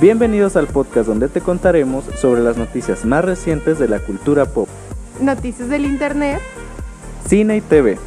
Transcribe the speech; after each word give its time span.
Bienvenidos 0.00 0.54
al 0.54 0.68
podcast 0.68 1.08
donde 1.08 1.28
te 1.28 1.40
contaremos 1.40 2.04
sobre 2.20 2.40
las 2.40 2.56
noticias 2.56 3.04
más 3.04 3.24
recientes 3.24 3.80
de 3.80 3.88
la 3.88 3.98
cultura 3.98 4.46
pop, 4.46 4.68
Noticias 5.20 5.68
del 5.68 5.84
Internet, 5.84 6.40
cine 7.26 7.56
y 7.56 7.60
TV. 7.60 7.98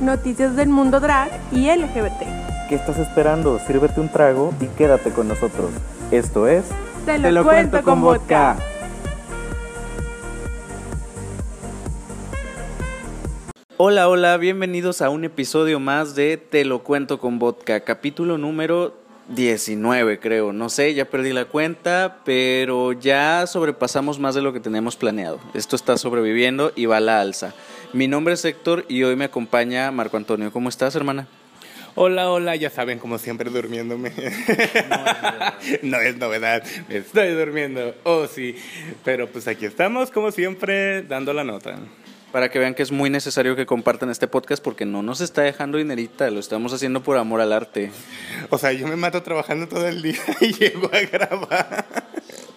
noticias 0.00 0.56
del 0.56 0.70
mundo 0.70 0.98
drag 0.98 1.30
y 1.52 1.70
LGBT. 1.70 2.68
¿Qué 2.68 2.74
estás 2.74 2.98
esperando? 2.98 3.60
Sírvete 3.60 4.00
un 4.00 4.08
trago 4.08 4.52
y 4.60 4.66
quédate 4.76 5.12
con 5.12 5.28
nosotros. 5.28 5.70
Esto 6.10 6.48
es... 6.48 6.64
Te 7.04 7.16
lo, 7.30 7.44
cuento 7.44 7.80
con 7.84 8.00
vodka. 8.00 8.56
Hola, 13.76 14.08
hola, 14.08 14.36
bienvenidos 14.36 15.00
a 15.00 15.10
un 15.10 15.22
episodio 15.22 15.78
más 15.78 16.16
de 16.16 16.38
Te 16.38 16.64
lo 16.64 16.80
cuento 16.80 17.20
con 17.20 17.38
vodka, 17.38 17.78
capítulo 17.84 18.36
número 18.36 19.05
19 19.28 20.20
creo, 20.20 20.52
no 20.52 20.68
sé, 20.68 20.94
ya 20.94 21.04
perdí 21.06 21.32
la 21.32 21.46
cuenta, 21.46 22.18
pero 22.24 22.92
ya 22.92 23.46
sobrepasamos 23.46 24.18
más 24.18 24.34
de 24.34 24.42
lo 24.42 24.52
que 24.52 24.60
teníamos 24.60 24.96
planeado. 24.96 25.40
Esto 25.54 25.74
está 25.76 25.96
sobreviviendo 25.98 26.72
y 26.76 26.86
va 26.86 26.98
a 26.98 27.00
la 27.00 27.20
alza. 27.20 27.54
Mi 27.92 28.08
nombre 28.08 28.34
es 28.34 28.44
Héctor 28.44 28.84
y 28.88 29.02
hoy 29.02 29.16
me 29.16 29.24
acompaña 29.24 29.90
Marco 29.90 30.16
Antonio. 30.16 30.52
¿Cómo 30.52 30.68
estás, 30.68 30.94
hermana? 30.94 31.26
Hola, 31.98 32.30
hola, 32.30 32.54
ya 32.56 32.68
saben, 32.68 32.98
como 32.98 33.18
siempre 33.18 33.50
durmiéndome. 33.50 34.12
No 35.82 35.98
es 35.98 36.16
novedad, 36.16 36.62
me 36.88 36.98
estoy 36.98 37.30
durmiendo, 37.30 37.94
oh 38.04 38.26
sí. 38.26 38.54
Pero 39.04 39.28
pues 39.28 39.48
aquí 39.48 39.64
estamos, 39.64 40.10
como 40.10 40.30
siempre, 40.30 41.02
dando 41.02 41.32
la 41.32 41.42
nota. 41.42 41.76
Para 42.36 42.50
que 42.50 42.58
vean 42.58 42.74
que 42.74 42.82
es 42.82 42.92
muy 42.92 43.08
necesario 43.08 43.56
que 43.56 43.64
compartan 43.64 44.10
este 44.10 44.28
podcast 44.28 44.62
porque 44.62 44.84
no 44.84 45.02
nos 45.02 45.22
está 45.22 45.40
dejando 45.40 45.78
dinerita, 45.78 46.30
lo 46.30 46.38
estamos 46.38 46.70
haciendo 46.74 47.02
por 47.02 47.16
amor 47.16 47.40
al 47.40 47.50
arte. 47.50 47.90
O 48.50 48.58
sea, 48.58 48.74
yo 48.74 48.86
me 48.86 48.94
mato 48.94 49.22
trabajando 49.22 49.66
todo 49.68 49.88
el 49.88 50.02
día 50.02 50.20
y 50.42 50.52
llego 50.52 50.90
a 50.92 51.00
grabar. 51.00 51.86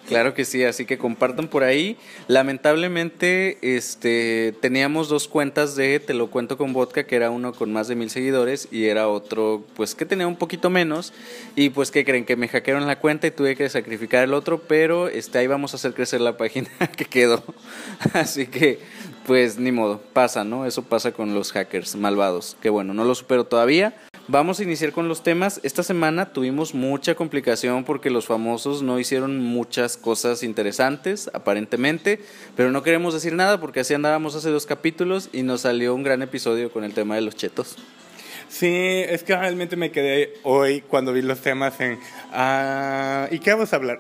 Claro 0.10 0.34
que 0.34 0.44
sí, 0.44 0.64
así 0.64 0.86
que 0.86 0.98
compartan 0.98 1.48
por 1.48 1.64
ahí. 1.64 1.96
Lamentablemente, 2.28 3.60
este, 3.62 4.56
teníamos 4.60 5.08
dos 5.08 5.28
cuentas 5.28 5.76
de 5.76 6.00
Te 6.00 6.16
lo 6.16 6.32
cuento 6.32 6.58
con 6.58 6.74
vodka, 6.74 7.04
que 7.04 7.16
era 7.16 7.30
uno 7.30 7.54
con 7.54 7.72
más 7.72 7.88
de 7.88 7.96
mil 7.96 8.10
seguidores 8.10 8.68
y 8.72 8.86
era 8.86 9.08
otro, 9.08 9.64
pues 9.76 9.94
que 9.94 10.06
tenía 10.06 10.26
un 10.26 10.36
poquito 10.36 10.72
menos. 10.72 11.14
Y 11.56 11.70
pues 11.70 11.92
que 11.92 12.04
creen 12.04 12.26
que 12.26 12.36
me 12.36 12.48
hackearon 12.48 12.88
la 12.88 13.00
cuenta 13.00 13.28
y 13.28 13.32
tuve 13.32 13.56
que 13.56 13.70
sacrificar 13.70 14.24
el 14.24 14.34
otro, 14.34 14.64
pero 14.68 15.10
este, 15.10 15.38
ahí 15.38 15.46
vamos 15.46 15.74
a 15.74 15.78
hacer 15.78 15.94
crecer 15.94 16.22
la 16.22 16.38
página 16.38 16.70
que 16.98 17.06
quedó. 17.06 17.44
Así 18.14 18.48
que, 18.48 18.80
pues 19.26 19.58
ni 19.58 19.72
modo, 19.72 20.02
pasa, 20.14 20.44
¿no? 20.44 20.66
Eso 20.66 20.84
pasa 20.84 21.12
con 21.12 21.34
los 21.34 21.52
hackers 21.52 21.96
malvados. 21.96 22.58
Que 22.62 22.70
bueno, 22.70 22.94
no 22.94 23.06
lo 23.06 23.16
supero 23.16 23.46
todavía. 23.46 23.96
Vamos 24.28 24.60
a 24.60 24.64
iniciar 24.64 24.92
con 24.92 25.08
los 25.08 25.24
temas. 25.24 25.60
Esta 25.64 25.82
semana 25.82 26.34
tuvimos 26.34 26.76
mucha 26.76 27.16
complicación 27.16 27.84
porque 27.84 28.12
los 28.12 28.28
famosos 28.28 28.84
no 28.84 29.00
hicieron 29.00 29.40
muchas 29.40 29.98
cosas 29.98 30.44
interesantes, 30.44 31.32
aparentemente, 31.34 32.22
pero 32.56 32.72
no 32.72 32.84
queremos 32.84 33.14
decir 33.14 33.34
nada 33.34 33.60
porque 33.60 33.80
así 33.80 33.94
andábamos 33.94 34.36
hace 34.36 34.50
dos 34.50 34.66
capítulos 34.66 35.30
y 35.34 35.42
nos 35.44 35.62
salió 35.62 35.96
un 35.96 36.04
gran 36.04 36.22
episodio 36.22 36.72
con 36.72 36.84
el 36.84 36.94
tema 36.94 37.16
de 37.16 37.22
los 37.22 37.36
chetos. 37.36 37.76
Sí, 38.50 39.04
es 39.08 39.24
que 39.24 39.36
realmente 39.36 39.76
me 39.76 39.92
quedé 39.92 40.34
hoy 40.44 40.82
cuando 40.82 41.14
vi 41.14 41.22
los 41.22 41.40
temas 41.40 41.80
en... 41.80 42.00
ah, 42.34 43.28
¿Y 43.30 43.40
qué 43.40 43.54
vamos 43.54 43.72
a 43.72 43.76
hablar? 43.76 44.00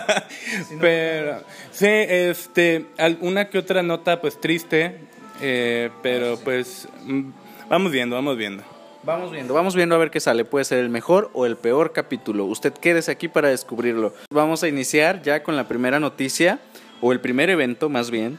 pero 0.80 1.42
sí, 1.72 1.86
este, 1.88 2.84
alguna 2.98 3.48
que 3.48 3.58
otra 3.58 3.82
nota 3.82 4.20
pues 4.20 4.38
triste, 4.38 4.98
eh, 5.40 5.90
pero 6.02 6.38
pues 6.38 6.86
mm, 7.04 7.30
vamos 7.70 7.90
viendo, 7.90 8.14
vamos 8.14 8.36
viendo. 8.36 8.62
Vamos 9.04 9.32
viendo, 9.32 9.54
vamos 9.54 9.74
viendo 9.74 9.94
a 9.94 9.98
ver 9.98 10.10
qué 10.10 10.20
sale. 10.20 10.44
Puede 10.44 10.66
ser 10.66 10.80
el 10.80 10.90
mejor 10.90 11.30
o 11.32 11.46
el 11.46 11.56
peor 11.56 11.92
capítulo. 11.92 12.44
Usted 12.44 12.74
quédese 12.74 13.10
aquí 13.10 13.28
para 13.28 13.48
descubrirlo. 13.48 14.12
Vamos 14.30 14.62
a 14.62 14.68
iniciar 14.68 15.22
ya 15.22 15.42
con 15.42 15.56
la 15.56 15.66
primera 15.66 15.98
noticia, 15.98 16.58
o 17.00 17.12
el 17.12 17.20
primer 17.20 17.48
evento 17.48 17.88
más 17.88 18.10
bien, 18.10 18.38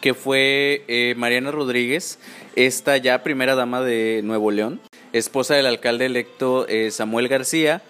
que 0.00 0.14
fue 0.14 0.84
eh, 0.88 1.14
Mariana 1.16 1.50
Rodríguez, 1.50 2.18
esta 2.56 2.96
ya 2.96 3.22
primera 3.22 3.54
dama 3.54 3.80
de 3.82 4.20
Nuevo 4.24 4.50
León, 4.50 4.80
esposa 5.12 5.54
del 5.54 5.66
alcalde 5.66 6.06
electo 6.06 6.66
eh, 6.68 6.90
Samuel 6.90 7.28
García, 7.28 7.82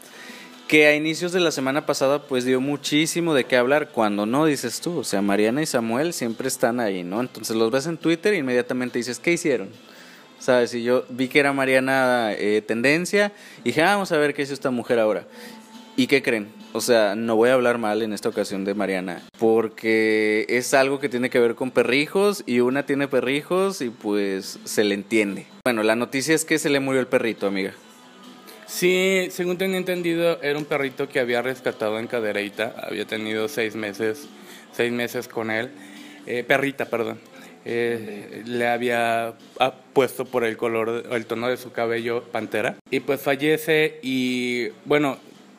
que 0.69 0.87
a 0.87 0.95
inicios 0.95 1.33
de 1.33 1.41
la 1.41 1.51
semana 1.51 1.87
pasada 1.87 2.27
pues 2.27 2.45
dio 2.45 2.61
muchísimo 2.61 3.35
de 3.35 3.45
qué 3.45 3.57
hablar, 3.57 3.89
cuando 3.91 4.27
no 4.27 4.45
dices 4.47 4.81
tú, 4.81 4.99
o 4.99 5.05
sea, 5.05 5.23
Mariana 5.23 5.63
y 5.63 5.67
Samuel 5.67 6.13
siempre 6.13 6.49
están 6.49 6.81
ahí, 6.81 7.05
¿no? 7.05 7.21
Entonces 7.21 7.57
los 7.57 7.71
ves 7.71 7.87
en 7.87 7.97
Twitter 7.97 8.35
e 8.35 8.39
inmediatamente 8.39 8.99
dices, 8.99 9.19
¿qué 9.19 9.33
hicieron? 9.33 9.71
¿Sabes? 10.39 10.75
Y 10.75 10.83
yo 10.83 11.05
vi 11.09 11.29
que 11.29 11.41
era 11.41 11.53
Mariana 11.53 12.33
eh, 12.33 12.63
Tendencia 12.67 13.33
y 13.61 13.71
dije, 13.71 13.83
ah, 13.83 13.95
vamos 13.95 14.13
a 14.13 14.19
ver 14.19 14.35
qué 14.35 14.43
hizo 14.43 14.55
esta 14.55 14.71
mujer 14.71 14.99
ahora. 14.99 15.27
¿Y 15.97 16.07
qué 16.07 16.23
creen? 16.23 16.58
O 16.79 16.81
sea, 16.81 17.17
no 17.17 17.35
voy 17.35 17.51
a 17.51 17.55
hablar 17.55 17.77
mal 17.77 18.03
en 18.03 18.13
esta 18.13 18.29
ocasión 18.29 18.65
de 18.65 18.73
Mariana, 18.73 19.21
porque 19.41 20.47
es 20.49 20.75
algo 20.75 21.01
que 21.01 21.09
tiene 21.09 21.29
que 21.29 21.41
ver 21.41 21.57
con 21.57 21.73
perrijos 21.73 22.45
y 22.47 22.61
una 22.61 22.87
tiene 22.87 23.09
perrijos 23.09 23.81
y 23.81 23.91
pues 23.91 24.61
se 24.63 24.85
le 24.85 24.95
entiende. 24.95 25.47
Bueno, 25.65 25.83
la 25.83 25.97
noticia 25.97 26.37
es 26.37 26.45
que 26.45 26.57
se 26.57 26.71
le 26.71 26.79
murió 26.79 27.01
el 27.01 27.09
perrito, 27.09 27.49
amiga. 27.49 27.73
Sí, 28.67 29.27
según 29.33 29.59
tenía 29.59 29.77
entendido, 29.77 30.41
era 30.41 30.57
un 30.57 30.67
perrito 30.67 31.09
que 31.09 31.19
había 31.19 31.43
rescatado 31.43 31.99
en 31.99 32.07
Cadereyta, 32.07 32.77
había 32.81 33.07
tenido 33.07 33.49
seis 33.49 33.75
meses, 33.75 34.29
seis 34.73 34.93
meses 34.93 35.27
con 35.27 35.51
él, 35.51 35.71
Eh, 36.27 36.45
perrita, 36.47 36.85
perdón. 36.85 37.19
Eh, 37.65 38.45
le 38.47 38.69
había 38.69 39.35
puesto 39.95 40.27
por 40.27 40.45
el 40.45 40.57
color, 40.57 41.09
el 41.11 41.27
tono 41.27 41.49
de 41.49 41.57
su 41.57 41.73
cabello 41.73 42.23
pantera. 42.23 42.77
Y 42.89 43.01
pues 43.01 43.21
fallece 43.21 43.99
y 44.01 44.69
bueno, 44.85 45.19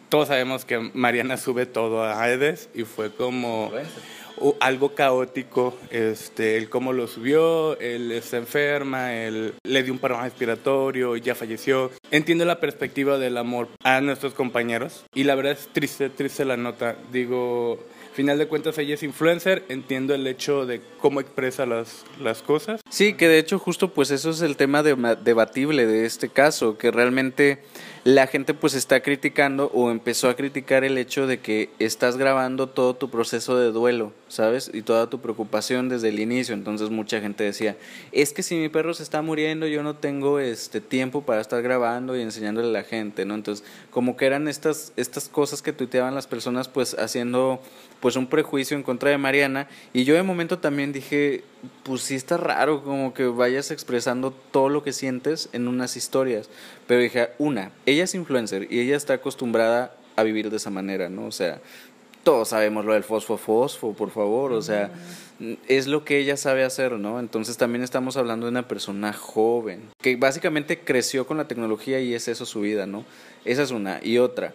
todos 0.10 0.28
sabemos 0.30 0.66
que 0.66 0.80
Mariana 0.94 1.38
sube 1.38 1.66
todo 1.66 2.04
a 2.04 2.26
redes 2.26 2.70
y 2.74 2.84
fue 2.84 3.12
como 3.12 3.72
algo 4.62 4.96
caótico, 4.96 5.78
este, 5.92 6.56
el 6.58 6.70
cómo 6.70 6.94
lo 6.94 7.08
subió, 7.08 7.78
él 7.80 8.22
se 8.24 8.38
enferma, 8.38 9.14
él 9.14 9.54
le 9.64 9.84
dio 9.84 9.92
un 9.92 10.00
paro 10.00 10.22
respiratorio 10.22 11.18
y 11.18 11.22
ya 11.22 11.36
falleció. 11.36 11.92
Entiendo 12.10 12.46
la 12.46 12.62
perspectiva 12.62 13.18
del 13.18 13.38
amor 13.38 13.68
a 13.84 14.00
nuestros 14.00 14.34
compañeros 14.34 15.04
y 15.14 15.26
la 15.26 15.36
verdad 15.36 15.54
es 15.54 15.68
triste, 15.74 16.10
triste 16.10 16.46
la 16.46 16.56
nota. 16.56 16.96
Digo, 17.12 17.84
final 18.14 18.38
de 18.38 18.48
cuentas 18.48 18.78
ella 18.78 18.94
es 18.94 19.04
influencer, 19.04 19.64
entiendo 19.68 20.16
el 20.16 20.26
hecho 20.26 20.66
de 20.66 20.80
cómo 21.02 21.20
expresa 21.20 21.66
las, 21.66 22.06
las 22.22 22.42
cosas. 22.42 22.80
Sí, 22.90 23.16
que 23.16 23.28
de 23.28 23.40
hecho 23.40 23.60
justo 23.60 23.94
pues 23.94 24.10
eso 24.10 24.30
es 24.30 24.40
el 24.42 24.56
tema 24.56 24.84
de- 24.84 25.18
debatible 25.22 25.86
de 25.86 26.06
este 26.06 26.30
caso, 26.30 26.78
que 26.78 26.92
realmente 26.92 27.60
la 28.04 28.28
gente 28.28 28.54
pues 28.54 28.74
está 28.74 29.02
criticando 29.02 29.72
o 29.74 29.92
empezó 29.92 30.30
a 30.30 30.36
criticar 30.36 30.84
el 30.84 30.98
hecho 30.98 31.28
de 31.28 31.40
que 31.40 31.70
estás 31.80 32.18
grabando 32.18 32.68
todo 32.68 32.96
tu 32.96 33.10
proceso 33.10 33.58
de 33.58 33.72
duelo, 33.72 34.14
¿sabes? 34.28 34.72
Y 34.74 34.82
toda 34.82 35.10
tu 35.10 35.20
preocupación 35.20 35.90
desde 35.90 36.10
el 36.10 36.20
inicio. 36.20 36.54
Entonces 36.54 36.90
mucha 36.90 37.20
gente 37.20 37.44
decía, 37.44 37.78
es 38.12 38.34
que 38.34 38.44
si 38.44 38.56
mi 38.56 38.70
perro 38.70 38.94
se 38.94 39.04
está 39.04 39.22
muriendo 39.22 39.68
yo 39.68 39.84
no 39.84 39.96
tengo 39.96 40.40
este 40.40 40.82
tiempo 40.82 41.24
para 41.24 41.42
estar 41.42 41.62
grabando 41.62 42.18
y 42.18 42.22
enseñándole 42.22 42.70
a 42.70 42.72
la 42.72 42.84
gente, 42.84 43.26
¿no? 43.26 43.36
Entonces 43.36 43.66
como 43.92 44.16
que 44.16 44.26
eran 44.26 44.48
estas, 44.48 44.94
estas 44.96 45.30
cosas 45.30 45.62
que 45.62 45.74
tuiteaban 45.74 46.16
las 46.16 46.28
personas 46.28 46.68
pues 46.68 46.96
haciendo 46.98 47.62
pues 48.00 48.16
un 48.16 48.28
prejuicio 48.28 48.78
en 48.78 48.84
contra 48.84 49.10
de 49.10 49.18
Mariana 49.18 49.68
y 49.94 50.06
yo 50.06 50.16
de 50.16 50.24
momento 50.24 50.60
también 50.60 50.94
dije, 50.94 51.44
pues 51.84 52.02
sí 52.02 52.16
está 52.16 52.38
raro 52.38 52.84
como 52.84 53.14
que 53.14 53.26
vayas 53.26 53.72
expresando 53.72 54.32
todo 54.32 54.70
lo 54.70 54.84
que 54.84 54.94
sientes 54.94 55.50
en 55.54 55.68
unas 55.68 55.98
historias, 55.98 56.50
pero 56.88 57.02
dije, 57.02 57.30
una, 57.38 57.72
ella 57.86 58.04
es 58.04 58.16
influencer 58.16 58.72
y 58.72 58.80
ella 58.80 58.96
está 58.96 59.14
acostumbrada 59.14 59.96
a 60.16 60.24
vivir 60.24 60.50
de 60.50 60.58
esa 60.58 60.70
manera, 60.70 61.10
¿no? 61.10 61.26
O 61.26 61.32
sea, 61.32 61.62
todos 62.24 62.50
sabemos 62.50 62.86
lo 62.86 62.94
del 62.94 63.04
fosfo 63.04 63.38
fosfo, 63.38 63.94
por 63.94 64.12
favor, 64.12 64.52
o 64.52 64.62
sea, 64.62 64.92
es 65.68 65.88
lo 65.88 66.04
que 66.04 66.20
ella 66.20 66.38
sabe 66.38 66.64
hacer, 66.64 66.94
¿no? 66.94 67.20
Entonces 67.20 67.58
también 67.58 67.84
estamos 67.84 68.18
hablando 68.18 68.46
de 68.46 68.52
una 68.52 68.68
persona 68.68 69.14
joven, 69.14 69.82
que 70.02 70.16
básicamente 70.16 70.80
creció 70.80 71.26
con 71.26 71.38
la 71.38 71.48
tecnología 71.48 72.00
y 72.00 72.14
es 72.14 72.28
eso 72.28 72.46
su 72.46 72.62
vida, 72.62 72.86
¿no? 72.86 73.06
Esa 73.46 73.64
es 73.64 73.72
una. 73.72 74.00
Y 74.04 74.18
otra, 74.18 74.54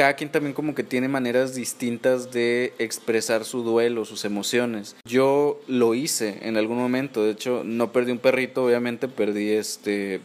cada 0.00 0.14
quien 0.14 0.32
también 0.32 0.54
como 0.54 0.74
que 0.74 0.82
tiene 0.82 1.08
maneras 1.08 1.54
distintas 1.54 2.32
de 2.32 2.72
expresar 2.78 3.44
su 3.44 3.62
duelo, 3.62 4.06
sus 4.06 4.24
emociones. 4.24 4.96
Yo 5.04 5.60
lo 5.68 5.94
hice 5.94 6.38
en 6.40 6.56
algún 6.56 6.78
momento, 6.78 7.22
de 7.22 7.32
hecho 7.32 7.64
no 7.66 7.92
perdí 7.92 8.12
un 8.12 8.18
perrito, 8.18 8.64
obviamente 8.64 9.08
perdí 9.08 9.50
este 9.50 10.14
eh, 10.14 10.20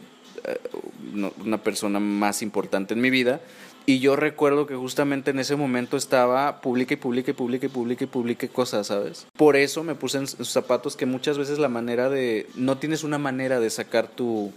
una 1.44 1.58
persona 1.58 2.00
más 2.00 2.40
importante 2.40 2.94
en 2.94 3.02
mi 3.02 3.10
vida. 3.10 3.42
Y 3.84 3.98
yo 3.98 4.16
recuerdo 4.16 4.66
que 4.66 4.76
justamente 4.76 5.32
en 5.32 5.40
ese 5.40 5.56
momento 5.56 5.98
estaba 5.98 6.62
publica 6.62 6.94
y 6.94 6.96
publica 6.96 7.32
y 7.32 7.34
publica 7.34 7.66
y 7.66 7.68
publica 7.68 8.04
y 8.04 8.06
publica 8.06 8.48
cosas, 8.48 8.86
¿sabes? 8.86 9.26
Por 9.36 9.56
eso 9.56 9.84
me 9.84 9.94
puse 9.94 10.16
en 10.16 10.26
sus 10.26 10.48
zapatos 10.48 10.96
que 10.96 11.04
muchas 11.04 11.36
veces 11.36 11.58
la 11.58 11.68
manera 11.68 12.08
de... 12.08 12.46
No 12.54 12.78
tienes 12.78 13.04
una 13.04 13.18
manera 13.18 13.60
de 13.60 13.68
sacar 13.68 14.08
tu, 14.08 14.54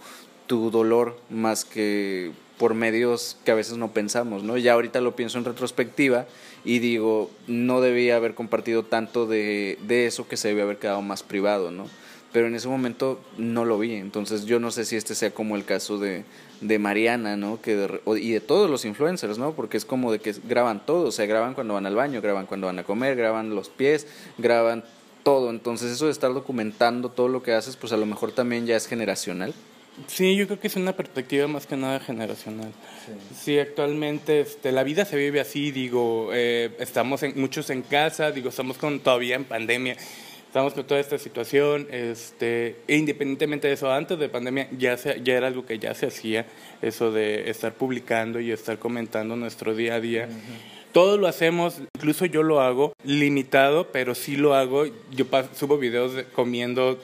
tu 0.47 0.71
dolor 0.71 1.19
más 1.29 1.65
que 1.65 2.31
por 2.59 2.75
medios 2.75 3.37
que 3.43 3.51
a 3.51 3.55
veces 3.55 3.77
no 3.77 3.91
pensamos, 3.91 4.43
¿no? 4.43 4.57
Ya 4.57 4.73
ahorita 4.73 5.01
lo 5.01 5.15
pienso 5.15 5.39
en 5.39 5.45
retrospectiva 5.45 6.27
y 6.63 6.77
digo, 6.77 7.31
no 7.47 7.81
debía 7.81 8.17
haber 8.17 8.35
compartido 8.35 8.83
tanto 8.83 9.25
de, 9.25 9.79
de 9.87 10.05
eso 10.05 10.27
que 10.27 10.37
se 10.37 10.49
debía 10.49 10.63
haber 10.63 10.77
quedado 10.77 11.01
más 11.01 11.23
privado, 11.23 11.71
¿no? 11.71 11.87
pero 12.31 12.47
en 12.47 12.55
ese 12.55 12.67
momento 12.67 13.19
no 13.37 13.65
lo 13.65 13.79
vi. 13.79 13.95
Entonces 13.95 14.45
yo 14.45 14.59
no 14.59 14.71
sé 14.71 14.85
si 14.85 14.95
este 14.95 15.15
sea 15.15 15.31
como 15.31 15.55
el 15.55 15.65
caso 15.65 15.97
de, 15.97 16.23
de 16.61 16.79
Mariana, 16.79 17.37
¿no? 17.37 17.61
Que 17.61 17.99
y 18.17 18.31
de 18.31 18.39
todos 18.39 18.69
los 18.69 18.85
influencers, 18.85 19.37
¿no? 19.37 19.53
Porque 19.53 19.77
es 19.77 19.85
como 19.85 20.11
de 20.11 20.19
que 20.19 20.35
graban 20.47 20.85
todo, 20.85 21.07
o 21.07 21.11
sea, 21.11 21.25
graban 21.25 21.53
cuando 21.53 21.73
van 21.73 21.85
al 21.85 21.95
baño, 21.95 22.21
graban 22.21 22.45
cuando 22.45 22.67
van 22.67 22.79
a 22.79 22.83
comer, 22.83 23.15
graban 23.15 23.55
los 23.55 23.69
pies, 23.69 24.07
graban 24.37 24.83
todo. 25.23 25.49
Entonces 25.49 25.91
eso 25.91 26.05
de 26.05 26.11
estar 26.11 26.33
documentando 26.33 27.09
todo 27.09 27.27
lo 27.27 27.41
que 27.41 27.53
haces, 27.53 27.75
pues 27.75 27.93
a 27.93 27.97
lo 27.97 28.05
mejor 28.05 28.31
también 28.31 28.65
ya 28.65 28.75
es 28.75 28.87
generacional. 28.87 29.53
Sí, 30.07 30.35
yo 30.35 30.45
creo 30.47 30.59
que 30.59 30.67
es 30.67 30.75
una 30.75 30.93
perspectiva 30.93 31.47
más 31.47 31.65
que 31.65 31.75
nada 31.75 31.99
generacional. 31.99 32.71
Sí, 33.35 33.57
actualmente 33.59 34.41
este, 34.41 34.71
la 34.71 34.83
vida 34.83 35.05
se 35.05 35.17
vive 35.17 35.39
así, 35.39 35.71
digo, 35.71 36.29
eh, 36.33 36.71
estamos 36.79 37.23
en, 37.23 37.39
muchos 37.39 37.69
en 37.69 37.81
casa, 37.81 38.31
digo, 38.31 38.49
estamos 38.49 38.77
con, 38.77 38.99
todavía 38.99 39.35
en 39.35 39.45
pandemia, 39.45 39.95
estamos 40.45 40.73
con 40.73 40.85
toda 40.85 40.99
esta 40.99 41.17
situación, 41.17 41.87
este, 41.91 42.77
e 42.87 42.97
independientemente 42.97 43.67
de 43.67 43.73
eso, 43.73 43.91
antes 43.91 44.19
de 44.19 44.29
pandemia 44.29 44.67
ya, 44.77 44.97
se, 44.97 45.21
ya 45.23 45.35
era 45.35 45.47
algo 45.47 45.65
que 45.65 45.79
ya 45.79 45.93
se 45.93 46.07
hacía, 46.07 46.45
eso 46.81 47.11
de 47.11 47.49
estar 47.49 47.73
publicando 47.73 48.39
y 48.39 48.51
estar 48.51 48.77
comentando 48.79 49.35
nuestro 49.35 49.75
día 49.75 49.95
a 49.95 49.99
día. 49.99 50.29
Todo 50.91 51.17
lo 51.19 51.27
hacemos, 51.27 51.81
incluso 51.95 52.25
yo 52.25 52.41
lo 52.41 52.61
hago 52.61 52.93
limitado, 53.03 53.91
pero 53.91 54.15
sí 54.15 54.35
lo 54.35 54.55
hago. 54.55 54.85
Yo 55.11 55.25
subo 55.53 55.77
videos 55.77 56.13
comiendo 56.33 56.99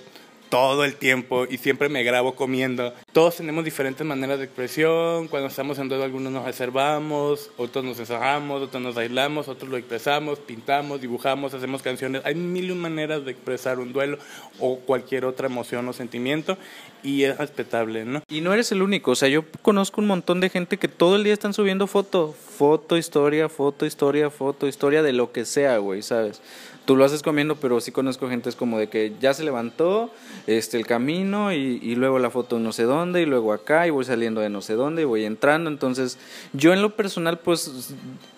todo 0.56 0.86
el 0.86 0.96
tiempo 0.96 1.46
y 1.50 1.58
siempre 1.58 1.90
me 1.90 2.02
grabo 2.04 2.34
comiendo. 2.34 2.94
Todos 3.12 3.36
tenemos 3.36 3.66
diferentes 3.66 4.08
maneras 4.08 4.38
de 4.40 4.46
expresión. 4.46 5.28
Cuando 5.28 5.50
estamos 5.50 5.78
en 5.80 5.90
duelo, 5.90 6.06
algunos 6.06 6.32
nos 6.32 6.46
reservamos, 6.46 7.52
otros 7.58 7.84
nos 7.84 8.00
encerramos, 8.00 8.62
otros 8.62 8.82
nos 8.82 8.96
aislamos, 8.96 9.50
otros 9.50 9.70
lo 9.70 9.76
expresamos, 9.76 10.40
pintamos, 10.40 11.02
dibujamos, 11.02 11.54
hacemos 11.54 11.82
canciones. 11.82 12.22
Hay 12.24 12.36
mil 12.36 12.74
maneras 12.74 13.26
de 13.26 13.32
expresar 13.32 13.80
un 13.80 13.92
duelo 13.92 14.18
o 14.62 14.78
cualquier 14.78 15.26
otra 15.26 15.48
emoción 15.48 15.90
o 15.90 15.92
sentimiento 15.92 16.58
y 17.04 17.24
es 17.24 17.38
respetable, 17.38 18.06
¿no? 18.06 18.24
Y 18.30 18.40
no 18.40 18.54
eres 18.54 18.72
el 18.72 18.82
único. 18.82 19.12
O 19.12 19.16
sea, 19.16 19.28
yo 19.28 19.44
conozco 19.62 20.00
un 20.00 20.08
montón 20.08 20.40
de 20.40 20.50
gente 20.50 20.78
que 20.78 20.88
todo 20.88 21.18
el 21.18 21.26
día 21.26 21.34
están 21.34 21.54
subiendo 21.54 21.86
foto, 21.86 22.34
foto, 22.34 22.96
historia, 22.96 23.50
foto, 23.50 23.86
historia, 23.86 24.30
foto, 24.30 24.70
historia 24.70 25.04
de 25.04 25.12
lo 25.12 25.34
que 25.34 25.44
sea, 25.44 25.80
güey, 25.80 26.02
¿sabes? 26.02 26.42
Tú 26.86 26.96
lo 26.96 27.04
haces 27.04 27.22
comiendo, 27.22 27.56
pero 27.56 27.82
sí 27.82 27.92
conozco 27.92 28.30
gente 28.30 28.50
es 28.50 28.56
como 28.56 28.80
de 28.80 28.88
que 28.88 29.14
ya 29.20 29.34
se 29.34 29.44
levantó 29.44 30.12
este 30.48 30.78
el 30.78 30.86
camino 30.86 31.52
y, 31.52 31.96
luego 31.96 32.20
la 32.20 32.30
foto 32.30 32.60
no 32.60 32.72
sé 32.72 32.84
dónde 32.84 33.22
y 33.22 33.26
luego 33.26 33.54
acá 33.54 33.88
y 33.88 33.90
voy 33.90 34.06
saliendo 34.06 34.42
de 34.42 34.50
no 34.50 34.62
sé 34.62 34.74
dónde 34.74 35.02
y 35.02 35.06
voy 35.06 35.26
entrando. 35.26 35.70
Entonces, 35.70 36.18
yo 36.54 36.74
en 36.74 36.82
lo 36.82 36.96
personal, 36.96 37.40
pues 37.40 37.94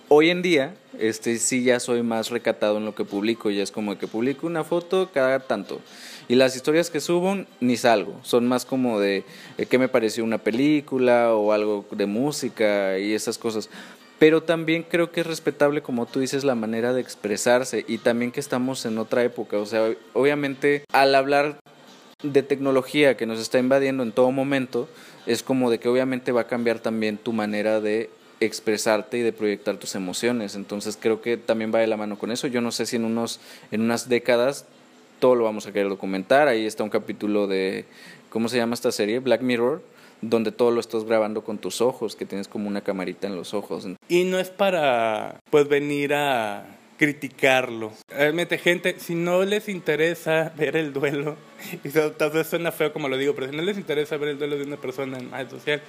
hoy 0.07 0.29
en 0.29 0.41
día, 0.41 0.75
este 0.99 1.37
sí 1.37 1.63
ya 1.63 1.79
soy 1.79 2.03
más 2.03 2.29
recatado 2.29 2.77
en 2.77 2.85
lo 2.85 2.95
que 2.95 3.03
publico. 3.03 3.49
Ya 3.49 3.63
es 3.63 3.71
como 3.71 3.93
de 3.93 3.99
que 3.99 4.07
publico 4.07 4.47
una 4.47 4.63
foto 4.63 5.09
cada 5.13 5.39
tanto. 5.39 5.81
Y 6.29 6.35
las 6.35 6.55
historias 6.57 6.89
que 6.89 6.99
subo 6.99 7.45
ni 7.61 7.77
salgo, 7.77 8.19
son 8.21 8.47
más 8.47 8.65
como 8.65 8.99
de, 8.99 9.23
de 9.57 9.65
qué 9.65 9.77
me 9.77 9.87
pareció 9.87 10.25
una 10.25 10.37
película 10.37 11.33
o 11.33 11.53
algo 11.53 11.85
de 11.91 12.05
música 12.05 12.99
y 12.99 13.13
esas 13.13 13.37
cosas 13.37 13.69
pero 14.19 14.41
también 14.41 14.83
creo 14.83 15.11
que 15.11 15.21
es 15.21 15.27
respetable, 15.27 15.81
como 15.81 16.05
tú 16.05 16.19
dices, 16.19 16.43
la 16.43 16.55
manera 16.55 16.93
de 16.93 17.01
expresarse 17.01 17.85
y 17.87 17.99
también 17.99 18.31
que 18.31 18.39
estamos 18.39 18.85
en 18.85 18.97
otra 18.97 19.23
época. 19.23 19.57
O 19.57 19.65
sea, 19.65 19.93
obviamente 20.13 20.83
al 20.91 21.13
hablar 21.13 21.59
de 22.23 22.41
tecnología 22.41 23.15
que 23.15 23.27
nos 23.27 23.39
está 23.39 23.59
invadiendo 23.59 24.01
en 24.01 24.11
todo 24.11 24.31
momento, 24.31 24.89
es 25.27 25.43
como 25.43 25.69
de 25.69 25.79
que 25.79 25.89
obviamente 25.89 26.31
va 26.31 26.41
a 26.41 26.47
cambiar 26.47 26.79
también 26.79 27.17
tu 27.17 27.31
manera 27.31 27.79
de 27.79 28.09
expresarte 28.39 29.19
y 29.19 29.21
de 29.21 29.33
proyectar 29.33 29.77
tus 29.77 29.93
emociones. 29.93 30.55
Entonces 30.55 30.97
creo 30.99 31.21
que 31.21 31.37
también 31.37 31.71
va 31.73 31.79
de 31.79 31.87
la 31.87 31.97
mano 31.97 32.17
con 32.17 32.31
eso. 32.31 32.47
Yo 32.47 32.61
no 32.61 32.71
sé 32.71 32.85
si 32.85 32.95
en 32.95 33.05
unos 33.05 33.39
en 33.71 33.81
unas 33.81 34.09
décadas 34.09 34.65
todo 35.19 35.35
lo 35.35 35.43
vamos 35.43 35.67
a 35.67 35.71
querer 35.71 35.89
documentar. 35.89 36.47
Ahí 36.47 36.65
está 36.65 36.83
un 36.83 36.89
capítulo 36.89 37.45
de 37.45 37.85
¿cómo 38.29 38.49
se 38.49 38.57
llama 38.57 38.73
esta 38.73 38.91
serie? 38.91 39.19
Black 39.19 39.41
Mirror 39.41 39.81
donde 40.21 40.51
todo 40.51 40.71
lo 40.71 40.79
estás 40.79 41.03
grabando 41.03 41.43
con 41.43 41.57
tus 41.57 41.81
ojos, 41.81 42.15
que 42.15 42.25
tienes 42.25 42.47
como 42.47 42.67
una 42.67 42.81
camarita 42.81 43.27
en 43.27 43.35
los 43.35 43.53
ojos. 43.53 43.87
Y 44.09 44.23
no 44.23 44.39
es 44.39 44.49
para, 44.49 45.39
pues, 45.49 45.67
venir 45.67 46.13
a 46.13 46.77
criticarlo. 46.97 47.91
Realmente, 48.09 48.57
gente, 48.57 48.99
si 48.99 49.15
no 49.15 49.43
les 49.43 49.69
interesa 49.69 50.51
ver 50.57 50.75
el 50.75 50.93
duelo, 50.93 51.35
y 51.83 51.89
tal 51.89 52.31
vez 52.31 52.47
suena 52.47 52.71
feo 52.71 52.91
como 52.91 53.07
lo 53.07 53.17
digo, 53.17 53.35
pero 53.35 53.49
si 53.49 53.55
no 53.55 53.61
les 53.61 53.77
interesa 53.77 54.17
ver 54.17 54.29
el 54.29 54.39
duelo 54.39 54.57
de 54.57 54.63
una 54.63 54.77
persona 54.77 55.17
en 55.17 55.31
red 55.31 55.49
social, 55.49 55.81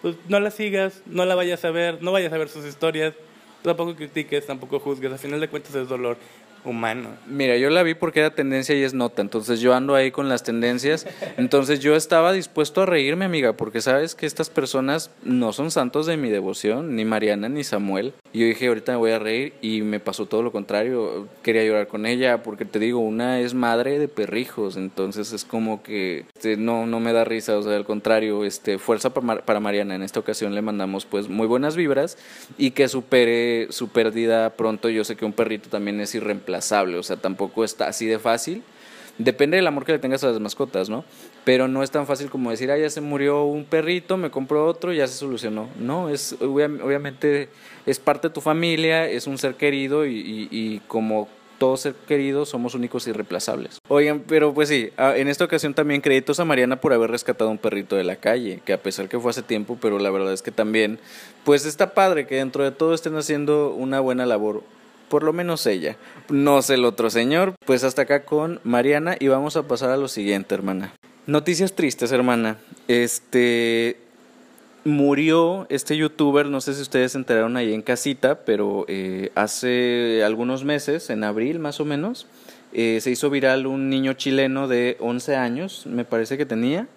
pues 0.00 0.16
no 0.28 0.40
la 0.40 0.50
sigas, 0.50 1.02
no 1.06 1.24
la 1.24 1.34
vayas 1.34 1.64
a 1.64 1.70
ver, 1.70 2.02
no 2.02 2.12
vayas 2.12 2.32
a 2.32 2.38
ver 2.38 2.48
sus 2.48 2.64
historias, 2.64 3.14
tampoco 3.62 3.94
critiques, 3.94 4.46
tampoco 4.46 4.80
juzgues, 4.80 5.12
al 5.12 5.18
final 5.18 5.40
de 5.40 5.48
cuentas 5.48 5.74
es 5.74 5.88
dolor 5.88 6.16
humano. 6.64 7.10
Mira, 7.26 7.56
yo 7.56 7.70
la 7.70 7.82
vi 7.82 7.94
porque 7.94 8.20
era 8.20 8.34
tendencia 8.34 8.74
y 8.76 8.82
es 8.82 8.94
nota, 8.94 9.22
entonces 9.22 9.60
yo 9.60 9.74
ando 9.74 9.94
ahí 9.94 10.10
con 10.10 10.28
las 10.28 10.42
tendencias, 10.42 11.06
entonces 11.36 11.80
yo 11.80 11.96
estaba 11.96 12.32
dispuesto 12.32 12.82
a 12.82 12.86
reírme, 12.86 13.24
amiga, 13.24 13.54
porque 13.54 13.80
sabes 13.80 14.14
que 14.14 14.26
estas 14.26 14.50
personas 14.50 15.10
no 15.24 15.52
son 15.52 15.70
santos 15.70 16.06
de 16.06 16.16
mi 16.16 16.30
devoción, 16.30 16.94
ni 16.94 17.04
Mariana 17.04 17.48
ni 17.48 17.64
Samuel. 17.64 18.12
Yo 18.32 18.46
dije, 18.46 18.68
ahorita 18.68 18.92
me 18.92 18.98
voy 18.98 19.10
a 19.10 19.18
reír 19.18 19.54
y 19.60 19.82
me 19.82 20.00
pasó 20.00 20.26
todo 20.26 20.42
lo 20.42 20.52
contrario, 20.52 21.28
quería 21.42 21.64
llorar 21.64 21.88
con 21.88 22.06
ella, 22.06 22.42
porque 22.42 22.64
te 22.64 22.78
digo, 22.78 23.00
una 23.00 23.40
es 23.40 23.54
madre 23.54 23.98
de 23.98 24.08
perrijos, 24.08 24.76
entonces 24.76 25.32
es 25.32 25.44
como 25.44 25.82
que 25.82 26.26
este, 26.34 26.56
no, 26.56 26.86
no 26.86 27.00
me 27.00 27.12
da 27.12 27.24
risa, 27.24 27.58
o 27.58 27.62
sea, 27.62 27.76
al 27.76 27.84
contrario, 27.84 28.44
este, 28.44 28.78
fuerza 28.78 29.10
para, 29.10 29.44
para 29.44 29.60
Mariana, 29.60 29.94
en 29.94 30.02
esta 30.02 30.20
ocasión 30.20 30.54
le 30.54 30.62
mandamos 30.62 31.06
pues 31.06 31.28
muy 31.28 31.46
buenas 31.46 31.76
vibras 31.76 32.16
y 32.56 32.70
que 32.70 32.88
supere 32.88 33.66
su 33.70 33.88
pérdida 33.88 34.50
pronto, 34.50 34.88
yo 34.88 35.04
sé 35.04 35.16
que 35.16 35.24
un 35.24 35.32
perrito 35.32 35.68
también 35.68 36.00
es 36.00 36.14
irreemplazable 36.14 36.51
o 36.60 37.02
sea, 37.02 37.16
tampoco 37.16 37.64
está 37.64 37.88
así 37.88 38.06
de 38.06 38.18
fácil. 38.18 38.62
Depende 39.18 39.56
del 39.56 39.66
amor 39.66 39.84
que 39.84 39.92
le 39.92 39.98
tengas 39.98 40.24
a 40.24 40.28
las 40.28 40.40
mascotas, 40.40 40.88
¿no? 40.88 41.04
Pero 41.44 41.68
no 41.68 41.82
es 41.82 41.90
tan 41.90 42.06
fácil 42.06 42.30
como 42.30 42.50
decir, 42.50 42.70
ah, 42.70 42.78
ya 42.78 42.88
se 42.88 43.02
murió 43.02 43.44
un 43.44 43.64
perrito, 43.64 44.16
me 44.16 44.30
compro 44.30 44.66
otro, 44.66 44.92
ya 44.92 45.06
se 45.06 45.14
solucionó. 45.14 45.68
No, 45.78 46.08
es 46.08 46.34
obviamente 46.40 47.50
es 47.84 47.98
parte 47.98 48.28
de 48.28 48.34
tu 48.34 48.40
familia, 48.40 49.06
es 49.08 49.26
un 49.26 49.36
ser 49.36 49.56
querido 49.56 50.06
y, 50.06 50.48
y 50.50 50.80
como 50.88 51.28
todo 51.62 51.76
ser 51.76 51.94
querido 51.94 52.44
somos 52.44 52.74
únicos 52.74 53.06
y 53.06 53.10
irreemplazables. 53.10 53.78
Oigan, 53.86 54.24
pero 54.26 54.52
pues 54.52 54.68
sí, 54.68 54.90
ah, 54.96 55.16
en 55.16 55.28
esta 55.28 55.44
ocasión 55.44 55.74
también 55.74 56.00
créditos 56.00 56.40
a 56.40 56.44
Mariana 56.44 56.80
por 56.80 56.92
haber 56.92 57.08
rescatado 57.08 57.50
un 57.50 57.58
perrito 57.58 57.94
de 57.94 58.02
la 58.02 58.16
calle, 58.16 58.60
que 58.64 58.72
a 58.72 58.82
pesar 58.82 59.08
que 59.08 59.20
fue 59.20 59.30
hace 59.30 59.42
tiempo, 59.42 59.78
pero 59.80 60.00
la 60.00 60.10
verdad 60.10 60.32
es 60.32 60.42
que 60.42 60.50
también, 60.50 60.98
pues 61.44 61.64
está 61.64 61.94
padre 61.94 62.26
que 62.26 62.34
dentro 62.34 62.64
de 62.64 62.72
todo 62.72 62.94
estén 62.94 63.14
haciendo 63.14 63.72
una 63.74 64.00
buena 64.00 64.26
labor 64.26 64.64
por 65.12 65.24
lo 65.24 65.34
menos 65.34 65.66
ella. 65.66 65.98
No 66.30 66.62
sé 66.62 66.72
el 66.72 66.86
otro 66.86 67.10
señor. 67.10 67.52
Pues 67.66 67.84
hasta 67.84 68.00
acá 68.00 68.24
con 68.24 68.60
Mariana 68.64 69.14
y 69.20 69.28
vamos 69.28 69.58
a 69.58 69.68
pasar 69.68 69.90
a 69.90 69.98
lo 69.98 70.08
siguiente, 70.08 70.54
hermana. 70.54 70.94
Noticias 71.26 71.74
tristes, 71.74 72.12
hermana. 72.12 72.56
Este 72.88 73.98
murió 74.84 75.66
este 75.68 75.98
youtuber, 75.98 76.46
no 76.46 76.62
sé 76.62 76.72
si 76.72 76.80
ustedes 76.80 77.12
se 77.12 77.18
enteraron 77.18 77.58
ahí 77.58 77.74
en 77.74 77.82
casita, 77.82 78.46
pero 78.46 78.86
eh, 78.88 79.30
hace 79.34 80.22
algunos 80.24 80.64
meses, 80.64 81.10
en 81.10 81.24
abril 81.24 81.58
más 81.58 81.78
o 81.78 81.84
menos, 81.84 82.26
eh, 82.72 82.98
se 83.02 83.10
hizo 83.10 83.28
viral 83.28 83.66
un 83.66 83.90
niño 83.90 84.14
chileno 84.14 84.66
de 84.66 84.96
11 84.98 85.36
años, 85.36 85.84
me 85.84 86.06
parece 86.06 86.38
que 86.38 86.46
tenía, 86.46 86.88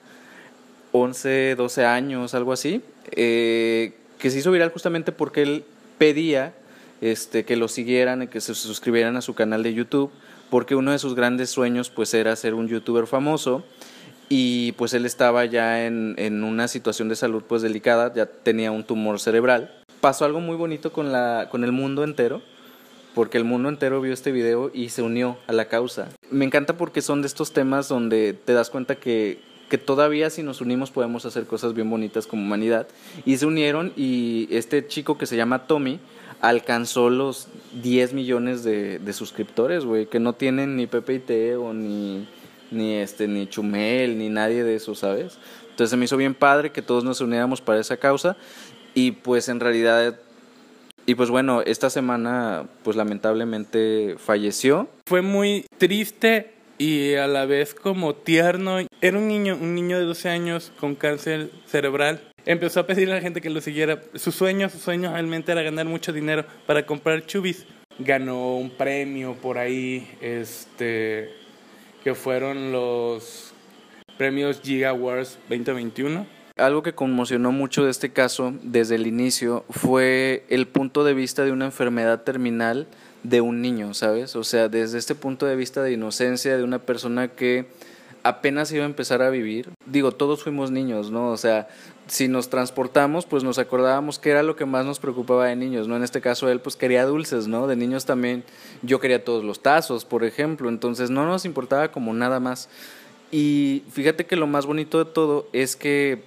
11, 0.94 1.56
12 1.58 1.86
años, 1.86 2.34
algo 2.34 2.54
así, 2.54 2.82
eh, 3.12 3.92
que 4.20 4.30
se 4.32 4.40
hizo 4.40 4.52
viral 4.52 4.72
justamente 4.72 5.12
porque 5.12 5.42
él 5.42 5.66
pedía 5.98 6.54
este, 7.02 7.46
que 7.46 7.56
lo 7.56 7.68
siguieran, 7.68 8.28
que 8.28 8.42
se 8.42 8.56
suscribieran 8.56 9.18
a 9.18 9.22
su 9.22 9.34
canal 9.34 9.64
de 9.64 9.74
YouTube, 9.74 10.12
porque 10.50 10.76
uno 10.76 10.92
de 10.92 11.00
sus 11.00 11.16
grandes 11.16 11.50
sueños 11.50 11.90
pues 11.90 12.14
era 12.14 12.36
ser 12.36 12.54
un 12.54 12.68
youtuber 12.68 13.08
famoso 13.08 13.64
y 14.30 14.72
pues 14.74 14.94
él 14.94 15.06
estaba 15.06 15.46
ya 15.46 15.86
en, 15.86 16.16
en 16.18 16.44
una 16.44 16.68
situación 16.68 17.10
de 17.10 17.16
salud 17.16 17.44
pues 17.48 17.62
delicada, 17.62 18.14
ya 18.14 18.26
tenía 18.26 18.72
un 18.72 18.84
tumor 18.84 19.20
cerebral. 19.20 19.72
Pasó 20.02 20.26
algo 20.26 20.40
muy 20.40 20.56
bonito 20.56 20.92
con, 20.92 21.12
la, 21.12 21.48
con 21.50 21.64
el 21.64 21.72
mundo 21.72 22.04
entero, 22.04 22.42
porque 23.14 23.38
el 23.38 23.44
mundo 23.44 23.70
entero 23.70 24.02
vio 24.02 24.14
este 24.14 24.32
video 24.32 24.72
y 24.74 24.90
se 24.90 25.02
unió 25.02 25.38
a 25.48 25.54
la 25.54 25.66
causa. 25.66 26.10
Me 26.32 26.46
encanta 26.46 26.78
porque 26.78 27.02
son 27.02 27.22
de 27.22 27.28
estos 27.28 27.54
temas 27.54 27.88
donde 27.88 28.34
te 28.34 28.54
das 28.54 28.70
cuenta 28.70 28.96
que, 28.96 29.40
que 29.70 29.78
todavía 29.78 30.30
si 30.30 30.44
nos 30.44 30.62
unimos 30.62 30.92
podemos 30.92 31.26
hacer 31.26 31.46
cosas 31.46 31.74
bien 31.74 31.90
bonitas 31.90 32.28
como 32.28 32.44
humanidad. 32.44 32.88
Y 33.26 33.38
se 33.38 33.46
unieron 33.46 33.94
y 33.96 34.48
este 34.52 34.86
chico 34.88 35.18
que 35.18 35.26
se 35.26 35.38
llama 35.38 35.66
Tommy, 35.66 36.00
alcanzó 36.50 37.10
los 37.10 37.48
10 37.82 38.14
millones 38.14 38.64
de, 38.64 39.00
de 39.00 39.14
suscriptores, 39.14 39.84
güey, 39.84 40.06
que 40.06 40.20
no 40.20 40.34
tienen 40.34 40.76
ni 40.76 40.86
Pepe 40.86 41.16
y 41.16 41.20
Teo, 41.20 41.74
ni, 41.74 42.28
ni, 42.70 42.94
este, 42.94 43.28
ni 43.28 43.48
Chumel, 43.48 44.18
ni 44.20 44.30
nadie 44.30 44.64
de 44.64 44.76
eso, 44.76 44.94
¿sabes? 44.94 45.40
Entonces 45.64 45.90
se 45.90 45.98
me 45.98 46.06
hizo 46.06 46.18
bien 46.18 46.36
padre 46.36 46.72
que 46.72 46.84
todos 46.84 47.04
nos 47.04 47.20
uniéramos 47.20 47.62
para 47.62 47.80
esa 47.80 47.98
causa 47.98 48.38
y 48.94 49.12
pues 49.12 49.50
en 49.50 49.60
realidad 49.60 50.20
y 51.08 51.16
pues 51.16 51.30
bueno, 51.30 51.62
esta 51.62 51.90
semana 51.90 52.68
pues 52.84 52.96
lamentablemente 52.96 54.16
falleció. 54.20 54.88
Fue 55.08 55.22
muy 55.22 55.66
triste 55.78 56.54
y 56.78 57.16
a 57.16 57.28
la 57.28 57.46
vez 57.46 57.74
como 57.74 58.14
tierno. 58.16 58.78
Era 59.02 59.18
un 59.18 59.28
niño, 59.28 59.58
un 59.60 59.76
niño 59.76 59.98
de 59.98 60.06
12 60.06 60.30
años 60.30 60.72
con 60.80 60.96
cáncer 60.96 61.52
cerebral 61.66 62.22
empezó 62.46 62.80
a 62.80 62.88
pedirle 62.88 63.14
a 63.14 63.18
la 63.18 63.22
gente 63.22 63.42
que 63.42 63.50
lo 63.50 63.62
siguiera. 63.62 64.02
Su 64.16 64.32
sueño, 64.32 64.70
su 64.70 64.78
sueño 64.78 65.12
realmente 65.12 65.52
era 65.52 65.62
ganar 65.62 65.86
mucho 65.86 66.14
dinero 66.14 66.46
para 66.66 66.86
comprar 66.86 67.26
chubis. 67.26 67.66
Ganó 68.00 68.58
un 68.58 68.72
premio 68.72 69.36
por 69.36 69.58
ahí, 69.58 70.08
este, 70.22 71.30
que 72.04 72.14
fueron 72.14 72.72
los 72.72 73.54
premios 74.18 74.62
Giga 74.62 74.90
Awards 74.90 75.38
2021. 75.50 76.26
Algo 76.58 76.84
que 76.84 76.94
conmocionó 76.94 77.52
mucho 77.52 77.84
de 77.84 77.92
este 77.92 78.14
caso 78.14 78.54
desde 78.64 78.96
el 78.96 79.08
inicio 79.08 79.66
fue 79.70 80.46
el 80.50 80.68
punto 80.68 81.04
de 81.04 81.14
vista 81.14 81.44
de 81.44 81.52
una 81.52 81.66
enfermedad 81.66 82.24
terminal 82.24 82.88
de 83.24 83.42
un 83.42 83.62
niño, 83.62 83.94
¿sabes? 83.94 84.36
O 84.36 84.44
sea, 84.44 84.70
desde 84.70 84.98
este 84.98 85.16
punto 85.16 85.46
de 85.46 85.56
vista 85.56 85.82
de 85.84 85.92
inocencia 85.92 86.56
de 86.56 86.64
una 86.64 86.80
persona 86.80 87.30
que 87.30 87.66
apenas 88.24 88.72
iba 88.72 88.84
a 88.84 88.88
empezar 88.88 89.22
a 89.22 89.30
vivir. 89.30 89.70
Digo, 89.86 90.12
todos 90.12 90.44
fuimos 90.44 90.72
niños, 90.72 91.12
¿no? 91.12 91.30
O 91.30 91.38
sea, 91.38 91.68
si 92.08 92.28
nos 92.28 92.50
transportamos, 92.50 93.26
pues 93.26 93.44
nos 93.44 93.58
acordábamos 93.58 94.20
que 94.20 94.30
era 94.30 94.44
lo 94.44 94.56
que 94.56 94.66
más 94.66 94.86
nos 94.86 95.00
preocupaba 95.00 95.48
de 95.48 95.56
niños, 95.56 95.88
¿no? 95.88 95.96
En 95.96 96.04
este 96.04 96.22
caso 96.22 96.50
él 96.50 96.60
pues 96.60 96.76
quería 96.76 97.06
dulces, 97.06 97.48
¿no? 97.48 97.68
De 97.68 97.76
niños 97.76 98.06
también 98.06 98.44
yo 98.82 99.00
quería 99.00 99.24
todos 99.24 99.44
los 99.44 99.62
tazos, 99.62 100.06
por 100.06 100.24
ejemplo, 100.24 100.70
entonces 100.70 101.10
no 101.10 101.26
nos 101.26 101.46
importaba 101.46 101.92
como 101.92 102.14
nada 102.14 102.40
más. 102.40 102.70
Y 103.32 103.84
fíjate 103.92 104.26
que 104.26 104.36
lo 104.36 104.48
más 104.48 104.66
bonito 104.66 105.04
de 105.04 105.12
todo 105.12 105.48
es 105.52 105.76
que 105.76 106.24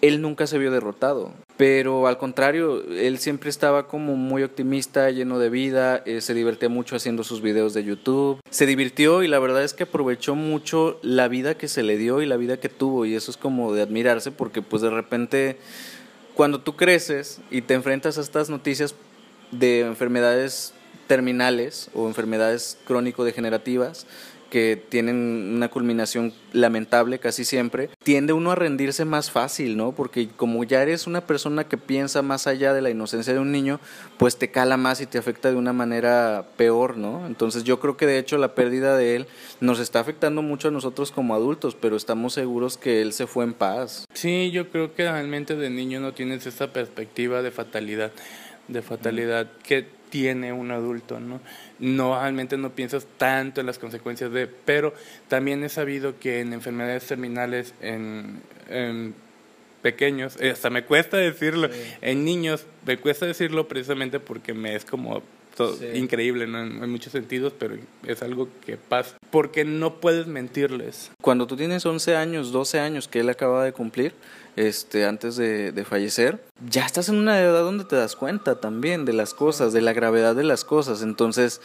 él 0.00 0.20
nunca 0.20 0.46
se 0.46 0.58
vio 0.58 0.70
derrotado. 0.70 1.32
Pero 1.56 2.06
al 2.06 2.18
contrario, 2.18 2.82
él 2.90 3.18
siempre 3.18 3.48
estaba 3.48 3.86
como 3.86 4.16
muy 4.16 4.42
optimista, 4.42 5.10
lleno 5.10 5.38
de 5.38 5.48
vida, 5.48 6.02
eh, 6.04 6.20
se 6.20 6.34
divertía 6.34 6.68
mucho 6.68 6.96
haciendo 6.96 7.24
sus 7.24 7.40
videos 7.40 7.72
de 7.72 7.84
YouTube. 7.84 8.40
Se 8.50 8.66
divirtió 8.66 9.22
y 9.22 9.28
la 9.28 9.38
verdad 9.38 9.64
es 9.64 9.72
que 9.72 9.84
aprovechó 9.84 10.34
mucho 10.34 10.98
la 11.02 11.28
vida 11.28 11.56
que 11.56 11.68
se 11.68 11.82
le 11.82 11.96
dio 11.96 12.20
y 12.20 12.26
la 12.26 12.36
vida 12.36 12.58
que 12.58 12.68
tuvo 12.68 13.06
y 13.06 13.14
eso 13.14 13.30
es 13.30 13.36
como 13.36 13.72
de 13.72 13.82
admirarse 13.82 14.30
porque 14.30 14.62
pues 14.62 14.82
de 14.82 14.90
repente 14.90 15.56
cuando 16.34 16.60
tú 16.60 16.76
creces 16.76 17.40
y 17.50 17.62
te 17.62 17.74
enfrentas 17.74 18.18
a 18.18 18.20
estas 18.20 18.50
noticias 18.50 18.94
de 19.50 19.80
enfermedades 19.80 20.74
terminales 21.06 21.88
o 21.94 22.08
enfermedades 22.08 22.78
crónico-degenerativas, 22.86 24.06
que 24.50 24.82
tienen 24.88 25.52
una 25.54 25.68
culminación 25.68 26.32
lamentable 26.52 27.18
casi 27.18 27.44
siempre, 27.44 27.90
tiende 28.02 28.32
uno 28.32 28.52
a 28.52 28.54
rendirse 28.54 29.04
más 29.04 29.30
fácil, 29.30 29.76
¿no? 29.76 29.92
Porque 29.92 30.28
como 30.28 30.64
ya 30.64 30.82
eres 30.82 31.06
una 31.06 31.20
persona 31.20 31.64
que 31.64 31.76
piensa 31.76 32.22
más 32.22 32.46
allá 32.46 32.72
de 32.72 32.82
la 32.82 32.90
inocencia 32.90 33.32
de 33.32 33.38
un 33.38 33.52
niño, 33.52 33.80
pues 34.16 34.36
te 34.36 34.50
cala 34.50 34.76
más 34.76 35.00
y 35.00 35.06
te 35.06 35.18
afecta 35.18 35.50
de 35.50 35.56
una 35.56 35.72
manera 35.72 36.46
peor, 36.56 36.96
¿no? 36.96 37.26
Entonces 37.26 37.64
yo 37.64 37.80
creo 37.80 37.96
que 37.96 38.06
de 38.06 38.18
hecho 38.18 38.38
la 38.38 38.54
pérdida 38.54 38.96
de 38.96 39.16
él 39.16 39.26
nos 39.60 39.78
está 39.78 40.00
afectando 40.00 40.42
mucho 40.42 40.68
a 40.68 40.70
nosotros 40.70 41.12
como 41.12 41.34
adultos, 41.34 41.76
pero 41.78 41.96
estamos 41.96 42.32
seguros 42.32 42.76
que 42.76 43.02
él 43.02 43.12
se 43.12 43.26
fue 43.26 43.44
en 43.44 43.54
paz. 43.54 44.06
Sí, 44.14 44.50
yo 44.50 44.70
creo 44.70 44.94
que 44.94 45.10
realmente 45.10 45.56
de 45.56 45.70
niño 45.70 46.00
no 46.00 46.14
tienes 46.14 46.46
esa 46.46 46.72
perspectiva 46.72 47.42
de 47.42 47.50
fatalidad, 47.50 48.12
de 48.68 48.82
fatalidad 48.82 49.50
que 49.62 49.96
tiene 50.16 50.50
un 50.50 50.70
adulto, 50.70 51.20
¿no? 51.20 51.40
No, 51.78 52.18
realmente 52.18 52.56
no 52.56 52.70
piensas 52.70 53.06
tanto 53.18 53.60
en 53.60 53.66
las 53.66 53.78
consecuencias 53.78 54.32
de, 54.32 54.46
pero 54.46 54.94
también 55.28 55.62
he 55.62 55.68
sabido 55.68 56.18
que 56.18 56.40
en 56.40 56.54
enfermedades 56.54 57.06
terminales, 57.06 57.74
en, 57.82 58.42
pequeños, 59.82 60.38
eh, 60.40 60.52
hasta 60.52 60.70
me 60.70 60.84
cuesta 60.84 61.18
decirlo, 61.18 61.68
en 62.00 62.24
niños, 62.24 62.64
me 62.86 62.96
cuesta 62.96 63.26
decirlo 63.26 63.68
precisamente 63.68 64.18
porque 64.18 64.54
me 64.54 64.74
es 64.74 64.86
como 64.86 65.22
increíble 65.94 66.46
¿no? 66.46 66.60
en, 66.62 66.90
muchos 66.90 67.12
sentidos, 67.12 67.52
pero 67.58 67.76
es 68.06 68.22
algo 68.22 68.48
que 68.64 68.78
pasa. 68.78 69.18
Porque 69.30 69.66
no 69.66 70.00
puedes 70.00 70.26
mentirles. 70.26 71.10
Cuando 71.20 71.46
tú 71.46 71.56
tienes 71.56 71.84
11 71.84 72.16
años, 72.16 72.52
12 72.52 72.80
años 72.80 73.06
que 73.06 73.20
él 73.20 73.28
acaba 73.28 73.64
de 73.64 73.72
cumplir, 73.72 74.14
este, 74.56 75.04
antes 75.04 75.36
de, 75.36 75.70
de, 75.72 75.84
fallecer, 75.84 76.42
ya 76.68 76.84
estás 76.84 77.08
en 77.08 77.16
una 77.16 77.38
edad 77.40 77.62
donde 77.62 77.84
te 77.84 77.96
das 77.96 78.16
cuenta 78.16 78.60
también 78.60 79.04
de 79.04 79.12
las 79.12 79.34
cosas, 79.34 79.72
de 79.72 79.82
la 79.82 79.92
gravedad 79.92 80.34
de 80.34 80.44
las 80.44 80.64
cosas. 80.64 81.02
Entonces, 81.02 81.60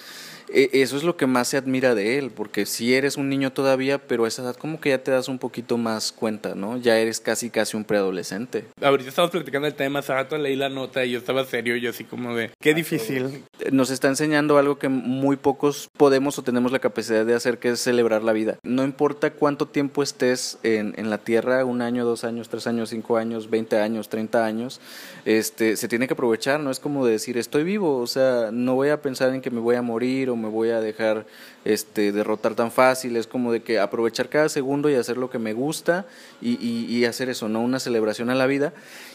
eso 0.53 0.97
es 0.97 1.03
lo 1.03 1.17
que 1.17 1.27
más 1.27 1.47
se 1.49 1.57
admira 1.57 1.95
de 1.95 2.17
él, 2.17 2.31
porque 2.31 2.65
si 2.65 2.93
eres 2.93 3.17
un 3.17 3.29
niño 3.29 3.51
todavía, 3.51 3.99
pero 3.99 4.25
a 4.25 4.27
esa 4.27 4.41
edad 4.41 4.55
como 4.55 4.79
que 4.79 4.89
ya 4.89 5.03
te 5.03 5.11
das 5.11 5.27
un 5.27 5.39
poquito 5.39 5.77
más 5.77 6.11
cuenta, 6.11 6.55
¿no? 6.55 6.77
Ya 6.77 6.97
eres 6.97 7.19
casi 7.19 7.49
casi 7.49 7.77
un 7.77 7.83
preadolescente. 7.83 8.65
Ahorita 8.81 9.09
estamos 9.09 9.31
platicando 9.31 9.67
el 9.67 9.75
tema, 9.75 9.99
hace 9.99 10.13
rato 10.13 10.37
leí 10.37 10.55
la 10.55 10.69
nota 10.69 11.05
y 11.05 11.11
yo 11.11 11.19
estaba 11.19 11.45
serio, 11.45 11.75
yo 11.77 11.89
así 11.89 12.03
como 12.03 12.35
de, 12.35 12.51
qué 12.59 12.73
difícil. 12.73 13.43
Nos 13.71 13.89
está 13.89 14.07
enseñando 14.07 14.57
algo 14.57 14.77
que 14.77 14.89
muy 14.89 15.35
pocos 15.35 15.89
podemos 15.97 16.37
o 16.37 16.43
tenemos 16.43 16.71
la 16.71 16.79
capacidad 16.79 17.25
de 17.25 17.33
hacer, 17.33 17.57
que 17.57 17.69
es 17.69 17.79
celebrar 17.79 18.23
la 18.23 18.33
vida. 18.33 18.57
No 18.63 18.83
importa 18.83 19.31
cuánto 19.31 19.67
tiempo 19.67 20.03
estés 20.03 20.57
en, 20.63 20.93
en 20.97 21.09
la 21.09 21.17
Tierra, 21.17 21.65
un 21.65 21.81
año, 21.81 22.05
dos 22.05 22.23
años, 22.23 22.49
tres 22.49 22.67
años, 22.67 22.89
cinco 22.89 23.17
años, 23.17 23.49
veinte 23.49 23.79
años, 23.79 24.09
treinta 24.09 24.45
años, 24.45 24.81
este, 25.25 25.77
se 25.77 25.87
tiene 25.87 26.07
que 26.07 26.13
aprovechar, 26.13 26.59
no 26.59 26.71
es 26.71 26.79
como 26.79 27.05
decir, 27.05 27.37
estoy 27.37 27.63
vivo, 27.63 27.97
o 27.97 28.07
sea, 28.07 28.49
no 28.51 28.75
voy 28.75 28.89
a 28.89 29.01
pensar 29.01 29.33
en 29.33 29.41
que 29.41 29.51
me 29.51 29.59
voy 29.59 29.75
a 29.75 29.81
morir 29.81 30.29
o 30.29 30.35
me 30.41 30.49
voy 30.49 30.71
a 30.71 30.81
dejar 30.81 31.25
este, 31.63 32.11
derrotar 32.11 32.55
tan 32.55 32.71
fácil, 32.71 33.15
es 33.15 33.27
como 33.27 33.51
de 33.51 33.61
que 33.61 33.79
aprovechar 33.79 34.29
cada 34.29 34.49
segundo 34.49 34.89
y 34.89 34.95
hacer 34.95 35.17
lo 35.17 35.29
que 35.29 35.39
me 35.39 35.53
gusta 35.53 36.05
y, 36.41 36.55
y, 36.59 37.05
hacer 37.05 37.29
eso, 37.29 37.47
¿no? 37.47 37.61
Una 37.61 37.79
celebración 37.79 38.29
a 38.29 38.35
la 38.35 38.47
vida. 38.47 38.73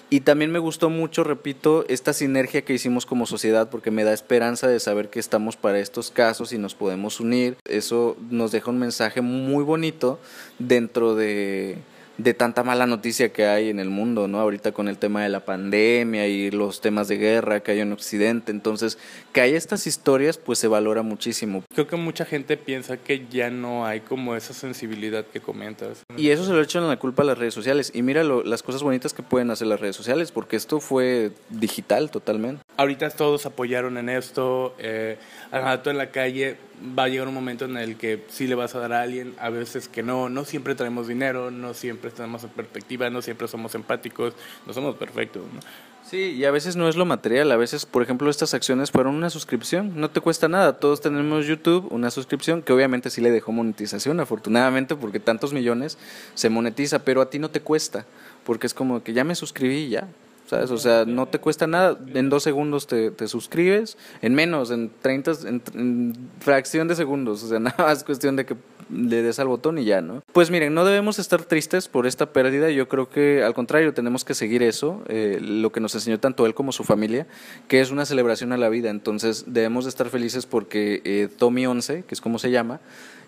Y 0.09 0.21
también 0.21 0.52
me 0.52 0.61
gustó 0.61 0.88
mucho, 0.88 1.25
repito, 1.25 1.85
esta 1.88 2.12
sinergia 2.12 2.62
que 2.62 2.75
hicimos 2.75 3.06
como 3.06 3.26
sociedad 3.26 3.68
porque 3.68 3.90
me 3.90 4.04
da 4.04 4.12
esperanza 4.12 4.68
de 4.68 4.78
saber 4.78 5.11
que 5.11 5.18
estamos 5.18 5.56
para 5.56 5.80
estos 5.80 6.12
casos 6.12 6.52
y 6.52 6.59
nos 6.59 6.76
podemos 6.76 7.18
unir. 7.18 7.56
Eso 7.64 8.16
nos 8.30 8.52
deja 8.52 8.71
un 8.71 8.78
mensaje 8.78 9.21
muy 9.21 9.64
bonito 9.64 10.21
dentro 10.61 11.16
de 11.16 11.78
de 12.19 12.35
tanta 12.35 12.63
mala 12.63 12.87
noticia 12.87 13.33
que 13.33 13.47
hay 13.47 13.69
en 13.69 13.79
el 13.79 13.91
mundo, 13.91 14.29
¿no? 14.29 14.41
Ahorita 14.41 14.73
con 14.73 14.89
el 14.89 14.99
tema 14.99 15.23
de 15.23 15.29
la 15.29 15.45
pandemia 15.45 16.27
y 16.27 16.51
los 16.51 16.81
temas 16.81 17.09
de 17.09 17.17
guerra 17.17 17.61
que 17.61 17.73
hay 17.73 17.81
en 17.81 17.93
Occidente. 17.93 18.53
Entonces, 18.53 18.99
que 19.33 19.41
hay 19.41 19.55
estas 19.55 19.87
historias, 19.87 20.39
pues 20.39 20.59
se 20.59 20.69
valora 20.69 21.03
muchísimo. 21.03 21.65
Creo 21.75 21.87
que 21.87 21.97
mucha 21.97 22.25
gente 22.25 22.57
piensa 22.57 22.97
que 22.97 23.27
ya 23.31 23.51
no 23.51 23.87
hay 23.87 24.01
como 24.01 24.35
esa 24.35 24.55
sensibilidad 24.55 25.27
que 25.27 25.41
comentas. 25.41 26.03
Y 26.17 26.31
eso 26.31 26.45
se 26.45 26.53
lo 26.53 26.63
echan 26.63 26.87
la 26.89 26.99
culpa 26.99 27.23
a 27.23 27.27
las 27.27 27.39
redes 27.39 27.55
sociales. 27.55 27.93
Y 27.95 28.03
mira 28.03 28.25
las 28.25 28.63
cosas 28.63 28.83
bonitas 28.83 29.13
que 29.13 29.23
pueden 29.23 29.51
hacer 29.51 29.67
las 29.67 29.81
redes 29.81 29.97
sociales, 29.97 30.33
porque 30.33 30.57
esto 30.57 30.81
fue 30.81 31.33
digital 31.51 32.11
totalmente. 32.11 32.63
Ahorita 32.77 33.11
todos 33.11 33.47
apoyaron 33.47 33.99
en 33.99 34.09
esto. 34.09 34.75
Eh, 34.79 35.19
al 35.51 35.63
rato 35.63 35.91
en 35.91 35.99
la 35.99 36.11
calle 36.11 36.57
va 36.99 37.04
a 37.04 37.09
llegar 37.09 37.28
un 37.28 37.35
momento 37.35 37.64
en 37.64 37.76
el 37.76 37.97
que 37.97 38.25
sí 38.28 38.47
le 38.47 38.54
vas 38.54 38.75
a 38.75 38.80
dar 38.80 38.92
a 38.92 39.02
alguien, 39.02 39.35
a 39.38 39.50
veces 39.50 39.88
que 39.88 40.02
no, 40.02 40.28
no 40.28 40.45
siempre 40.45 40.75
traemos 40.75 41.09
dinero, 41.09 41.50
no 41.50 41.75
siempre 41.75 42.11
tenemos 42.11 42.45
perspectiva, 42.45 43.11
no 43.11 43.23
siempre 43.23 43.49
somos 43.49 43.75
empáticos, 43.75 44.35
no 44.66 44.73
somos 44.73 44.97
perfectos. 44.97 45.42
¿no? 45.52 45.61
Sí, 46.09 46.33
y 46.33 46.45
a 46.45 46.52
veces 46.52 46.76
no 46.76 46.88
es 46.88 46.95
lo 46.95 47.04
material, 47.04 47.50
a 47.50 47.56
veces, 47.56 47.85
por 47.85 48.02
ejemplo, 48.02 48.30
estas 48.30 48.54
acciones 48.54 48.92
fueron 48.92 49.16
una 49.16 49.28
suscripción, 49.28 49.92
no 49.97 50.11
te 50.11 50.21
cuesta 50.21 50.49
nada, 50.49 50.78
todos 50.78 51.00
tenemos 51.00 51.47
YouTube, 51.47 51.88
una 51.90 52.12
suscripción, 52.12 52.62
que 52.62 52.73
obviamente 52.73 53.11
sí 53.11 53.21
le 53.21 53.33
dejó 53.33 53.50
monetización, 53.50 54.21
afortunadamente, 54.21 54.95
porque 54.95 55.18
tantos 55.18 55.52
millones 55.52 55.99
se 56.35 56.49
monetiza, 56.49 57.00
pero 57.00 57.23
a 57.23 57.30
ti 57.30 57.40
no 57.40 57.50
te 57.50 57.61
cuesta, 57.61 58.06
porque 58.45 58.68
es 58.68 58.75
como 58.75 59.02
que 59.02 59.14
ya 59.14 59.25
me 59.25 59.35
suscribí 59.35 59.88
ya, 59.88 60.06
¿sabes? 60.47 60.71
O 60.71 60.79
sea, 60.79 61.05
no 61.05 61.26
te 61.26 61.38
cuesta 61.38 61.67
nada, 61.67 61.99
en 62.15 62.29
dos 62.29 62.43
segundos 62.43 62.87
te, 62.87 63.11
te 63.11 63.29
suscribes, 63.29 63.97
en 64.23 64.35
menos, 64.35 64.71
en 64.71 64.91
30, 65.00 65.33
en, 65.47 66.15
fracción 66.41 66.88
de 66.88 66.97
segundos, 66.97 67.43
o 67.43 67.49
sea, 67.49 67.59
nada 67.61 67.76
más 67.79 68.05
cuestión 68.05 68.37
de 68.37 68.47
que 68.47 68.57
le 68.90 69.23
des 69.23 69.38
al 69.38 69.49
botón 69.49 69.78
y 69.78 69.85
ya, 69.85 70.00
¿no? 70.00 70.23
Pues 70.33 70.50
miren, 70.50 70.75
no 70.75 70.85
debemos 70.85 71.19
estar 71.19 71.43
tristes 71.45 71.88
por 71.88 72.07
esta 72.07 72.33
pérdida, 72.33 72.71
yo 72.71 72.88
creo 72.88 73.09
que 73.09 73.43
al 73.43 73.55
contrario, 73.55 73.95
tenemos 73.95 74.25
que 74.25 74.35
seguir 74.35 74.62
eso, 74.62 75.02
eh, 75.09 75.38
lo 75.40 75.73
que 75.73 75.81
nos 75.81 75.95
enseñó 75.95 76.21
tanto 76.21 76.47
él 76.47 76.55
como 76.55 76.73
su 76.73 76.85
familia, 76.85 77.26
que 77.69 77.81
es 77.81 77.90
una 77.90 78.07
celebración 78.07 78.52
a 78.52 78.57
la 78.57 78.69
vida, 78.69 78.90
entonces 78.90 79.45
debemos 79.47 79.85
de 79.85 79.90
estar 79.90 80.09
felices 80.09 80.47
porque 80.47 81.02
eh, 81.05 81.28
Tommy 81.37 81.66
11, 81.66 82.05
que 82.07 82.14
es 82.14 82.21
como 82.21 82.38
se 82.38 82.50
llama, 82.50 82.81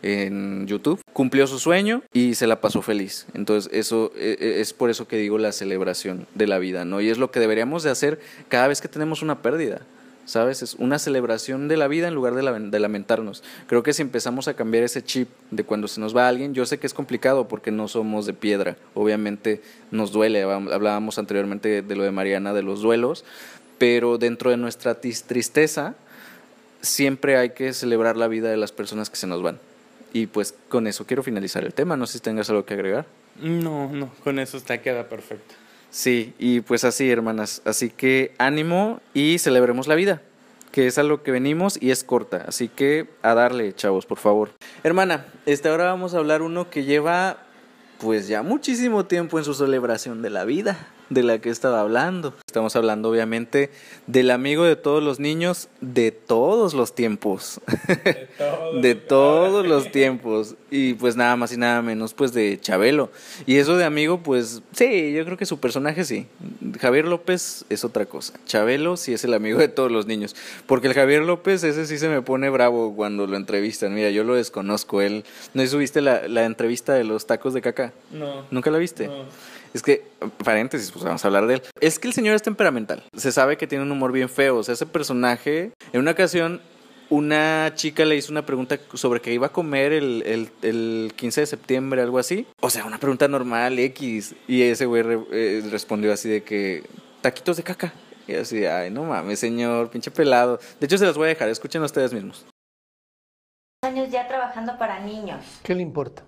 en 0.03 0.67
YouTube, 0.67 1.01
cumplió 1.13 1.47
su 1.47 1.59
sueño 1.59 2.03
y 2.13 2.35
se 2.35 2.47
la 2.47 2.61
pasó 2.61 2.83
feliz. 2.83 3.27
Entonces, 3.35 3.71
eso 3.73 4.13
e, 4.17 4.37
e, 4.39 4.61
es 4.61 4.73
por 4.73 4.91
eso 4.91 5.09
que 5.09 5.17
digo 5.17 5.39
la 5.39 5.53
celebración 5.53 6.27
de 6.35 6.47
la 6.47 6.59
vida, 6.59 6.85
¿no? 6.85 7.01
Y 7.01 7.09
es 7.09 7.19
lo 7.19 7.31
que 7.31 7.41
deberíamos 7.41 7.83
de 7.83 7.91
hacer 7.91 8.21
cada 8.49 8.69
vez 8.69 8.81
que 8.81 8.89
tenemos 8.89 9.23
una 9.23 9.43
pérdida. 9.43 9.83
¿Sabes? 10.29 10.61
Es 10.61 10.75
una 10.75 10.99
celebración 10.99 11.69
de 11.69 11.79
la 11.79 11.89
vida 11.89 12.07
en 12.07 12.15
lugar 12.15 12.35
de, 12.35 12.43
lamentarnos. 12.79 13.43
Creo 13.67 13.83
que 13.83 13.95
si 13.95 14.03
empezamos 14.03 14.47
a 14.47 14.53
cambiar 14.53 14.85
ese 14.85 15.03
chip 15.03 15.31
de 15.51 15.65
cuando 15.65 15.89
se 15.89 16.03
nos 16.03 16.15
va 16.15 16.29
alguien, 16.29 16.53
yo 16.53 16.67
sé 16.67 16.77
que 16.79 16.87
es 16.87 16.93
complicado 16.93 17.49
porque 17.49 17.71
no 17.71 17.89
somos 17.89 18.27
de 18.27 18.35
piedra. 18.35 18.77
Obviamente 18.93 19.63
nos 19.91 20.13
duele. 20.13 20.43
Hablábamos 20.43 21.19
anteriormente 21.19 21.81
de 21.81 21.97
lo 21.97 22.03
de 22.03 22.11
Mariana, 22.11 22.53
de 22.53 22.63
los 22.63 22.83
duelos. 22.83 23.25
Pero 23.79 24.19
dentro 24.19 24.51
de 24.51 24.59
nuestra 24.59 25.01
tristeza, 25.01 25.95
siempre 26.83 27.39
hay 27.39 27.51
que 27.51 27.73
celebrar 27.73 28.19
la 28.19 28.29
vida 28.29 28.51
de 28.51 28.59
las 28.59 28.71
personas 28.71 29.09
que 29.09 29.17
se 29.17 29.27
nos 29.27 29.41
van. 29.41 29.59
Y 30.13 30.27
pues 30.27 30.55
con 30.69 30.87
eso 30.87 31.07
quiero 31.07 31.23
finalizar 31.23 31.65
el 31.65 31.73
tema. 31.73 31.97
No 31.97 32.07
sé 32.07 32.19
si 32.19 32.21
tengas 32.21 32.51
algo 32.51 32.67
que 32.67 32.75
agregar. 32.75 33.07
No, 33.41 33.91
no, 33.91 34.13
con 34.25 34.39
eso 34.39 34.59
está 34.59 34.83
queda 34.83 35.09
perfecto. 35.09 35.55
Sí, 35.91 36.35
y 36.39 36.61
pues 36.61 36.85
así, 36.85 37.11
hermanas. 37.11 37.63
Así 37.65 37.91
que 37.91 38.35
ánimo 38.39 39.01
y 39.15 39.39
celebremos 39.39 39.87
la 39.87 39.95
vida, 39.95 40.23
que 40.71 40.87
es 40.87 40.99
a 40.99 41.03
lo 41.03 41.23
que 41.23 41.31
venimos 41.31 41.79
y 41.81 41.91
es 41.91 42.05
corta. 42.05 42.45
Así 42.47 42.69
que 42.69 43.09
a 43.23 43.35
darle, 43.35 43.75
chavos, 43.75 44.07
por 44.07 44.19
favor. 44.19 44.51
Hermana, 44.83 45.27
este 45.47 45.69
ahora 45.69 45.85
vamos 45.85 46.15
a 46.15 46.19
hablar 46.19 46.43
uno 46.43 46.71
que 46.71 46.85
lleva 46.85 47.39
pues 47.99 48.29
ya 48.29 48.43
muchísimo 48.43 49.07
tiempo 49.07 49.39
en 49.39 49.45
su 49.45 49.55
celebración 49.55 50.23
de 50.23 50.31
la 50.31 50.45
vida. 50.45 50.89
De 51.11 51.23
la 51.23 51.39
que 51.41 51.51
estaba 51.51 51.81
hablando. 51.81 52.35
Estamos 52.47 52.77
hablando 52.77 53.11
obviamente 53.11 53.71
del 54.07 54.31
amigo 54.31 54.65
de 54.65 54.77
todos 54.77 55.03
los 55.03 55.21
niños 55.21 55.69
de 55.81 56.13
todos 56.13 56.75
los 56.75 56.95
tiempos. 56.95 57.61
De 58.81 58.95
todos, 58.95 59.67
los 59.67 59.91
tiempos. 59.91 60.55
Y 60.71 60.95
pues 60.95 61.17
nada 61.17 61.37
más 61.37 61.53
y 61.53 61.57
nada 61.57 61.83
menos 61.83 62.15
pues 62.15 62.33
de 62.33 62.59
Chabelo. 62.61 63.11
Y 63.47 63.57
eso 63.57 63.77
de 63.77 63.85
amigo 63.85 64.23
pues 64.23 64.63
sí, 64.73 65.13
yo 65.13 65.25
creo 65.25 65.37
que 65.37 65.47
su 65.47 65.59
personaje 65.59 66.05
sí. 66.05 66.27
Javier 66.81 67.07
López 67.07 67.65
es 67.69 67.85
otra 67.85 68.07
cosa. 68.07 68.35
Chabelo 68.47 68.97
sí 68.97 69.13
es 69.13 69.25
el 69.25 69.35
amigo 69.35 69.59
de 69.59 69.69
todos 69.69 69.91
los 69.91 70.07
niños. 70.07 70.37
Porque 70.67 70.89
el 70.89 70.95
Javier 70.95 71.23
López 71.23 71.65
ese 71.65 71.87
sí 71.87 71.99
se 71.99 72.09
me 72.09 72.23
pone 72.23 72.51
bravo 72.51 72.95
cuando 72.95 73.27
lo 73.27 73.37
entrevistan. 73.37 73.95
Mira, 73.95 74.11
yo 74.11 74.25
lo 74.25 74.35
desconozco. 74.35 75.01
Él, 75.01 75.25
¿no 75.55 75.67
subiste 75.67 76.01
la, 76.01 76.29
la 76.29 76.45
entrevista 76.45 76.95
de 76.95 77.05
los 77.05 77.27
tacos 77.27 77.55
de 77.55 77.63
caca? 77.63 77.93
No. 78.13 78.45
¿Nunca 78.51 78.71
la 78.71 78.79
viste? 78.79 79.11
Es 79.75 79.83
que, 79.83 80.05
paréntesis, 80.45 80.91
pues 80.91 81.05
vamos 81.05 81.25
a 81.25 81.29
hablar 81.29 81.47
de 81.47 81.55
él. 81.55 81.63
Es 81.81 81.99
que 81.99 82.09
el 82.09 82.15
señor 82.15 82.35
es 82.35 82.43
temperamental. 82.43 83.05
Se 83.17 83.33
sabe 83.33 83.57
que 83.57 83.67
tiene 83.67 83.85
un 83.85 83.93
humor 83.93 84.13
bien 84.13 84.29
feo. 84.29 84.57
O 84.59 84.63
sea, 84.63 84.75
ese 84.75 84.87
personaje, 84.87 85.73
en 85.93 86.01
una 86.01 86.13
ocasión, 86.13 86.61
una 87.11 87.73
chica 87.75 88.05
le 88.05 88.17
hizo 88.17 88.31
una 88.33 88.45
pregunta 88.45 88.79
sobre 88.95 89.21
qué 89.21 89.33
iba 89.33 89.47
a 89.47 89.53
comer 89.53 89.93
el, 89.93 90.23
el, 90.27 90.51
el 90.63 91.13
15 91.17 91.41
de 91.43 91.47
septiembre, 91.47 92.03
algo 92.03 92.19
así. 92.19 92.47
O 92.61 92.71
sea, 92.71 92.85
una 92.85 92.99
pregunta 92.99 93.29
normal, 93.29 93.79
X. 93.79 94.35
Y 94.47 94.63
ese 94.63 94.87
güey 94.87 95.03
re- 95.03 95.27
eh, 95.33 95.63
respondió 95.71 96.13
así 96.13 96.29
de 96.29 96.43
que, 96.43 96.85
taquitos 97.21 97.57
de 97.57 97.63
caca. 97.63 97.93
Y 98.27 98.35
así, 98.35 98.67
ay, 98.67 98.91
no 98.91 99.05
mames, 99.05 99.39
señor, 99.39 99.89
pinche 99.91 100.11
pelado. 100.11 100.59
De 100.81 100.85
hecho, 100.87 100.99
se 100.99 101.07
los 101.07 101.17
voy 101.17 101.27
a 101.27 101.29
dejar, 101.29 101.49
escuchen 101.49 101.83
ustedes 101.83 102.13
mismos. 102.13 102.45
años 103.83 104.11
ya 104.11 104.29
trabajando 104.29 104.77
para 104.79 105.01
niños. 105.01 105.43
¿Qué 105.63 105.75
le 105.75 105.81
importa? 105.83 106.25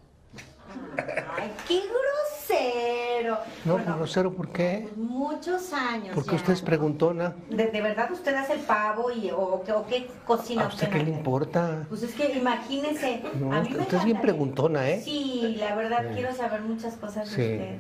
Ay, 1.37 1.53
qué 1.67 1.81
grosero. 1.81 3.39
No, 3.65 3.75
Bueno, 3.75 3.97
grosero, 3.97 4.33
¿por 4.33 4.49
qué? 4.49 4.81
pues 4.85 4.97
muchos 4.97 5.73
años. 5.73 6.11
Porque 6.15 6.31
ya. 6.31 6.37
usted 6.37 6.53
es 6.55 6.63
preguntona. 6.63 7.35
¿De, 7.49 7.67
de 7.67 7.81
verdad 7.81 8.11
usted 8.11 8.35
hace 8.35 8.55
el 8.55 8.61
pavo 8.61 9.11
y, 9.11 9.31
o, 9.31 9.63
qué- 9.65 9.73
o 9.73 9.87
qué 9.87 10.11
cocina 10.27 10.65
¿A 10.65 10.69
usted 10.69 10.89
qué 10.91 11.03
le 11.03 11.11
importa? 11.11 11.85
Pues 11.89 12.03
es 12.03 12.15
que 12.15 12.33
imagínese. 12.37 13.23
No, 13.39 13.53
a 13.55 13.61
mí 13.61 13.71
me 13.71 13.79
usted 13.83 13.99
es 13.99 14.05
bien 14.05 14.21
preguntona, 14.21 14.89
¿eh? 14.89 15.01
Sí, 15.05 15.57
la 15.59 15.75
verdad 15.75 16.05
quiero 16.15 16.35
saber 16.35 16.61
muchas 16.63 16.95
cosas 16.95 17.29
Sí. 17.29 17.37
de 17.43 17.55
usted. 17.55 17.77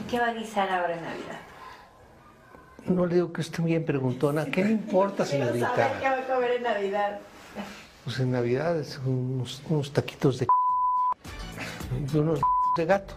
¿Y 0.00 0.10
qué 0.10 0.18
va 0.20 0.26
a 0.28 0.34
guisar 0.34 0.68
ahora 0.70 0.94
en 0.96 1.02
Navidad? 1.02 1.40
No 2.86 3.06
le 3.06 3.16
digo 3.16 3.32
que 3.32 3.42
esté 3.42 3.60
bien 3.62 3.84
preguntona. 3.84 4.46
¿Qué 4.46 4.64
le 4.64 4.70
importa, 4.72 5.24
saber 5.26 5.52
qué 5.52 5.52
señorita? 5.60 6.00
va 6.02 6.10
a 6.18 6.34
comer 6.34 6.50
en 6.52 6.62
Navidad. 6.62 7.18
Pues 8.04 8.18
en 8.20 8.32
Navidad 8.32 8.78
es 8.78 8.98
unos, 9.04 9.62
unos 9.68 9.92
taquitos 9.92 10.38
de 10.38 10.46
y 12.12 12.16
unos 12.16 12.40
de 12.76 12.84
gato. 12.86 13.14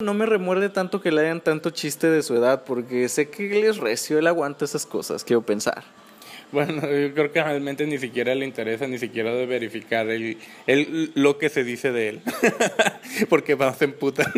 No 0.00 0.14
me 0.14 0.26
remuerde 0.26 0.68
tanto 0.68 1.00
que 1.00 1.10
le 1.10 1.22
hagan 1.22 1.40
tanto 1.40 1.70
chiste 1.70 2.08
de 2.08 2.22
su 2.22 2.36
edad, 2.36 2.64
porque 2.64 3.08
sé 3.08 3.28
que 3.30 3.58
él 3.58 3.64
es 3.64 3.78
recio, 3.78 4.18
él 4.18 4.28
aguanta 4.28 4.64
esas 4.64 4.86
cosas, 4.86 5.24
quiero 5.24 5.42
pensar. 5.42 5.82
Bueno, 6.52 6.82
yo 6.82 7.14
creo 7.14 7.32
que 7.32 7.42
realmente 7.42 7.86
ni 7.86 7.98
siquiera 7.98 8.34
le 8.34 8.44
interesa 8.44 8.86
ni 8.86 8.98
siquiera 8.98 9.32
de 9.32 9.46
verificar 9.46 10.08
el, 10.10 10.36
el, 10.66 11.10
lo 11.14 11.38
que 11.38 11.48
se 11.48 11.64
dice 11.64 11.92
de 11.92 12.10
él. 12.10 12.20
Porque 13.30 13.56
más 13.56 13.78
se 13.78 13.86
emputan. 13.86 14.30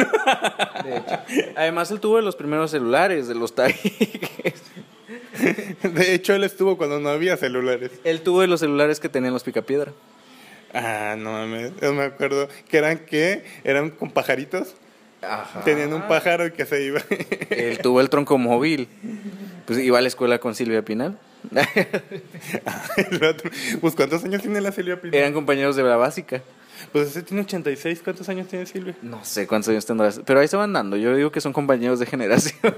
De 0.85 0.97
hecho. 0.97 1.53
Además, 1.57 1.91
él 1.91 1.99
tuvo 1.99 2.17
de 2.17 2.23
los 2.23 2.37
primeros 2.37 2.71
celulares, 2.71 3.27
de 3.27 3.35
los 3.35 3.55
tabiques. 3.55 4.63
De 5.83 6.15
hecho, 6.15 6.35
él 6.35 6.45
estuvo 6.45 6.79
cuando 6.79 7.01
no 7.01 7.09
había 7.09 7.37
celulares. 7.37 7.91
Él 8.05 8.21
tuvo 8.21 8.43
de 8.43 8.47
los 8.47 8.61
celulares 8.61 9.01
que 9.01 9.09
tenían 9.09 9.33
los 9.33 9.43
picapiedra. 9.43 9.93
Ah, 10.75 11.15
no 11.17 11.33
mames, 11.33 11.73
yo 11.81 11.95
me 11.95 12.03
acuerdo. 12.03 12.49
¿Que 12.69 12.79
eran 12.79 12.99
qué? 12.99 13.45
¿Eran 13.63 13.91
con 13.91 14.11
pajaritos? 14.11 14.75
Tenían 15.65 15.93
un 15.93 16.03
pájaro 16.03 16.53
que 16.53 16.67
se 16.67 16.83
iba. 16.85 17.01
Él 17.51 17.79
tuvo 17.79 18.01
el 18.01 18.11
tronco 18.11 18.37
móvil. 18.39 18.89
Pues 19.67 19.79
iba 19.79 19.99
a 19.99 20.03
la 20.03 20.09
escuela 20.09 20.39
con 20.39 20.55
Silvia 20.55 20.85
Pinal. 20.85 21.19
Pues, 23.81 23.95
¿cuántos 23.95 24.25
años 24.25 24.43
tiene 24.43 24.61
la 24.61 24.73
Silvia 24.73 25.01
Pinal? 25.01 25.15
Eran 25.15 25.33
compañeros 25.33 25.77
de 25.77 25.83
la 25.83 25.97
básica. 25.97 26.43
Pues 26.93 27.09
ese 27.09 27.23
tiene 27.23 27.43
86. 27.43 28.01
¿Cuántos 28.03 28.29
años 28.29 28.49
tiene 28.49 28.67
Silvia? 28.67 28.95
No 29.03 29.25
sé 29.25 29.47
cuántos 29.47 29.69
años 29.71 29.87
tendrás, 29.87 30.21
pero 30.25 30.41
ahí 30.41 30.49
se 30.49 30.57
van 30.57 30.73
dando. 30.73 30.97
Yo 30.97 31.15
digo 31.15 31.31
que 31.31 31.41
son 31.41 31.53
compañeros 31.53 31.99
de 31.99 32.07
generación. 32.07 32.59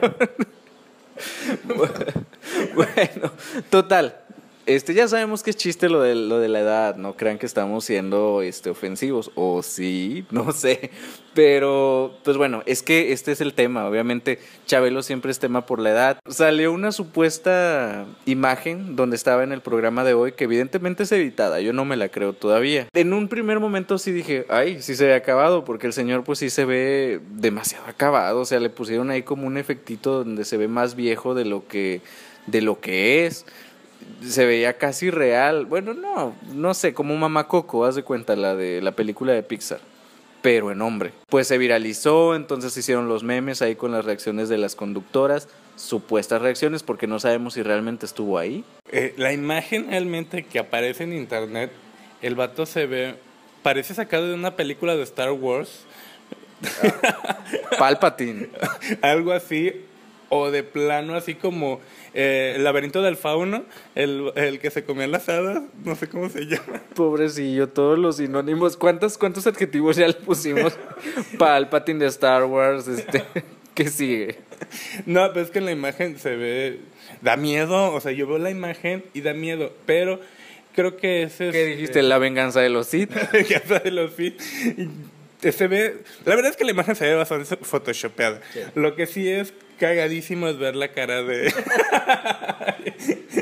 bueno, 2.75 3.33
total. 3.71 4.17
Este, 4.67 4.95
ya 4.95 5.07
sabemos 5.07 5.45
que 5.45 5.51
es 5.51 5.57
chiste 5.57 5.89
lo 5.89 6.03
de, 6.03 6.17
lo 6.17 6.41
de 6.41 6.49
la 6.49 6.59
edad, 6.59 6.97
no 6.97 7.17
crean 7.17 7.39
que 7.39 7.47
estamos 7.47 7.85
siendo 7.85 8.43
este, 8.43 8.69
ofensivos, 8.69 9.31
o 9.37 9.63
sí, 9.63 10.27
no 10.33 10.51
sé, 10.51 10.91
pero 11.35 12.19
pues 12.25 12.37
bueno, 12.37 12.65
es 12.67 12.83
que 12.83 13.13
este 13.13 13.31
es 13.31 13.41
el 13.41 13.55
tema, 13.55 13.87
obviamente 13.87 14.41
Chabelo 14.67 15.05
siempre 15.05 15.31
es 15.31 15.39
tema 15.39 15.67
por 15.67 15.79
la 15.79 15.91
edad. 15.91 16.19
Salió 16.29 16.73
una 16.73 16.91
supuesta 16.91 18.07
imagen 18.25 18.97
donde 18.97 19.15
estaba 19.15 19.45
en 19.45 19.53
el 19.53 19.61
programa 19.61 20.03
de 20.03 20.15
hoy 20.15 20.33
que 20.33 20.45
evidentemente 20.45 21.05
es 21.05 21.13
editada, 21.13 21.61
yo 21.61 21.73
no 21.73 21.85
me 21.85 21.97
la 21.97 22.09
creo 22.09 22.33
todavía. 22.33 22.89
En 22.93 23.13
un 23.13 23.29
primer 23.29 23.61
momento 23.61 23.99
sí 23.99 24.11
dije, 24.11 24.47
ay, 24.49 24.83
sí 24.83 24.97
se 24.97 25.07
ve 25.07 25.15
acabado, 25.15 25.65
porque 25.65 25.87
el 25.87 25.93
señor 25.93 26.25
pues 26.25 26.41
sí 26.41 26.51
se 26.51 26.65
ve 26.65 27.21
demasiado 27.31 27.87
acabado, 27.87 28.41
o 28.41 28.45
sea, 28.45 28.59
le 28.59 28.71
pusieron 28.71 29.11
ahí 29.11 29.23
como 29.23 29.47
un 29.47 29.59
efectito 29.59 30.25
donde 30.25 30.45
se 30.45 30.57
ve 30.57 30.67
más 30.67 30.97
viejo 30.97 31.35
de 31.35 31.45
lo 31.45 31.69
que, 31.69 32.01
de 32.49 32.63
lo 32.63 32.81
que 32.81 33.27
es 33.27 33.47
se 34.23 34.47
veía 34.47 34.79
casi 34.79 35.11
real. 35.11 35.67
Bueno, 35.67 35.95
no, 35.95 36.35
no 36.53 36.75
sé, 36.75 36.95
como 36.95 37.17
Mamá 37.17 37.49
Coco, 37.49 37.85
haz 37.85 37.95
de 37.95 38.03
cuenta 38.03 38.37
la 38.37 38.55
de 38.55 38.81
la 38.83 38.93
película 38.93 39.33
de 39.33 39.43
Pixar. 39.43 39.81
Pero 40.43 40.71
en 40.71 40.81
hombre. 40.83 41.13
Pues 41.29 41.49
se 41.49 41.59
viralizó, 41.59 42.37
entonces 42.37 42.73
se 42.73 42.81
hicieron 42.81 43.09
los 43.09 43.25
memes 43.25 43.63
ahí 43.63 43.75
con 43.75 43.93
las 43.93 44.05
reacciones 44.05 44.49
de 44.49 44.59
las 44.59 44.77
conductoras, 44.77 45.49
supuestas 45.77 46.43
reacciones, 46.43 46.83
porque 46.83 47.07
no 47.07 47.19
sabemos 47.19 47.55
si 47.55 47.63
realmente 47.63 48.07
estuvo 48.07 48.39
ahí. 48.39 48.65
Eh, 48.93 49.15
la 49.17 49.33
imagen 49.33 49.89
realmente 49.89 50.45
que 50.45 50.59
aparece 50.59 51.05
en 51.05 51.13
internet, 51.13 51.73
el 52.23 52.35
vato 52.35 52.67
se 52.67 52.87
ve. 52.87 53.15
Parece 53.63 53.95
sacado 53.95 54.29
de 54.29 54.35
una 54.35 54.55
película 54.55 54.95
de 54.95 55.03
Star 55.03 55.33
Wars. 55.33 55.85
Palpatine. 57.79 58.49
algo 59.03 59.33
así. 59.33 59.73
O 60.29 60.51
de 60.51 60.63
plano, 60.65 61.15
así 61.15 61.35
como 61.35 61.81
eh, 62.13 62.55
el 62.57 62.65
laberinto 62.65 63.03
del 63.03 63.17
fauno, 63.17 63.65
el, 63.95 64.33
el 64.35 64.59
que 64.59 64.71
se 64.71 64.85
comían 64.85 65.13
las 65.13 65.29
hadas, 65.29 65.63
no 65.85 65.95
sé 65.95 66.09
cómo 66.09 66.29
se 66.29 66.47
llama. 66.47 66.83
Pobrecillo, 66.95 67.69
todos 67.69 67.99
los 67.99 68.17
sinónimos. 68.17 68.77
¿Cuántos, 68.77 69.19
cuántos 69.19 69.47
adjetivos 69.47 69.97
ya 69.97 70.07
le 70.09 70.15
pusimos? 70.15 70.77
Palpatine 71.39 72.01
de 72.01 72.07
Star 72.07 72.45
Wars, 72.45 72.89
este. 72.89 73.23
¿Qué 73.75 73.89
sigue? 73.89 74.39
No, 75.05 75.29
pero 75.33 75.45
es 75.45 75.51
que 75.51 75.59
en 75.59 75.67
la 75.67 75.73
imagen 75.73 76.19
se 76.19 76.35
ve. 76.35 76.81
Da 77.21 77.37
miedo, 77.37 77.93
o 77.93 78.01
sea, 78.01 78.13
yo 78.13 78.27
veo 78.27 78.39
la 78.39 78.51
imagen 78.51 79.05
y 79.15 79.21
da 79.21 79.35
miedo, 79.35 79.73
pero 79.85 80.19
creo 80.75 80.97
que 80.97 81.25
ese 81.25 81.49
es. 81.49 81.53
¿Qué 81.53 81.67
dijiste? 81.67 82.03
La 82.03 82.19
venganza 82.19 82.61
de 82.61 82.71
los 82.71 82.87
Sith. 82.87 83.11
ya 83.49 83.61
sabes 83.61 83.93
los 83.93 84.13
feed. 84.13 84.35
Y 85.43 85.53
Se 85.53 85.69
ve, 85.69 85.99
la 86.25 86.35
verdad 86.35 86.51
es 86.51 86.57
que 86.57 86.65
la 86.65 86.71
imagen 86.71 86.97
se 86.97 87.05
ve 87.05 87.15
bastante 87.15 87.57
photoshopeada. 87.57 88.41
Lo 88.75 88.97
que 88.97 89.07
sí 89.07 89.29
es 89.29 89.53
cagadísimo 89.79 90.49
es 90.49 90.59
ver 90.59 90.77
la 90.77 90.93
cara 90.93 91.23
de 91.23 91.53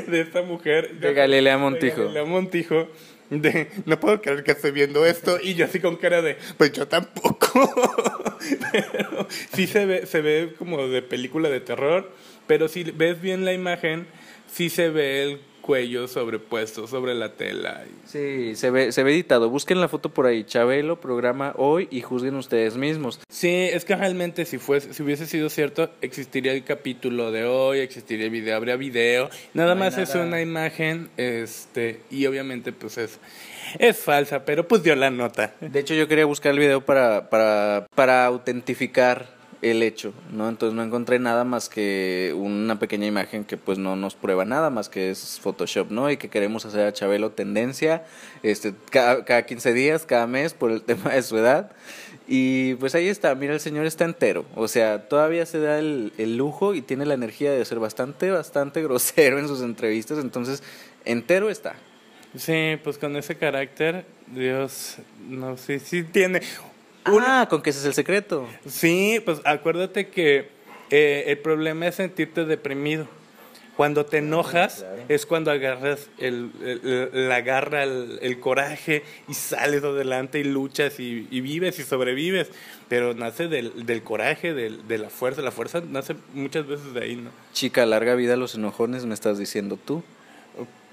de 0.07 0.21
esta 0.21 0.41
mujer 0.41 0.99
De 0.99 1.13
Galilea 1.13 1.57
Montijo. 1.57 2.01
De 2.01 2.03
Galilea 2.03 2.25
Montijo 2.25 2.87
de 3.29 3.69
no 3.85 3.99
puedo 3.99 4.21
creer 4.21 4.43
que 4.43 4.51
estoy 4.51 4.71
viendo 4.71 5.05
esto 5.05 5.39
y 5.41 5.55
yo 5.55 5.65
así 5.65 5.79
con 5.79 5.95
cara 5.95 6.21
de 6.21 6.37
pues 6.57 6.71
yo 6.73 6.87
tampoco. 6.87 7.47
pero 8.71 9.27
sí 9.53 9.67
se 9.67 9.85
ve 9.85 10.05
se 10.05 10.21
ve 10.21 10.53
como 10.57 10.87
de 10.87 11.01
película 11.01 11.49
de 11.49 11.59
terror, 11.59 12.11
pero 12.47 12.67
si 12.67 12.83
ves 12.83 13.21
bien 13.21 13.45
la 13.45 13.53
imagen 13.53 14.07
sí 14.51 14.69
se 14.69 14.89
ve 14.89 15.23
el 15.23 15.41
cuello 15.65 16.07
sobrepuesto 16.07 16.85
sobre 16.85 17.15
la 17.15 17.33
tela. 17.33 17.83
Sí, 18.05 18.55
se 18.55 18.69
ve, 18.69 18.91
se 18.91 19.01
ve 19.01 19.13
editado. 19.13 19.49
Busquen 19.49 19.81
la 19.81 19.87
foto 19.87 20.09
por 20.09 20.27
ahí. 20.27 20.43
Chabelo, 20.43 21.01
programa 21.01 21.53
hoy 21.57 21.87
y 21.89 22.01
juzguen 22.01 22.35
ustedes 22.35 22.77
mismos. 22.77 23.19
Sí, 23.29 23.49
es 23.49 23.83
que 23.83 23.95
realmente 23.95 24.45
si 24.45 24.59
fuese, 24.59 24.93
si 24.93 25.01
hubiese 25.01 25.25
sido 25.25 25.49
cierto, 25.49 25.89
existiría 26.01 26.53
el 26.53 26.63
capítulo 26.63 27.31
de 27.31 27.45
hoy, 27.45 27.79
existiría 27.79 28.25
el 28.25 28.31
video, 28.31 28.55
habría 28.55 28.75
video. 28.75 29.31
Nada 29.55 29.73
No 29.73 29.79
más 29.79 29.97
es 29.97 30.13
una 30.13 30.39
imagen, 30.39 31.09
este, 31.17 32.01
y 32.11 32.27
obviamente 32.27 32.71
pues 32.71 32.99
es, 32.99 33.19
es 33.79 33.97
falsa, 33.97 34.45
pero 34.45 34.67
pues 34.67 34.83
dio 34.83 34.95
la 34.95 35.09
nota. 35.09 35.55
De 35.61 35.79
hecho, 35.79 35.95
yo 35.95 36.07
quería 36.07 36.25
buscar 36.25 36.51
el 36.51 36.59
video 36.59 36.85
para, 36.85 37.31
para, 37.31 37.87
para 37.95 38.27
autentificar 38.27 39.33
el 39.61 39.83
hecho, 39.83 40.13
¿no? 40.31 40.49
Entonces 40.49 40.75
no 40.75 40.83
encontré 40.83 41.19
nada 41.19 41.43
más 41.43 41.69
que 41.69 42.33
una 42.35 42.79
pequeña 42.79 43.07
imagen 43.07 43.43
que 43.43 43.57
pues 43.57 43.77
no 43.77 43.95
nos 43.95 44.15
prueba 44.15 44.45
nada 44.45 44.69
más 44.69 44.89
que 44.89 45.09
es 45.09 45.39
Photoshop, 45.41 45.91
¿no? 45.91 46.09
Y 46.11 46.17
que 46.17 46.29
queremos 46.29 46.65
hacer 46.65 46.85
a 46.85 46.93
Chabelo 46.93 47.31
tendencia 47.31 48.05
este, 48.43 48.73
cada, 48.89 49.25
cada 49.25 49.45
15 49.45 49.73
días, 49.73 50.05
cada 50.05 50.27
mes 50.27 50.53
por 50.53 50.71
el 50.71 50.81
tema 50.83 51.11
de 51.11 51.21
su 51.23 51.37
edad. 51.37 51.71
Y 52.27 52.75
pues 52.75 52.95
ahí 52.95 53.07
está, 53.07 53.35
mira, 53.35 53.53
el 53.53 53.59
señor 53.59 53.85
está 53.85 54.05
entero. 54.05 54.45
O 54.55 54.67
sea, 54.67 55.07
todavía 55.07 55.45
se 55.45 55.59
da 55.59 55.77
el, 55.77 56.11
el 56.17 56.37
lujo 56.37 56.73
y 56.73 56.81
tiene 56.81 57.05
la 57.05 57.13
energía 57.13 57.51
de 57.51 57.63
ser 57.65 57.79
bastante, 57.79 58.31
bastante 58.31 58.81
grosero 58.83 59.39
en 59.39 59.47
sus 59.47 59.61
entrevistas. 59.61 60.17
Entonces, 60.19 60.63
entero 61.05 61.49
está. 61.49 61.75
Sí, 62.37 62.77
pues 62.83 62.97
con 62.97 63.15
ese 63.15 63.35
carácter, 63.35 64.05
Dios, 64.27 64.97
no 65.29 65.55
sé, 65.57 65.79
sí 65.79 66.03
tiene. 66.03 66.41
Ah, 67.05 67.47
con 67.49 67.61
que 67.61 67.69
ese 67.69 67.79
es 67.79 67.85
el 67.85 67.93
secreto. 67.93 68.47
Sí, 68.67 69.21
pues 69.23 69.39
acuérdate 69.45 70.09
que 70.09 70.53
Eh, 70.91 71.31
el 71.31 71.39
problema 71.39 71.87
es 71.87 71.95
sentirte 71.95 72.45
deprimido. 72.45 73.07
Cuando 73.75 74.05
te 74.05 74.19
enojas 74.19 74.85
es 75.09 75.25
cuando 75.25 75.49
agarras 75.49 76.09
el, 76.19 76.51
el- 76.63 77.09
el- 77.13 77.27
la 77.27 77.41
garra, 77.41 77.83
el, 77.83 78.19
el 78.21 78.39
coraje 78.39 79.03
y 79.27 79.33
sales 79.33 79.83
adelante 79.83 80.39
y 80.39 80.43
luchas 80.43 80.99
y, 80.99 81.27
y 81.31 81.41
vives 81.41 81.79
y 81.79 81.83
sobrevives. 81.83 82.49
Pero 82.87 83.15
nace 83.15 83.47
del, 83.47 83.85
del 83.87 84.03
coraje, 84.03 84.53
del- 84.53 84.87
de 84.87 84.99
la 84.99 85.09
fuerza. 85.09 85.41
La 85.41 85.49
fuerza 85.51 85.81
nace 85.89 86.15
muchas 86.35 86.67
veces 86.67 86.93
de 86.93 87.01
ahí, 87.01 87.15
¿no? 87.15 87.31
Chica, 87.51 87.83
larga 87.87 88.13
vida 88.13 88.35
a 88.35 88.37
los 88.37 88.53
enojones, 88.53 89.05
me 89.07 89.15
estás 89.15 89.39
diciendo 89.39 89.77
tú. 89.83 90.03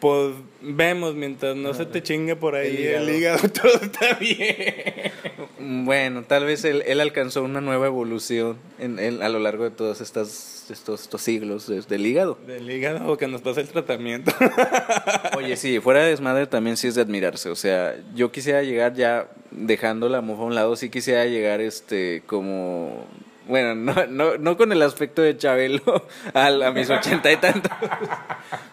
Pues 0.03 0.35
vemos, 0.61 1.15
mientras 1.15 1.55
no 1.55 1.75
se 1.75 1.87
te 1.87 2.03
chingue 2.03 2.35
por 2.35 2.57
ahí 2.57 2.87
el 2.87 3.09
hígado, 3.09 3.49
todo 3.62 3.81
está 3.81 4.15
bien. 4.15 4.57
Bueno, 5.65 6.25
tal 6.25 6.45
vez 6.45 6.65
él, 6.65 6.83
él 6.87 6.99
alcanzó 7.01 7.45
una 7.45 7.61
nueva 7.61 7.87
evolución 7.87 8.57
en, 8.81 8.99
en- 8.99 9.23
a 9.23 9.29
lo 9.29 9.38
largo 9.38 9.62
de 9.62 9.71
todos 9.71 10.01
estas, 10.01 10.67
estos, 10.71 11.03
estos 11.03 11.23
siglos 11.23 11.69
de- 11.69 11.83
del 11.83 12.05
hígado. 12.05 12.37
Del 12.49 12.69
hígado 12.69 13.07
o 13.12 13.17
que 13.17 13.29
nos 13.29 13.43
pasa 13.43 13.61
el 13.61 13.69
tratamiento. 13.69 14.33
Oye, 15.37 15.57
sí, 15.57 15.79
fuera 15.79 16.03
de 16.03 16.11
desmadre 16.11 16.49
también 16.49 16.77
sí 16.77 16.88
es 16.88 16.97
de 16.97 17.03
admirarse. 17.03 17.49
O 17.49 17.55
sea, 17.55 17.95
yo 18.17 18.33
quisiera 18.33 18.65
llegar 18.65 18.95
ya 18.95 19.29
dejando 19.53 20.09
la 20.09 20.21
mofa 20.21 20.43
a 20.43 20.47
un 20.47 20.57
lado, 20.57 20.75
sí 20.75 20.91
quisiera 20.91 21.27
llegar 21.27 21.61
este 21.61 22.25
como 22.27 23.07
bueno, 23.49 23.75
no, 23.75 24.07
no, 24.07 24.39
no 24.39 24.57
con 24.57 24.73
el 24.73 24.83
aspecto 24.83 25.23
de 25.23 25.37
Chabelo 25.37 26.07
a, 26.35 26.47
a 26.47 26.71
mis 26.73 26.91
ochenta 26.91 27.31
y 27.31 27.37
tantos, 27.37 27.73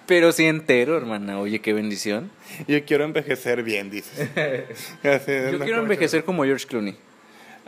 pero 0.05 0.31
sí 0.31 0.45
entero, 0.45 0.97
hermana. 0.97 1.39
Oye, 1.39 1.59
qué 1.59 1.73
bendición. 1.73 2.31
Yo 2.67 2.83
quiero 2.85 3.03
envejecer 3.03 3.63
bien, 3.63 3.89
dices. 3.89 4.29
Yo 5.03 5.59
quiero 5.59 5.79
envejecer 5.81 6.23
como 6.23 6.43
George 6.43 6.65
Clooney. 6.67 6.95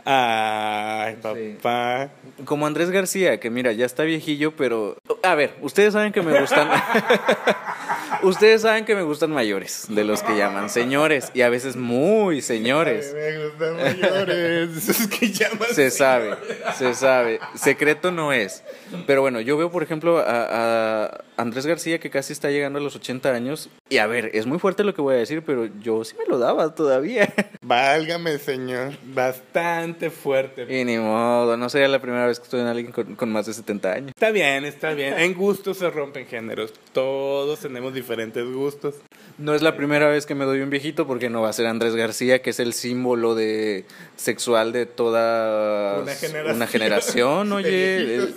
Ay, 0.04 1.16
papá. 1.22 2.10
Como 2.44 2.66
Andrés 2.66 2.90
García, 2.90 3.38
que 3.38 3.50
mira, 3.50 3.72
ya 3.72 3.86
está 3.86 4.02
viejillo, 4.02 4.56
pero... 4.56 4.96
A 5.22 5.34
ver, 5.36 5.54
ustedes 5.60 5.92
saben 5.92 6.12
que 6.12 6.22
me 6.22 6.40
gustan... 6.40 6.68
ustedes 8.22 8.62
saben 8.62 8.84
que 8.84 8.94
me 8.94 9.02
gustan 9.02 9.30
mayores, 9.30 9.86
de 9.88 10.04
los 10.04 10.22
que 10.22 10.36
llaman 10.36 10.70
señores, 10.70 11.30
y 11.34 11.42
a 11.42 11.48
veces 11.48 11.76
muy 11.76 12.40
señores. 12.42 13.14
Me 13.14 13.46
gustan 13.46 13.76
mayores. 13.76 14.88
Es 14.92 15.06
que 15.08 15.30
llamas. 15.30 15.68
Se 15.68 15.90
sabe, 15.90 16.36
se 16.76 16.94
sabe. 16.94 17.40
Secreto 17.54 18.10
no 18.10 18.32
es. 18.32 18.62
Pero 19.06 19.22
bueno, 19.22 19.40
yo 19.40 19.56
veo, 19.56 19.70
por 19.70 19.82
ejemplo, 19.82 20.18
a, 20.18 21.04
a 21.04 21.20
Andrés 21.36 21.66
García 21.66 21.98
que 21.98 22.10
casi 22.10 22.32
está 22.32 22.50
llegando 22.50 22.78
a 22.78 22.82
los 22.82 22.94
80 22.96 23.32
años. 23.32 23.70
Y 23.88 23.98
a 23.98 24.06
ver, 24.06 24.30
es 24.34 24.46
muy 24.46 24.58
fuerte 24.58 24.84
lo 24.84 24.94
que 24.94 25.02
voy 25.02 25.14
a 25.14 25.18
decir, 25.18 25.42
pero 25.42 25.66
yo 25.80 26.04
sí 26.04 26.14
me 26.18 26.26
lo 26.26 26.38
daba 26.38 26.74
todavía. 26.74 27.32
Válgame, 27.62 28.38
señor. 28.38 28.92
Bastante 29.04 30.10
fuerte. 30.10 30.66
Y 30.68 30.84
ni 30.84 30.98
modo, 30.98 31.56
no 31.56 31.68
sería 31.68 31.88
la 31.88 32.00
primera 32.00 32.26
vez 32.26 32.38
que 32.38 32.44
estoy 32.44 32.60
en 32.60 32.66
alguien 32.66 32.92
con, 32.92 33.14
con 33.16 33.30
más 33.30 33.46
de 33.46 33.54
70 33.54 33.92
años. 33.92 34.08
Está 34.08 34.30
bien, 34.30 34.64
está 34.64 34.92
bien. 34.94 35.18
En 35.18 35.34
gustos 35.34 35.78
se 35.78 35.90
rompen 35.90 36.26
géneros. 36.26 36.72
Todos 36.92 37.60
tenemos 37.60 37.94
diferentes 37.94 38.44
gustos. 38.44 38.96
No 39.38 39.54
es 39.54 39.62
la 39.62 39.76
primera 39.76 40.08
vez 40.08 40.26
que 40.26 40.34
me 40.34 40.44
doy 40.44 40.60
un 40.60 40.68
viejito 40.68 41.06
porque 41.06 41.30
no 41.30 41.40
va 41.40 41.48
a 41.48 41.52
ser 41.54 41.66
Andrés 41.66 41.96
García, 41.96 42.42
que 42.42 42.50
es 42.50 42.60
el 42.60 42.74
símbolo 42.74 43.34
de 43.34 43.86
sexual 44.16 44.72
de 44.72 44.84
toda 44.84 46.00
Una 46.02 46.14
generación. 46.14 46.56
una 46.56 46.66
generación, 46.66 47.52
oye. 47.54 47.96
El, 47.96 48.34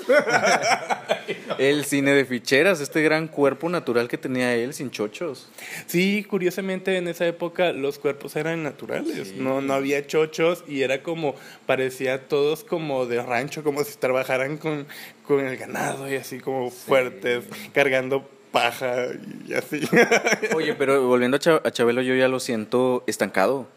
el 1.58 1.86
cine 1.86 2.12
de 2.14 2.26
ficheras, 2.26 2.80
este 2.80 3.02
gran 3.02 3.28
cuerpo 3.28 3.68
natural 3.70 4.08
que 4.08 4.18
tenía 4.18 4.54
él 4.56 4.74
sin 4.74 4.90
chochos. 4.92 5.50
Sí, 5.88 6.24
curiosamente 6.28 6.96
en 6.98 7.08
esa 7.08 7.28
época 7.28 7.74
los 7.74 8.00
cuerpos 8.00 8.36
eran 8.36 8.64
naturales, 8.64 9.34
no, 9.36 9.62
no 9.62 9.74
había 9.74 10.06
chochos 10.08 10.64
y 10.68 10.82
era 10.84 11.04
como, 11.04 11.36
parecía 11.66 12.28
todos 12.28 12.64
como 12.64 13.06
de 13.06 13.22
rancho, 13.22 13.64
como 13.64 13.84
si 13.84 13.98
trabajaran 13.98 14.58
con, 14.58 14.88
con 15.28 15.46
el 15.46 15.58
ganado 15.58 16.10
y 16.10 16.16
así 16.16 16.40
como 16.40 16.70
fuertes, 16.72 17.46
cargando 17.74 18.30
paja 18.56 19.08
y 19.48 19.54
así. 19.54 19.82
Oye, 20.56 20.74
pero 20.76 21.06
volviendo 21.08 21.36
a, 21.36 21.40
Cha- 21.40 21.62
a 21.64 21.72
Chabelo, 21.72 22.02
yo 22.02 22.16
ya 22.16 22.28
lo 22.30 22.40
siento 22.40 23.04
estancado. 23.06 23.68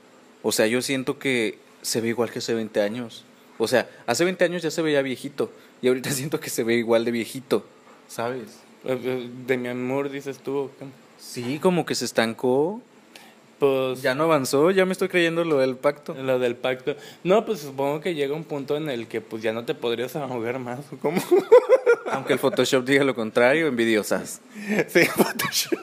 O 0.43 0.53
sea, 0.53 0.67
yo 0.69 0.81
siento 0.83 1.19
que 1.19 1.59
se 1.83 2.01
ve 2.01 2.09
igual 2.09 2.31
que 2.31 2.39
hace 2.39 2.55
20 2.55 2.81
años. 2.81 3.25
O 3.59 3.67
sea, 3.67 3.89
hace 4.07 4.25
20 4.25 4.45
años 4.45 4.63
ya 4.63 4.71
se 4.71 4.83
veía 4.83 5.03
viejito 5.03 5.51
y 5.83 5.89
ahorita 5.89 6.11
siento 6.21 6.39
que 6.39 6.49
se 6.51 6.63
ve 6.63 6.75
igual 6.75 7.05
de 7.05 7.11
viejito, 7.11 7.65
¿sabes? 8.07 8.61
de 9.47 9.59
mi 9.59 9.69
amor, 9.69 10.09
dices 10.11 10.39
tú. 10.39 10.71
Sí, 11.19 11.59
como 11.59 11.85
que 11.85 11.95
se 11.97 12.05
estancó. 12.05 12.81
Pues 13.59 14.01
Ya 14.03 14.15
no 14.15 14.23
avanzó, 14.23 14.71
ya 14.71 14.87
me 14.87 14.93
estoy 14.93 15.09
creyendo 15.09 15.43
lo 15.45 15.59
del 15.59 15.75
pacto. 15.77 16.15
lo 16.15 16.39
del 16.39 16.55
pacto. 16.55 16.95
No, 17.25 17.45
pues 17.45 17.59
supongo 17.59 18.01
que 18.01 18.15
llega 18.15 18.33
un 18.37 18.45
punto 18.45 18.77
en 18.77 18.89
el 18.89 19.09
que 19.09 19.21
pues 19.21 19.43
ya 19.43 19.53
no 19.53 19.65
te 19.65 19.75
podrías 19.75 20.15
ahogar 20.15 20.61
más. 20.61 20.79
¿o 20.93 20.97
¿Cómo? 20.99 21.21
Aunque 22.13 22.33
el 22.33 22.39
Photoshop 22.39 22.85
diga 22.85 23.05
lo 23.05 23.15
contrario, 23.15 23.67
envidiosas. 23.67 24.41
Sí, 24.89 25.05
Photoshop. 25.17 25.79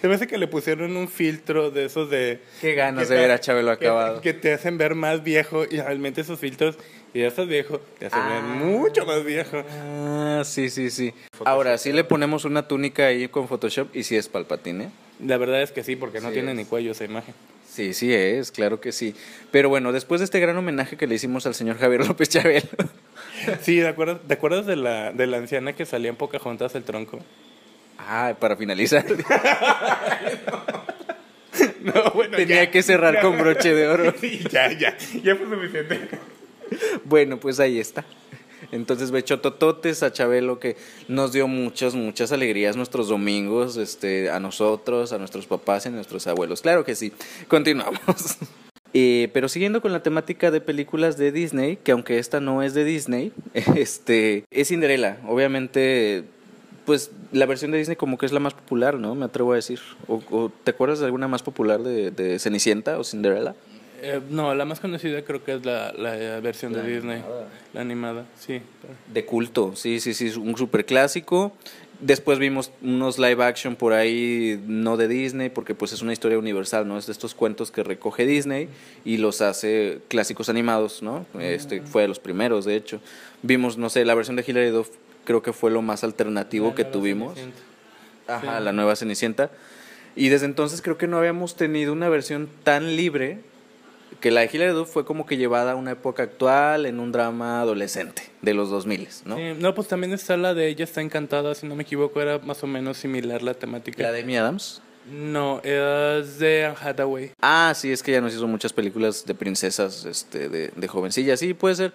Se 0.00 0.08
me 0.08 0.14
hace 0.14 0.26
que 0.26 0.38
le 0.38 0.46
pusieron 0.46 0.96
un 0.96 1.08
filtro 1.08 1.70
de 1.70 1.84
esos 1.86 2.10
de... 2.10 2.40
Qué 2.60 2.74
ganas 2.74 3.06
que 3.08 3.14
de 3.14 3.20
ver 3.20 3.30
a 3.30 3.40
Chabelo 3.40 3.70
acabado. 3.70 4.20
Que, 4.20 4.32
te 4.32 4.52
hacen 4.52 4.78
ver 4.78 4.94
más 4.94 5.22
viejo 5.22 5.64
y 5.64 5.80
realmente 5.80 6.20
esos 6.20 6.38
filtros, 6.38 6.76
y 7.14 7.20
ya 7.20 7.28
estás 7.28 7.48
viejo, 7.48 7.80
te 7.98 8.06
hacen 8.06 8.20
ver 8.28 8.42
mucho 8.42 9.04
más 9.06 9.24
viejo. 9.24 9.62
Ah, 9.70 10.42
sí, 10.44 10.70
sí, 10.70 10.90
sí. 10.90 11.12
Ahora, 11.44 11.78
sí 11.78 11.92
le 11.92 12.04
ponemos 12.04 12.44
una 12.44 12.68
túnica 12.68 13.06
ahí 13.06 13.28
con 13.28 13.48
Photoshop 13.48 13.94
y 13.94 14.02
sí 14.04 14.16
es 14.16 14.28
Palpatine. 14.28 14.84
¿eh? 14.84 14.88
La 15.24 15.36
verdad 15.38 15.62
es 15.62 15.72
que 15.72 15.82
sí, 15.82 15.96
porque 15.96 16.20
no 16.20 16.28
Sí 16.28 16.34
tiene 16.34 16.50
es. 16.52 16.56
ni 16.56 16.64
cuello 16.64 16.92
esa 16.92 17.04
imagen. 17.04 17.34
Sí, 17.76 17.92
sí 17.92 18.14
es, 18.14 18.52
claro 18.52 18.80
que 18.80 18.90
sí. 18.90 19.14
Pero 19.50 19.68
bueno, 19.68 19.92
después 19.92 20.20
de 20.20 20.24
este 20.24 20.40
gran 20.40 20.56
homenaje 20.56 20.96
que 20.96 21.06
le 21.06 21.14
hicimos 21.16 21.44
al 21.44 21.54
señor 21.54 21.76
Javier 21.76 22.06
López 22.06 22.30
Chabelo. 22.30 22.66
Sí, 23.60 23.80
¿te 23.80 23.86
acuerdas, 23.86 24.18
¿te 24.26 24.32
acuerdas 24.32 24.64
de, 24.64 24.76
la, 24.76 25.12
de 25.12 25.26
la 25.26 25.36
anciana 25.36 25.74
que 25.74 25.84
salía 25.84 26.08
en 26.08 26.16
Pocahontas 26.16 26.74
el 26.74 26.84
tronco? 26.84 27.18
Ah, 27.98 28.34
para 28.40 28.56
finalizar. 28.56 29.04
No, 31.80 32.10
bueno, 32.14 32.36
Tenía 32.36 32.64
ya. 32.64 32.70
que 32.70 32.82
cerrar 32.82 33.20
con 33.20 33.38
broche 33.38 33.72
de 33.72 33.86
oro. 33.88 34.12
Sí, 34.20 34.40
ya, 34.50 34.72
ya, 34.72 34.96
ya 35.22 35.36
fue 35.36 35.46
suficiente. 35.48 36.08
Bueno, 37.04 37.38
pues 37.38 37.60
ahí 37.60 37.78
está. 37.78 38.04
Entonces, 38.72 39.10
bechotototes 39.10 40.02
a 40.02 40.12
Chabelo 40.12 40.58
que 40.58 40.76
nos 41.08 41.32
dio 41.32 41.48
muchas, 41.48 41.94
muchas 41.94 42.32
alegrías 42.32 42.76
nuestros 42.76 43.08
domingos, 43.08 43.76
este, 43.76 44.30
a 44.30 44.40
nosotros, 44.40 45.12
a 45.12 45.18
nuestros 45.18 45.46
papás 45.46 45.86
y 45.86 45.88
a 45.88 45.92
nuestros 45.92 46.26
abuelos. 46.26 46.62
Claro 46.62 46.84
que 46.84 46.94
sí. 46.94 47.12
Continuamos. 47.48 47.98
Eh, 48.98 49.28
pero 49.34 49.50
siguiendo 49.50 49.82
con 49.82 49.92
la 49.92 50.02
temática 50.02 50.50
de 50.50 50.62
películas 50.62 51.18
de 51.18 51.30
Disney, 51.30 51.76
que 51.76 51.92
aunque 51.92 52.18
esta 52.18 52.40
no 52.40 52.62
es 52.62 52.72
de 52.72 52.82
Disney, 52.84 53.30
este, 53.76 54.44
es 54.50 54.68
Cinderella. 54.68 55.18
Obviamente, 55.28 56.24
pues 56.86 57.10
la 57.30 57.44
versión 57.44 57.72
de 57.72 57.78
Disney 57.78 57.96
como 57.96 58.16
que 58.16 58.24
es 58.24 58.32
la 58.32 58.40
más 58.40 58.54
popular, 58.54 58.94
¿no? 58.94 59.14
Me 59.14 59.26
atrevo 59.26 59.52
a 59.52 59.56
decir. 59.56 59.80
¿O, 60.08 60.50
te 60.64 60.70
acuerdas 60.70 61.00
de 61.00 61.04
alguna 61.04 61.28
más 61.28 61.42
popular 61.42 61.82
de, 61.82 62.10
de 62.10 62.38
Cenicienta 62.38 62.98
o 62.98 63.04
Cinderella? 63.04 63.54
Eh, 64.06 64.20
no, 64.30 64.54
la 64.54 64.64
más 64.64 64.78
conocida 64.78 65.22
creo 65.22 65.42
que 65.42 65.54
es 65.54 65.64
la, 65.64 65.92
la 65.92 66.38
versión 66.40 66.72
de 66.72 66.82
Disney. 66.82 67.22
La 67.74 67.80
animada, 67.80 68.24
sí. 68.38 68.60
De 69.12 69.24
culto, 69.24 69.74
sí, 69.74 69.98
sí, 69.98 70.14
sí, 70.14 70.28
es 70.28 70.36
un 70.36 70.56
super 70.56 70.86
clásico. 70.86 71.52
Después 71.98 72.38
vimos 72.38 72.70
unos 72.82 73.18
live 73.18 73.42
action 73.42 73.74
por 73.74 73.94
ahí, 73.94 74.62
no 74.66 74.96
de 74.96 75.08
Disney, 75.08 75.48
porque 75.48 75.74
pues 75.74 75.92
es 75.92 76.02
una 76.02 76.12
historia 76.12 76.38
universal, 76.38 76.86
¿no? 76.86 76.98
Es 76.98 77.06
de 77.06 77.12
estos 77.12 77.34
cuentos 77.34 77.72
que 77.72 77.82
recoge 77.82 78.26
Disney 78.26 78.68
y 79.04 79.16
los 79.16 79.40
hace 79.40 80.00
clásicos 80.08 80.48
animados, 80.48 81.02
¿no? 81.02 81.26
Este 81.40 81.80
fue 81.82 82.02
de 82.02 82.08
los 82.08 82.20
primeros, 82.20 82.64
de 82.64 82.76
hecho. 82.76 83.00
Vimos, 83.42 83.76
no 83.76 83.88
sé, 83.90 84.04
la 84.04 84.14
versión 84.14 84.36
de 84.36 84.44
Hilary 84.46 84.70
Duff 84.70 84.90
creo 85.24 85.42
que 85.42 85.52
fue 85.52 85.70
lo 85.70 85.82
más 85.82 86.04
alternativo 86.04 86.74
que 86.74 86.84
tuvimos. 86.84 87.38
Ajá, 88.28 88.60
la 88.60 88.72
nueva 88.72 88.94
Cenicienta. 88.94 89.50
Y 90.14 90.28
desde 90.28 90.46
entonces 90.46 90.82
creo 90.82 90.98
que 90.98 91.06
no 91.08 91.18
habíamos 91.18 91.56
tenido 91.56 91.92
una 91.92 92.08
versión 92.08 92.48
tan 92.62 92.94
libre 92.94 93.40
que 94.26 94.32
la 94.32 94.40
de 94.40 94.50
Hilary 94.52 94.72
Duff 94.72 94.90
fue 94.90 95.04
como 95.04 95.24
que 95.24 95.36
llevada 95.36 95.70
a 95.70 95.74
una 95.76 95.92
época 95.92 96.24
actual 96.24 96.84
en 96.86 96.98
un 96.98 97.12
drama 97.12 97.60
adolescente 97.60 98.22
de 98.42 98.54
los 98.54 98.70
2000, 98.70 99.08
¿no? 99.24 99.36
Sí, 99.36 99.42
no, 99.56 99.72
pues 99.72 99.86
también 99.86 100.12
está 100.12 100.36
la 100.36 100.52
de 100.52 100.66
ella 100.66 100.82
está 100.82 101.00
encantada, 101.00 101.54
si 101.54 101.64
no 101.64 101.76
me 101.76 101.84
equivoco, 101.84 102.20
era 102.20 102.40
más 102.40 102.60
o 102.64 102.66
menos 102.66 102.96
similar 102.96 103.44
la 103.44 103.54
temática. 103.54 104.02
La 104.02 104.10
de 104.10 104.22
Amy 104.22 104.36
Adams. 104.36 104.82
No, 105.08 105.60
es 105.62 106.40
de 106.40 106.64
Anne 106.64 106.76
Hathaway. 106.82 107.30
Ah, 107.40 107.72
sí, 107.76 107.92
es 107.92 108.02
que 108.02 108.10
ya 108.10 108.20
nos 108.20 108.34
hizo 108.34 108.48
muchas 108.48 108.72
películas 108.72 109.24
de 109.24 109.34
princesas, 109.36 110.04
este, 110.04 110.48
de, 110.48 110.72
de 110.74 110.88
jovencillas, 110.88 111.38
sí, 111.38 111.54
puede 111.54 111.76
ser. 111.76 111.92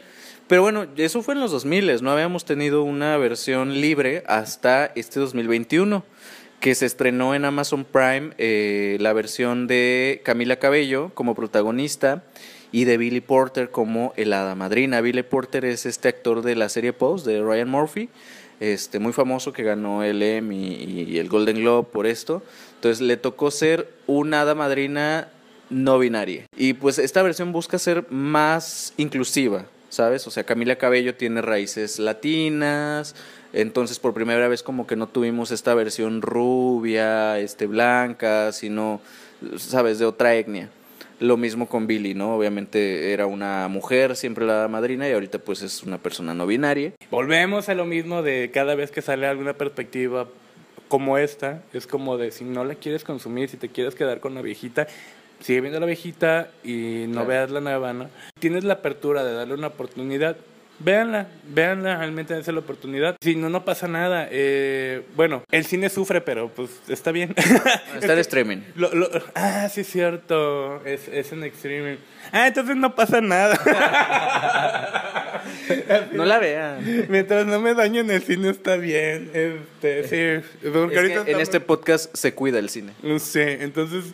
Pero 0.48 0.62
bueno, 0.62 0.88
eso 0.96 1.22
fue 1.24 1.34
en 1.34 1.42
los 1.42 1.52
2000, 1.52 2.02
no 2.02 2.12
habíamos 2.12 2.46
tenido 2.46 2.84
una 2.84 3.18
versión 3.18 3.82
libre 3.82 4.24
hasta 4.26 4.86
este 4.96 5.20
2021, 5.20 6.06
que 6.62 6.76
se 6.76 6.86
estrenó 6.86 7.34
en 7.34 7.44
Amazon 7.44 7.84
Prime 7.84 8.32
eh, 8.38 8.98
la 9.02 9.14
versión 9.14 9.66
de 9.66 10.22
Camila 10.24 10.58
Cabello 10.58 11.10
como 11.16 11.34
protagonista 11.34 12.24
y 12.72 12.86
de 12.86 12.98
Billy 12.98 13.20
Porter 13.20 13.72
como 13.72 14.14
el 14.16 14.32
hada 14.32 14.54
madrina. 14.54 15.02
Billy 15.02 15.24
Porter 15.24 15.66
es 15.66 15.88
este 15.88 16.08
actor 16.08 16.44
de 16.44 16.56
la 16.56 16.70
serie 16.70 16.94
Pose 16.94 17.30
de 17.30 17.42
Ryan 17.42 17.68
Murphy, 17.68 18.10
este, 18.60 19.00
muy 19.00 19.12
famoso 19.12 19.54
que 19.54 19.64
ganó 19.64 20.04
el 20.04 20.22
Emmy 20.22 20.76
y, 20.76 21.18
el 21.18 21.30
Golden 21.30 21.58
Globe 21.58 21.90
por 21.92 22.06
esto. 22.06 22.44
Entonces 22.76 23.02
le 23.02 23.18
tocó 23.18 23.50
ser 23.50 23.90
una 24.06 24.42
hada 24.42 24.54
madrina 24.54 25.30
no 25.72 25.98
binaria. 25.98 26.46
Y 26.56 26.74
pues 26.74 27.00
esta 27.00 27.24
versión 27.24 27.52
busca 27.52 27.80
ser 27.80 28.06
más 28.12 28.94
inclusiva. 28.98 29.66
¿sabes? 29.92 30.26
O 30.26 30.32
sea, 30.32 30.46
Camila 30.46 30.78
Cabello 30.78 31.16
tiene 31.16 31.42
raíces 31.42 32.00
latinas, 32.00 33.14
entonces 33.54 34.00
por 34.00 34.14
primera 34.14 34.48
vez 34.48 34.64
como 34.64 34.88
que 34.88 34.96
no 34.96 35.08
tuvimos 35.08 35.52
esta 35.52 35.74
versión 35.76 36.22
rubia, 36.22 37.40
este 37.40 37.68
blanca, 37.68 38.52
sino, 38.52 39.02
¿sabes?, 39.58 40.00
de 40.00 40.06
otra 40.06 40.36
etnia. 40.36 40.70
Lo 41.20 41.38
mismo 41.38 41.68
con 41.70 41.86
Billy, 41.86 42.16
¿no? 42.16 42.36
Obviamente 42.36 43.14
era 43.14 43.28
una 43.28 43.68
mujer, 43.68 44.16
siempre 44.16 44.44
la 44.46 44.68
madrina, 44.68 45.08
y 45.08 45.12
ahorita 45.12 45.38
pues 45.38 45.62
es 45.62 45.84
una 45.84 46.00
persona 46.00 46.34
no 46.34 46.48
binaria. 46.48 46.94
Volvemos 47.12 47.70
a 47.70 47.76
lo 47.76 47.86
mismo 47.86 48.24
de 48.24 48.50
cada 48.52 48.74
vez 48.74 48.90
que 48.90 49.04
sale 49.04 49.28
alguna 49.28 49.54
perspectiva 49.54 50.28
como 50.88 51.20
esta, 51.20 51.62
es 51.74 51.86
como 51.86 52.18
de 52.18 52.32
si 52.32 52.44
no 52.44 52.64
la 52.66 52.74
quieres 52.76 53.04
consumir, 53.04 53.50
si 53.50 53.58
te 53.58 53.70
quieres 53.70 53.94
quedar 53.94 54.20
con 54.20 54.34
la 54.34 54.42
viejita, 54.42 54.88
sigue 55.42 55.62
viendo 55.62 55.80
la 55.80 55.86
viejita 55.86 56.50
y 56.64 57.06
no 57.08 57.14
Claro. 57.14 57.28
veas 57.28 57.52
la 57.52 57.62
nueva, 57.62 57.94
¿no? 57.94 58.10
Tienes 58.40 58.64
la 58.64 58.74
apertura 58.74 59.24
de 59.24 59.34
darle 59.34 59.54
una 59.54 59.68
oportunidad, 59.68 60.38
véanla, 60.84 61.28
véanla, 61.50 61.98
realmente 61.98 62.34
dense 62.34 62.52
la 62.52 62.60
oportunidad. 62.60 63.16
Si 63.22 63.36
no, 63.36 63.50
no 63.50 63.64
pasa 63.66 63.88
nada. 63.88 64.28
Eh, 64.32 65.02
bueno, 65.16 65.44
el 65.52 65.66
cine 65.66 65.90
sufre, 65.90 66.22
pero 66.22 66.50
pues 66.50 66.70
está 66.88 67.12
bien. 67.12 67.34
Está 68.00 68.14
en 68.14 68.20
streaming. 68.20 68.58
Lo- 68.76 68.94
lo- 68.94 69.10
ah, 69.36 69.68
sí 69.70 69.82
es 69.82 69.88
cierto, 69.88 70.84
es, 70.86 71.08
es 71.08 71.32
en 71.32 71.44
streaming. 71.44 71.98
Ah, 72.32 72.48
entonces 72.48 72.76
no 72.76 72.96
pasa 72.96 73.22
nada. 73.22 73.60
No 76.12 76.26
la 76.26 76.38
vean. 76.40 77.08
Mientras 77.10 77.46
no 77.46 77.60
me 77.60 77.74
dañen 77.74 78.10
el 78.12 78.22
cine 78.22 78.50
está 78.50 78.76
bien. 78.76 79.32
Este, 79.34 80.04
sí, 80.08 80.46
Es 80.64 80.72
que 80.72 81.32
en 81.32 81.40
este 81.40 81.60
podcast 81.60 82.16
se 82.16 82.34
cuida 82.34 82.60
el 82.60 82.70
cine. 82.70 82.94
No 83.02 83.18
sé, 83.20 83.64
entonces, 83.64 84.14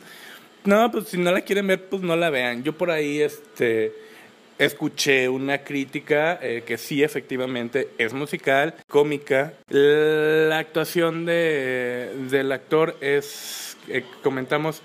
no, 0.63 0.89
pues 0.91 1.09
si 1.09 1.17
no 1.17 1.31
la 1.31 1.41
quieren 1.41 1.67
ver, 1.67 1.83
pues 1.89 2.01
no 2.01 2.15
la 2.15 2.29
vean. 2.29 2.63
Yo 2.63 2.73
por 2.77 2.91
ahí, 2.91 3.21
este, 3.21 3.93
escuché 4.57 5.29
una 5.29 5.59
crítica 5.59 6.39
eh, 6.41 6.63
que 6.65 6.77
sí, 6.77 7.03
efectivamente, 7.03 7.89
es 7.97 8.13
musical, 8.13 8.75
cómica. 8.87 9.53
La 9.69 10.59
actuación 10.59 11.25
de, 11.25 12.11
del 12.29 12.51
actor 12.51 12.97
es, 13.01 13.77
eh, 13.87 14.03
comentamos, 14.23 14.81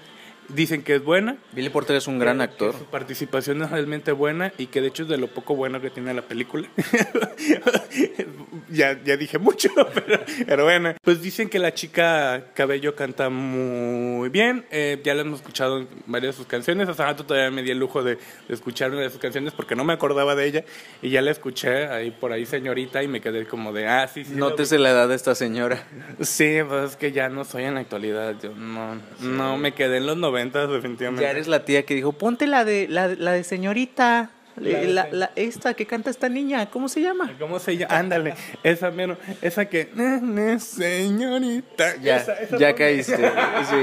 dicen 0.49 0.83
que 0.83 0.97
es 0.97 1.05
buena. 1.05 1.37
Billy 1.53 1.69
Porter 1.71 1.97
es 1.97 2.07
un 2.07 2.19
gran 2.19 2.39
que- 2.39 2.45
actor. 2.45 2.75
su 2.79 2.85
participación 2.87 3.63
es 3.63 3.71
realmente 3.71 4.13
buena 4.13 4.53
y 4.59 4.67
que 4.67 4.81
de 4.81 4.89
hecho 4.89 5.03
es 5.05 5.09
de 5.09 5.17
lo 5.19 5.29
poco 5.29 5.55
bueno 5.55 5.81
que 5.81 5.91
tiene 5.91 6.13
la 6.15 6.23
película. 6.23 6.69
ya, 8.71 9.01
ya 9.05 9.17
dije 9.17 9.39
mucho, 9.39 9.69
pero, 9.95 10.21
pero 10.47 10.65
bueno. 10.65 10.95
Pues 11.03 11.23
dicen 11.23 11.49
que 11.49 11.59
la 11.59 11.75
chica 11.75 12.47
Cabello 12.55 12.95
canta 12.95 13.29
muy 13.31 14.29
bien. 14.29 14.65
eh, 14.71 15.01
ya 15.05 15.15
la 15.15 15.23
hemos 15.23 15.41
escuchado 15.41 15.79
en 15.79 15.89
varias 16.07 16.35
de 16.35 16.39
sus 16.39 16.47
canciones. 16.47 16.89
Hace 16.89 17.03
rato 17.03 17.25
todavía 17.25 17.51
me 17.51 17.63
di 17.63 17.71
el 17.71 17.79
lujo 17.79 18.03
de, 18.03 18.17
de 18.49 18.55
escuchar 18.55 18.91
una 18.91 19.01
de 19.03 19.11
sus 19.11 19.19
canciones 19.19 19.53
porque 19.53 19.75
no 19.77 19.85
me 19.85 19.93
acordaba 19.93 20.35
de 20.35 20.47
ella. 20.47 20.65
Y 21.03 21.11
ya 21.11 21.23
la 21.23 21.31
escuché 21.31 21.87
ahí 21.89 22.11
por 22.11 22.33
ahí, 22.33 22.47
señorita, 22.47 23.03
y 23.03 23.09
me 23.09 23.21
quedé 23.21 23.47
como 23.47 23.73
de, 23.73 23.87
ah, 23.89 24.09
sí, 24.09 24.25
sí. 24.25 24.33
la 24.35 24.41
Nótese 24.41 24.79
la 24.79 24.91
edad 24.91 25.09
de 25.09 25.15
esta 25.15 25.35
señora. 25.35 25.85
Sí, 26.21 26.59
pues 26.69 26.91
es 26.93 26.97
que 26.97 27.13
ya 27.13 27.29
no 27.29 27.45
soy 27.45 27.65
en 27.65 27.75
la 27.75 27.81
actualidad. 27.81 28.35
Yo 28.43 28.55
no, 28.55 28.97
no 29.21 29.57
me 29.57 29.73
quedé 29.73 29.99
en 29.99 30.07
los 30.07 30.17
noventas, 30.33 30.71
definitivamente. 30.71 31.23
Ya 31.23 31.31
eres 31.31 31.47
la 31.49 31.65
tía 31.65 31.85
que 31.85 31.95
dijo, 31.95 32.13
ponte 32.13 32.47
la 32.47 32.65
de, 32.65 32.89
la, 32.89 33.09
la 33.09 33.33
de 33.33 33.45
señorita. 33.45 34.31
La 34.57 35.31
esta 35.35 35.73
que 35.73 35.87
canta 35.87 36.11
esta 36.11 36.29
niña, 36.29 36.69
¿cómo 36.69 36.87
se 36.91 37.01
llama? 37.01 37.35
¿Cómo 37.39 37.59
se 37.59 37.75
llama? 37.79 37.97
Ándale, 37.97 38.35
esa 38.63 38.91
menos, 38.91 39.17
esa 39.41 39.65
que, 39.65 39.89
"Ne, 39.95 40.21
ne, 40.21 40.61
señorita. 40.61 41.97
Ya, 42.03 42.17
Esa- 42.19 42.35
esa 42.35 42.59
ya 42.59 42.75
caíste. 42.75 43.17
sí. 43.17 43.77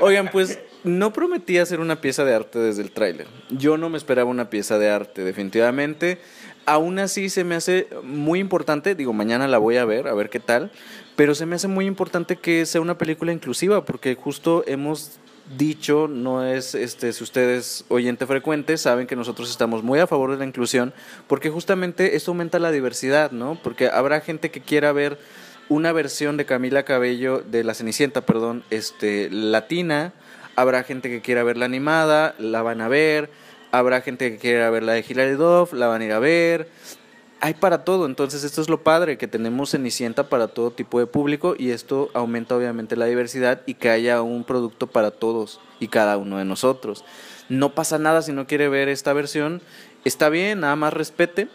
Oigan, 0.00 0.28
pues 0.32 0.58
no 0.82 1.12
prometí 1.12 1.58
hacer 1.58 1.78
una 1.78 2.00
pieza 2.00 2.24
de 2.24 2.34
arte 2.34 2.58
desde 2.58 2.82
el 2.82 2.90
tráiler. 2.90 3.28
Yo 3.50 3.76
no 3.76 3.88
me 3.88 3.96
esperaba 3.96 4.28
una 4.28 4.50
pieza 4.50 4.80
de 4.80 4.90
arte, 4.90 5.22
definitivamente. 5.22 6.18
Aún 6.66 6.98
así 6.98 7.28
se 7.28 7.44
me 7.44 7.54
hace 7.54 7.86
muy 8.02 8.40
importante, 8.40 8.96
digo, 8.96 9.12
mañana 9.12 9.46
la 9.46 9.58
voy 9.58 9.76
a 9.76 9.84
ver, 9.84 10.08
a 10.08 10.14
ver 10.14 10.28
qué 10.28 10.40
tal, 10.40 10.72
pero 11.14 11.34
se 11.36 11.46
me 11.46 11.54
hace 11.54 11.68
muy 11.68 11.86
importante 11.86 12.34
que 12.36 12.66
sea 12.66 12.80
una 12.80 12.98
película 12.98 13.32
inclusiva, 13.32 13.84
porque 13.84 14.14
justo 14.16 14.64
hemos 14.66 15.20
dicho, 15.56 16.08
no 16.08 16.44
es, 16.44 16.74
este, 16.74 17.12
si 17.12 17.22
ustedes 17.22 17.84
oyente 17.88 18.26
frecuente, 18.26 18.78
saben 18.78 19.06
que 19.06 19.16
nosotros 19.16 19.50
estamos 19.50 19.82
muy 19.82 19.98
a 19.98 20.06
favor 20.06 20.30
de 20.30 20.38
la 20.38 20.44
inclusión, 20.44 20.94
porque 21.26 21.50
justamente 21.50 22.16
esto 22.16 22.30
aumenta 22.30 22.58
la 22.58 22.70
diversidad, 22.70 23.30
¿no? 23.30 23.58
Porque 23.62 23.88
habrá 23.88 24.20
gente 24.20 24.50
que 24.50 24.60
quiera 24.60 24.92
ver 24.92 25.18
una 25.68 25.92
versión 25.92 26.36
de 26.36 26.46
Camila 26.46 26.84
Cabello, 26.84 27.40
de 27.40 27.64
la 27.64 27.74
Cenicienta, 27.74 28.22
perdón, 28.22 28.64
este, 28.70 29.28
latina, 29.30 30.12
habrá 30.56 30.82
gente 30.82 31.08
que 31.10 31.20
quiera 31.20 31.42
verla 31.42 31.64
animada, 31.64 32.34
la 32.38 32.62
van 32.62 32.80
a 32.80 32.88
ver, 32.88 33.30
habrá 33.70 34.00
gente 34.00 34.30
que 34.30 34.38
quiera 34.38 34.70
ver 34.70 34.82
la 34.82 34.92
de 34.92 35.04
Hilary 35.06 35.32
Duff, 35.32 35.72
la 35.72 35.86
van 35.86 36.02
a 36.02 36.04
ir 36.04 36.12
a 36.12 36.18
ver, 36.18 36.68
hay 37.40 37.54
para 37.54 37.84
todo, 37.84 38.06
entonces 38.06 38.44
esto 38.44 38.62
es 38.62 38.68
lo 38.68 38.82
padre, 38.82 39.18
que 39.18 39.28
tenemos 39.28 39.70
Cenicienta 39.70 40.28
para 40.28 40.48
todo 40.48 40.70
tipo 40.70 40.98
de 40.98 41.06
público 41.06 41.54
y 41.58 41.70
esto 41.70 42.10
aumenta 42.14 42.56
obviamente 42.56 42.96
la 42.96 43.06
diversidad 43.06 43.62
y 43.66 43.74
que 43.74 43.90
haya 43.90 44.22
un 44.22 44.44
producto 44.44 44.86
para 44.86 45.10
todos 45.10 45.60
y 45.80 45.88
cada 45.88 46.16
uno 46.16 46.38
de 46.38 46.44
nosotros. 46.44 47.04
No 47.48 47.74
pasa 47.74 47.98
nada 47.98 48.22
si 48.22 48.32
no 48.32 48.46
quiere 48.46 48.68
ver 48.68 48.88
esta 48.88 49.12
versión, 49.12 49.60
está 50.04 50.28
bien, 50.28 50.60
nada 50.60 50.76
más 50.76 50.92
respete 50.92 51.48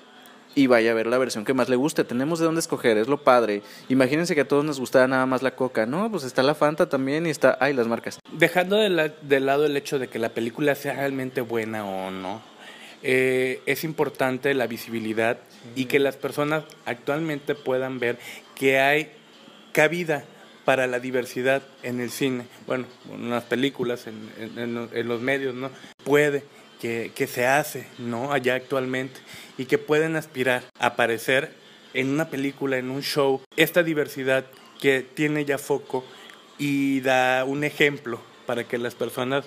y 0.56 0.68
vaya 0.68 0.92
a 0.92 0.94
ver 0.94 1.08
la 1.08 1.18
versión 1.18 1.46
que 1.46 1.54
más 1.54 1.70
le 1.70 1.76
guste. 1.76 2.04
Tenemos 2.04 2.40
de 2.40 2.46
dónde 2.46 2.60
escoger, 2.60 2.98
es 2.98 3.08
lo 3.08 3.24
padre. 3.24 3.62
Imagínense 3.88 4.36
que 4.36 4.42
a 4.42 4.48
todos 4.48 4.66
nos 4.66 4.80
gustara 4.80 5.08
nada 5.08 5.26
más 5.26 5.42
la 5.42 5.56
coca, 5.56 5.86
¿no? 5.86 6.10
Pues 6.12 6.24
está 6.24 6.44
la 6.44 6.56
Fanta 6.56 6.90
también 6.90 7.26
y 7.26 7.30
está, 7.30 7.58
ay, 7.60 7.74
las 7.74 7.88
marcas. 7.88 8.20
Dejando 8.32 8.76
de, 8.76 9.14
de 9.22 9.40
lado 9.40 9.66
el 9.66 9.78
hecho 9.78 10.00
de 10.00 10.08
que 10.08 10.20
la 10.20 10.30
película 10.30 10.76
sea 10.76 10.94
realmente 10.94 11.42
buena 11.42 11.86
o 11.86 12.12
no, 12.12 12.42
eh, 13.04 13.62
es 13.66 13.84
importante 13.84 14.54
la 14.54 14.68
visibilidad 14.68 15.38
y 15.76 15.86
que 15.86 16.00
las 16.00 16.16
personas 16.18 16.64
actualmente 16.86 17.56
puedan 17.56 18.00
ver 18.00 18.18
que 18.56 18.80
hay 18.80 19.12
cabida 19.72 20.26
para 20.66 20.86
la 20.88 21.00
diversidad 21.00 21.64
en 21.84 22.00
el 22.00 22.12
cine, 22.12 22.46
bueno, 22.68 22.86
en 23.12 23.30
las 23.30 23.44
películas, 23.44 24.06
en, 24.08 24.30
en- 24.40 24.60
en 24.60 24.74
lo- 24.76 24.90
en 24.94 25.08
los 25.08 25.22
medios, 25.22 25.56
¿no? 25.56 25.72
Puede 26.04 26.44
que, 26.82 27.12
que 27.16 27.28
se 27.28 27.46
hace, 27.48 27.88
¿no? 27.98 28.32
Allá 28.32 28.56
actualmente 28.56 29.20
y 29.58 29.66
que 29.66 29.78
pueden 29.78 30.16
aspirar 30.16 30.64
a 30.80 30.88
aparecer 30.88 31.52
en 31.94 32.10
una 32.10 32.30
película, 32.30 32.78
en 32.78 32.92
un 32.92 33.02
show, 33.02 33.42
esta 33.56 33.82
diversidad 33.84 34.46
que 34.80 35.02
tiene 35.02 35.44
ya 35.46 35.58
foco 35.58 36.06
y 36.58 37.00
da 37.02 37.44
un 37.46 37.64
ejemplo 37.64 38.22
para 38.46 38.64
que 38.66 38.78
las 38.78 38.94
personas 38.96 39.46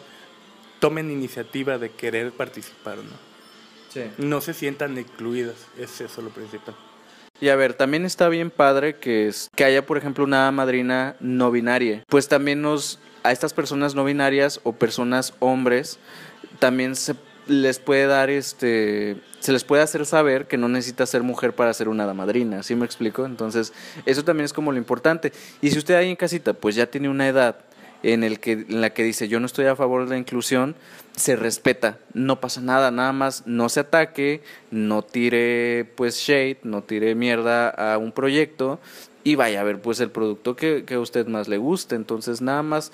tomen 0.80 1.10
iniciativa 1.10 1.78
de 1.78 1.90
querer 1.90 2.32
participar, 2.32 2.96
¿no? 2.98 3.31
No 4.18 4.40
se 4.40 4.54
sientan 4.54 4.96
excluidas, 4.98 5.56
es 5.78 6.00
eso 6.00 6.22
lo 6.22 6.30
principal. 6.30 6.74
Y 7.40 7.48
a 7.48 7.56
ver, 7.56 7.74
también 7.74 8.04
está 8.04 8.28
bien 8.28 8.50
padre 8.50 8.96
que, 8.96 9.26
es- 9.28 9.50
que 9.56 9.64
haya, 9.64 9.84
por 9.84 9.98
ejemplo, 9.98 10.22
una 10.24 10.50
madrina 10.52 11.16
no 11.20 11.50
binaria. 11.50 12.04
Pues 12.08 12.28
también 12.28 12.62
nos, 12.62 12.98
a 13.24 13.32
estas 13.32 13.52
personas 13.52 13.94
no 13.94 14.04
binarias 14.04 14.60
o 14.62 14.72
personas 14.74 15.34
hombres, 15.40 15.98
también 16.60 16.94
se 16.94 17.14
les 17.48 17.80
puede 17.80 18.06
dar 18.06 18.30
este 18.30 19.16
se 19.40 19.50
les 19.52 19.64
puede 19.64 19.82
hacer 19.82 20.06
saber 20.06 20.46
que 20.46 20.56
no 20.56 20.68
necesita 20.68 21.04
ser 21.04 21.24
mujer 21.24 21.52
para 21.52 21.74
ser 21.74 21.88
una 21.88 22.04
hada 22.04 22.14
madrina, 22.14 22.62
¿sí 22.62 22.76
me 22.76 22.84
explico? 22.86 23.26
Entonces, 23.26 23.72
eso 24.06 24.22
también 24.22 24.44
es 24.44 24.52
como 24.52 24.70
lo 24.70 24.78
importante. 24.78 25.32
Y 25.60 25.70
si 25.72 25.78
usted 25.78 25.94
ahí 25.96 26.08
en 26.10 26.14
casita 26.14 26.52
pues 26.52 26.76
ya 26.76 26.86
tiene 26.86 27.08
una 27.08 27.26
edad 27.26 27.56
en 28.02 28.24
el 28.24 28.40
que 28.40 28.52
en 28.52 28.80
la 28.80 28.90
que 28.90 29.04
dice 29.04 29.28
yo 29.28 29.40
no 29.40 29.46
estoy 29.46 29.66
a 29.66 29.76
favor 29.76 30.04
de 30.04 30.10
la 30.10 30.18
inclusión, 30.18 30.74
se 31.16 31.36
respeta, 31.36 31.98
no 32.14 32.40
pasa 32.40 32.60
nada, 32.60 32.90
nada 32.90 33.12
más 33.12 33.46
no 33.46 33.68
se 33.68 33.80
ataque, 33.80 34.42
no 34.70 35.02
tire 35.02 35.86
pues 35.96 36.16
shade, 36.16 36.58
no 36.62 36.82
tire 36.82 37.14
mierda 37.14 37.68
a 37.68 37.98
un 37.98 38.12
proyecto 38.12 38.80
y 39.24 39.34
vaya 39.34 39.60
a 39.60 39.64
ver 39.64 39.80
pues 39.80 40.00
el 40.00 40.10
producto 40.10 40.56
que, 40.56 40.84
que 40.84 40.94
a 40.94 41.00
usted 41.00 41.26
más 41.26 41.48
le 41.48 41.58
guste. 41.58 41.94
Entonces 41.94 42.40
nada 42.40 42.62
más 42.62 42.92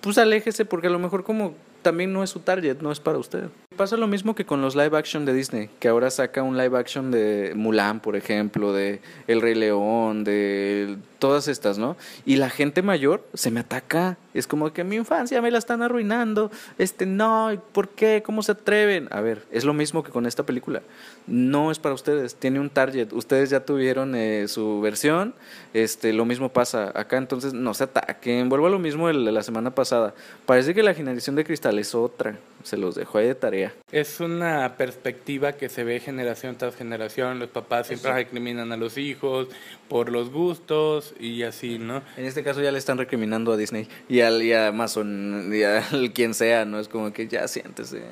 pues 0.00 0.18
aléjese 0.18 0.64
porque 0.64 0.86
a 0.86 0.90
lo 0.90 0.98
mejor 0.98 1.24
como 1.24 1.54
también 1.82 2.12
no 2.12 2.22
es 2.22 2.30
su 2.30 2.40
target, 2.40 2.78
no 2.80 2.92
es 2.92 3.00
para 3.00 3.18
usted. 3.18 3.48
Pasa 3.80 3.96
lo 3.96 4.08
mismo 4.08 4.34
que 4.34 4.44
con 4.44 4.60
los 4.60 4.76
live 4.76 4.94
action 4.94 5.24
de 5.24 5.32
Disney, 5.32 5.70
que 5.78 5.88
ahora 5.88 6.10
saca 6.10 6.42
un 6.42 6.58
live 6.58 6.78
action 6.78 7.10
de 7.10 7.54
Mulan, 7.56 8.00
por 8.00 8.14
ejemplo, 8.14 8.74
de 8.74 9.00
El 9.26 9.40
Rey 9.40 9.54
León, 9.54 10.22
de 10.22 10.98
todas 11.18 11.48
estas, 11.48 11.78
¿no? 11.78 11.96
Y 12.26 12.36
la 12.36 12.50
gente 12.50 12.82
mayor 12.82 13.24
se 13.32 13.50
me 13.50 13.60
ataca, 13.60 14.18
es 14.34 14.46
como 14.46 14.72
que 14.72 14.84
mi 14.84 14.96
infancia 14.96 15.40
me 15.40 15.50
la 15.50 15.58
están 15.58 15.80
arruinando, 15.80 16.50
este, 16.76 17.06
no, 17.06 17.50
¿por 17.72 17.88
qué? 17.88 18.22
¿Cómo 18.24 18.42
se 18.42 18.52
atreven? 18.52 19.08
A 19.12 19.22
ver, 19.22 19.46
es 19.50 19.64
lo 19.64 19.72
mismo 19.72 20.02
que 20.02 20.10
con 20.10 20.26
esta 20.26 20.44
película, 20.44 20.82
no 21.26 21.70
es 21.70 21.78
para 21.78 21.94
ustedes, 21.94 22.34
tiene 22.34 22.60
un 22.60 22.68
target, 22.68 23.12
ustedes 23.14 23.48
ya 23.48 23.64
tuvieron 23.64 24.14
eh, 24.14 24.46
su 24.48 24.80
versión, 24.82 25.34
este, 25.72 26.12
lo 26.12 26.26
mismo 26.26 26.50
pasa 26.50 26.92
acá, 26.94 27.16
entonces 27.16 27.54
no 27.54 27.72
se 27.72 27.84
ataquen, 27.84 28.50
vuelvo 28.50 28.66
a 28.66 28.70
lo 28.70 28.78
mismo 28.78 29.08
de 29.08 29.14
la 29.14 29.42
semana 29.42 29.74
pasada, 29.74 30.14
parece 30.44 30.74
que 30.74 30.82
la 30.82 30.92
generación 30.92 31.36
de 31.36 31.44
cristal 31.44 31.78
es 31.78 31.94
otra, 31.94 32.38
se 32.62 32.76
los 32.76 32.94
dejo 32.94 33.16
ahí 33.16 33.26
de 33.26 33.34
tarea. 33.34 33.69
Es 33.90 34.20
una 34.20 34.76
perspectiva 34.76 35.54
que 35.54 35.68
se 35.68 35.82
ve 35.82 35.98
generación 35.98 36.56
tras 36.56 36.76
generación. 36.76 37.40
Los 37.40 37.50
papás 37.50 37.88
siempre 37.88 38.12
recriminan 38.12 38.70
a 38.70 38.76
los 38.76 38.96
hijos 38.96 39.48
por 39.88 40.12
los 40.12 40.30
gustos 40.30 41.14
y 41.18 41.42
así, 41.42 41.80
¿no? 41.80 42.02
En 42.16 42.26
este 42.26 42.44
caso 42.44 42.62
ya 42.62 42.70
le 42.70 42.78
están 42.78 42.98
recriminando 42.98 43.52
a 43.52 43.56
Disney 43.56 43.88
y 44.08 44.20
y 44.20 44.22
al 44.22 44.42
y 44.42 44.52
a 44.52 44.68
Amazon 44.68 45.50
y 45.52 45.62
al 45.62 46.12
quien 46.14 46.34
sea, 46.34 46.64
¿no? 46.64 46.78
Es 46.78 46.88
como 46.88 47.12
que 47.12 47.26
ya 47.26 47.48
siéntese. 47.48 48.02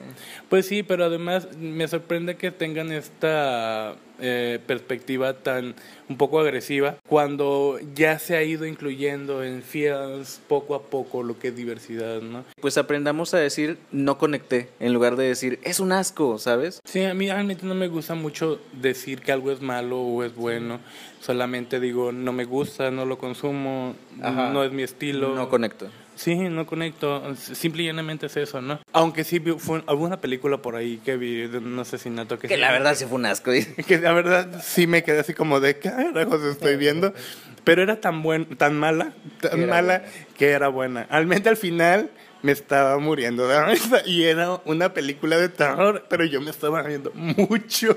Pues 0.49 0.66
sí, 0.66 0.83
pero 0.83 1.05
además 1.05 1.49
me 1.59 1.87
sorprende 1.87 2.37
que 2.37 2.51
tengan 2.51 2.90
esta 2.92 3.94
eh, 4.21 4.59
perspectiva 4.66 5.35
tan 5.35 5.75
un 6.09 6.16
poco 6.16 6.40
agresiva 6.40 6.97
cuando 7.09 7.79
ya 7.94 8.18
se 8.18 8.37
ha 8.37 8.42
ido 8.42 8.66
incluyendo 8.66 9.42
en 9.44 9.62
films 9.62 10.40
poco 10.49 10.75
a 10.75 10.83
poco 10.83 11.23
lo 11.23 11.38
que 11.38 11.49
es 11.49 11.57
diversidad, 11.57 12.21
¿no? 12.21 12.44
Pues 12.61 12.79
aprendamos 12.79 13.35
a 13.35 13.38
decir 13.38 13.79
no 13.92 14.18
conecté 14.18 14.68
en 14.81 14.92
lugar 14.92 15.16
de 15.16 15.27
decir 15.29 15.61
es 15.64 15.81
un 15.81 15.92
asco, 15.92 16.38
¿sabes? 16.38 16.81
Sí, 16.85 17.03
a 17.05 17.14
mí 17.14 17.31
realmente 17.31 17.66
no 17.66 17.75
me 17.75 17.88
gusta 17.88 18.14
mucho 18.14 18.61
decir 18.73 19.21
que 19.21 19.33
algo 19.33 19.51
es 19.53 19.61
malo 19.61 20.01
o 20.01 20.25
es 20.25 20.35
bueno. 20.35 20.81
Solamente 21.21 21.81
digo, 21.81 22.12
no 22.12 22.33
me 22.33 22.44
gusta, 22.44 22.90
no 22.90 23.05
lo 23.05 23.18
consumo, 23.18 23.94
Ajá. 24.23 24.51
no 24.53 24.64
es 24.64 24.73
mi 24.73 24.83
estilo. 24.83 25.35
No 25.35 25.49
conecto. 25.49 25.88
Sí, 26.19 26.35
no 26.35 26.67
conecto. 26.67 27.23
Simple 27.37 27.85
y 27.85 27.87
llanamente 27.87 28.27
es 28.27 28.37
eso, 28.37 28.61
¿no? 28.61 28.81
Aunque 28.93 29.23
sí 29.23 29.39
vi- 29.39 29.53
fue 29.57 29.85
alguna 29.87 30.21
película 30.21 30.57
por 30.61 30.75
ahí 30.75 30.99
que 31.05 31.17
vi 31.17 31.47
de 31.47 31.59
un 31.59 31.79
asesinato 31.79 32.41
que 32.41 32.49
Que 32.49 32.57
sí- 32.57 32.61
la 32.61 32.73
verdad 32.73 32.97
sí 32.97 33.05
fue 33.05 33.15
un 33.19 33.27
asco. 33.27 33.53
que 33.87 33.99
la 33.99 34.13
verdad 34.13 34.61
sí 34.65 34.89
me 34.89 35.05
quedé 35.05 35.21
así 35.21 35.33
como 35.33 35.61
de 35.61 35.79
qué 35.79 35.91
carajos 35.91 36.43
estoy 36.43 36.77
viendo. 36.77 37.15
Pero 37.63 37.83
era 37.83 38.01
tan 38.01 38.23
buen, 38.25 38.47
tan 38.57 38.77
mala, 38.77 39.13
tan 39.41 39.61
Era 39.61 39.71
mala 39.71 39.99
buena. 40.01 40.13
que 40.37 40.49
era 40.51 40.69
buena. 40.69 41.07
Realmente 41.09 41.49
al 41.51 41.57
final 41.57 42.11
me 42.43 42.51
estaba 42.53 42.99
muriendo 42.99 43.47
de 43.47 43.65
risa 43.67 44.03
y 44.05 44.25
era 44.25 44.61
una 44.65 44.93
película 44.95 45.37
de 45.39 45.49
terror, 45.49 46.05
pero 46.11 46.25
yo 46.25 46.41
me 46.41 46.51
estaba 46.51 46.83
riendo 46.83 47.13
mucho. 47.15 47.95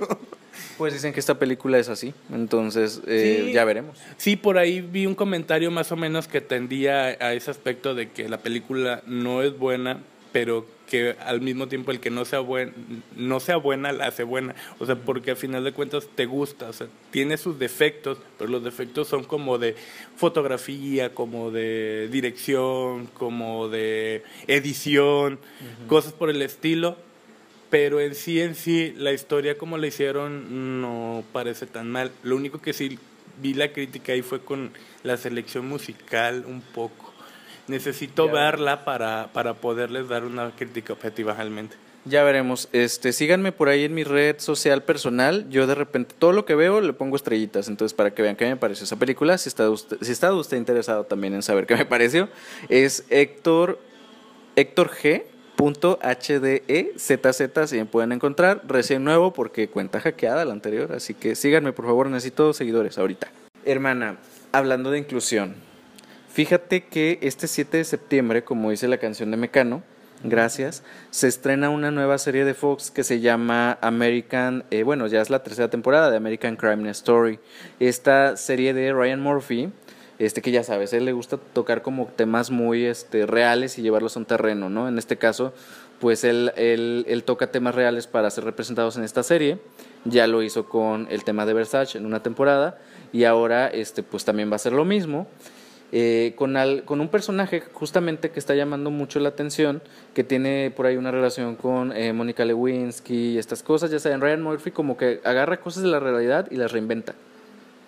Pues 0.78 0.94
dicen 0.94 1.14
que 1.14 1.20
esta 1.20 1.40
película 1.40 1.78
es 1.80 1.90
así, 1.90 2.14
entonces 2.34 3.02
eh, 3.08 3.44
Sí. 3.48 3.54
ya 3.54 3.64
veremos. 3.66 3.98
Sí, 4.18 4.36
por 4.36 4.58
ahí 4.58 4.82
vi 4.82 5.06
un 5.06 5.16
comentario 5.16 5.72
más 5.72 5.92
o 5.92 5.96
menos 5.96 6.28
que 6.28 6.42
tendía 6.42 7.06
a 7.20 7.34
ese 7.34 7.52
aspecto 7.52 7.96
de 7.96 8.10
que 8.10 8.28
la 8.30 8.38
película 8.40 9.02
no 9.06 9.42
es 9.44 9.58
buena, 9.58 10.00
pero 10.32 10.66
que 10.90 11.16
al 11.26 11.40
mismo 11.40 11.68
tiempo 11.68 11.92
el 11.92 12.02
que 12.02 12.10
no 12.10 12.26
sea 12.26 12.40
buen, 12.40 12.74
no 13.16 13.40
sea 13.40 13.56
buena 13.56 13.94
la 13.94 14.08
hace 14.08 14.24
buena. 14.24 14.56
O 14.80 14.86
sea, 14.86 14.96
porque 14.96 15.32
al 15.32 15.38
final 15.38 15.64
de 15.64 15.72
cuentas 15.72 16.08
te 16.16 16.26
gusta, 16.26 16.68
o 16.68 16.74
sea, 16.74 16.88
tiene 17.12 17.38
sus 17.38 17.58
defectos, 17.60 18.18
pero 18.38 18.50
los 18.50 18.62
defectos 18.64 19.08
son 19.08 19.24
como 19.24 19.58
de 19.58 19.76
fotografía, 20.18 21.14
como 21.14 21.52
de 21.52 22.08
dirección, 22.12 23.08
como 23.08 23.68
de 23.70 24.24
edición, 24.48 25.40
cosas 25.88 26.14
por 26.14 26.30
el 26.30 26.42
estilo. 26.42 26.98
Pero 27.72 28.00
en 28.00 28.14
sí, 28.14 28.40
en 28.42 28.54
sí, 28.54 28.94
la 28.98 29.12
historia 29.14 29.58
como 29.58 29.78
la 29.80 29.88
hicieron 29.88 30.82
no 30.82 31.24
parece 31.34 31.66
tan 31.66 31.90
mal. 31.90 32.12
Lo 32.22 32.36
único 32.36 32.62
que 32.62 32.74
sí 32.74 33.00
vi 33.42 33.54
la 33.56 33.72
crítica 33.72 34.12
ahí 34.14 34.22
fue 34.22 34.42
con 34.42 34.72
la 35.04 35.18
selección 35.18 35.68
musical 35.68 36.44
un 36.48 36.62
poco. 36.62 37.12
Necesito 37.68 38.28
Ya. 38.28 38.34
verla 38.34 38.86
para, 38.86 39.30
para 39.34 39.54
poderles 39.56 40.08
dar 40.10 40.26
una 40.26 40.52
crítica 40.56 40.94
objetiva 40.94 41.34
realmente. 41.34 41.78
Ya 42.04 42.24
veremos. 42.24 42.68
Este, 42.74 43.14
síganme 43.14 43.52
por 43.52 43.70
ahí 43.70 43.86
en 43.86 43.94
mi 43.94 44.04
red 44.04 44.40
social 44.40 44.84
personal. 44.84 45.48
Yo 45.50 45.66
de 45.68 45.76
repente 45.76 46.16
todo 46.18 46.34
lo 46.34 46.46
que 46.46 46.56
veo 46.56 46.82
le 46.82 46.94
pongo 46.94 47.16
estrellitas, 47.16 47.68
entonces 47.68 47.94
para 47.94 48.12
que 48.14 48.22
vean 48.24 48.36
qué 48.36 48.46
me 48.50 48.58
pareció 48.58 48.84
esa 48.84 48.98
película. 48.98 49.38
Si 49.38 49.48
está 49.48 49.70
usted, 49.70 49.98
si 50.02 50.12
está 50.12 50.34
usted 50.34 50.58
interesado 50.58 51.04
también 51.06 51.36
en 51.36 51.44
saber 51.44 51.68
qué 51.68 51.76
me 51.76 51.86
pareció, 51.96 52.28
es 52.70 53.06
Héctor 53.10 53.80
Héctor 54.56 54.90
G. 54.90 55.24
Punto 55.56 56.00
HDEZZ, 56.02 57.70
si 57.70 57.78
me 57.78 57.86
pueden 57.86 58.12
encontrar, 58.12 58.62
recién 58.68 59.04
nuevo 59.04 59.34
porque 59.34 59.70
cuenta 59.70 60.00
hackeada 60.00 60.46
la 60.46 60.54
anterior, 60.54 60.92
así 60.94 61.14
que 61.14 61.36
síganme 61.36 61.74
por 61.74 61.86
favor, 61.86 62.08
necesito 62.08 62.54
seguidores 62.54 62.98
ahorita. 62.98 63.28
Hermana, 63.66 64.18
hablando 64.52 64.90
de 64.90 64.98
inclusión, 64.98 65.56
Fíjate 66.32 66.86
que 66.86 67.20
este 67.22 67.46
7 67.46 67.76
de 67.76 67.84
septiembre, 67.84 68.46
como 68.46 68.72
dice 68.72 68.88
la 68.88 69.00
canción 69.00 69.32
de 69.32 69.38
Mecano, 69.38 69.84
gracias, 70.24 70.82
se 71.10 71.28
estrena 71.28 71.70
una 71.70 71.92
nueva 71.92 72.18
serie 72.20 72.46
de 72.46 72.54
Fox 72.54 72.90
que 72.90 73.04
se 73.04 73.20
llama 73.20 73.78
American, 73.82 74.64
eh, 74.72 74.84
bueno, 74.84 75.08
ya 75.08 75.20
es 75.20 75.30
la 75.30 75.44
tercera 75.44 75.70
temporada 75.70 76.10
de 76.10 76.16
American 76.16 76.56
Crime 76.56 76.90
Story. 76.92 77.40
Esta 77.82 78.38
serie 78.38 78.74
de 78.74 78.94
Ryan 78.94 79.20
Murphy, 79.20 79.74
este 80.26 80.42
que 80.42 80.52
ya 80.52 80.64
sabes, 80.64 80.94
él 80.94 81.06
le 81.06 81.14
gusta 81.14 81.38
tocar 81.38 81.82
como 81.82 82.06
temas 82.08 82.52
muy 82.52 82.86
este, 82.86 83.26
reales 83.26 83.78
y 83.78 83.82
llevarlos 83.82 84.16
a 84.16 84.20
un 84.20 84.26
terreno, 84.26 84.70
¿no? 84.70 84.88
En 84.88 84.98
este 84.98 85.18
caso, 85.18 85.54
pues 86.00 86.24
él, 86.24 86.52
él, 86.56 87.06
él 87.08 87.24
toca 87.24 87.48
temas 87.52 87.76
reales 87.76 88.08
para 88.08 88.30
ser 88.30 88.44
representados 88.44 88.98
en 88.98 89.04
esta 89.04 89.24
serie. 89.24 89.60
Ya 90.06 90.28
lo 90.28 90.42
hizo 90.42 90.66
con 90.68 91.08
el 91.12 91.24
tema 91.24 91.46
de 91.46 91.54
Versace 91.54 91.98
en 91.98 92.06
una 92.06 92.24
temporada 92.24 92.78
y 93.14 93.26
ahora 93.26 93.68
este, 93.68 94.04
pues 94.04 94.26
también 94.26 94.50
va 94.50 94.54
a 94.54 94.56
hacer 94.56 94.74
lo 94.74 94.84
mismo 94.86 95.28
eh, 95.92 96.34
con, 96.38 96.56
al- 96.56 96.86
con 96.86 97.02
un 97.02 97.10
personaje 97.10 97.62
justamente 97.74 98.30
que 98.32 98.40
está 98.40 98.56
llamando 98.56 98.90
mucho 98.92 99.20
la 99.20 99.30
atención, 99.30 99.82
que 100.14 100.24
tiene 100.24 100.72
por 100.76 100.86
ahí 100.86 100.98
una 100.98 101.12
relación 101.12 101.56
con 101.56 101.92
eh, 101.96 102.14
Mónica 102.14 102.46
Lewinsky 102.46 103.34
y 103.34 103.38
estas 103.38 103.62
cosas, 103.62 103.92
ya 103.92 104.00
saben, 104.00 104.22
Ryan 104.22 104.42
Murphy 104.42 104.72
como 104.72 104.96
que 104.98 105.20
agarra 105.24 105.60
cosas 105.60 105.84
de 105.84 105.90
la 105.90 106.00
realidad 106.00 106.48
y 106.50 106.56
las 106.56 106.72
reinventa. 106.72 107.14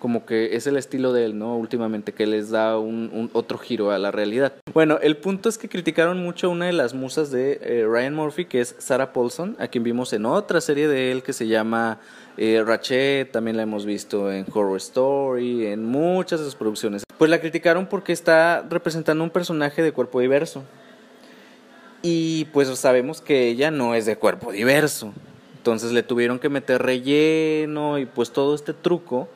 Como 0.04 0.26
que 0.26 0.54
es 0.54 0.66
el 0.66 0.76
estilo 0.76 1.14
de 1.14 1.24
él, 1.24 1.38
¿no? 1.38 1.56
Últimamente, 1.56 2.12
que 2.12 2.26
les 2.26 2.50
da 2.50 2.78
un, 2.78 3.30
otro 3.32 3.56
giro 3.56 3.90
a 3.90 3.96
la 3.96 4.10
realidad. 4.10 4.52
Bueno, 4.74 4.98
el 5.00 5.16
punto 5.16 5.48
es 5.48 5.56
que 5.56 5.66
criticaron 5.66 6.22
mucho 6.22 6.48
a 6.48 6.50
una 6.50 6.66
de 6.66 6.74
las 6.74 6.92
musas 6.92 7.30
de 7.30 7.58
eh, 7.62 7.86
Ryan 7.88 8.14
Murphy, 8.14 8.44
que 8.44 8.60
es 8.60 8.76
Sarah 8.76 9.14
Paulson, 9.14 9.56
a 9.58 9.66
quien 9.68 9.82
vimos 9.82 10.12
en 10.12 10.26
otra 10.26 10.60
serie 10.60 10.88
de 10.88 11.10
él 11.10 11.22
que 11.22 11.32
se 11.32 11.46
llama 11.46 12.00
eh, 12.36 12.62
Ratchet, 12.62 13.32
también 13.32 13.56
la 13.56 13.62
hemos 13.62 13.86
visto 13.86 14.30
en 14.30 14.44
Horror 14.52 14.76
Story, 14.76 15.68
en 15.68 15.86
muchas 15.86 16.38
de 16.38 16.44
sus 16.44 16.54
producciones. 16.54 17.04
Pues 17.16 17.30
la 17.30 17.40
criticaron 17.40 17.86
porque 17.86 18.12
está 18.12 18.62
representando 18.68 19.24
un 19.24 19.30
personaje 19.30 19.82
de 19.82 19.92
cuerpo 19.92 20.20
diverso. 20.20 20.64
Y 22.02 22.44
pues 22.52 22.68
sabemos 22.78 23.22
que 23.22 23.48
ella 23.48 23.70
no 23.70 23.94
es 23.94 24.04
de 24.04 24.16
cuerpo 24.16 24.52
diverso. 24.52 25.14
Entonces 25.56 25.92
le 25.92 26.02
tuvieron 26.02 26.40
que 26.40 26.50
meter 26.50 26.82
relleno 26.82 27.98
y 27.98 28.04
pues 28.04 28.32
todo 28.32 28.54
este 28.54 28.74
truco 28.74 29.30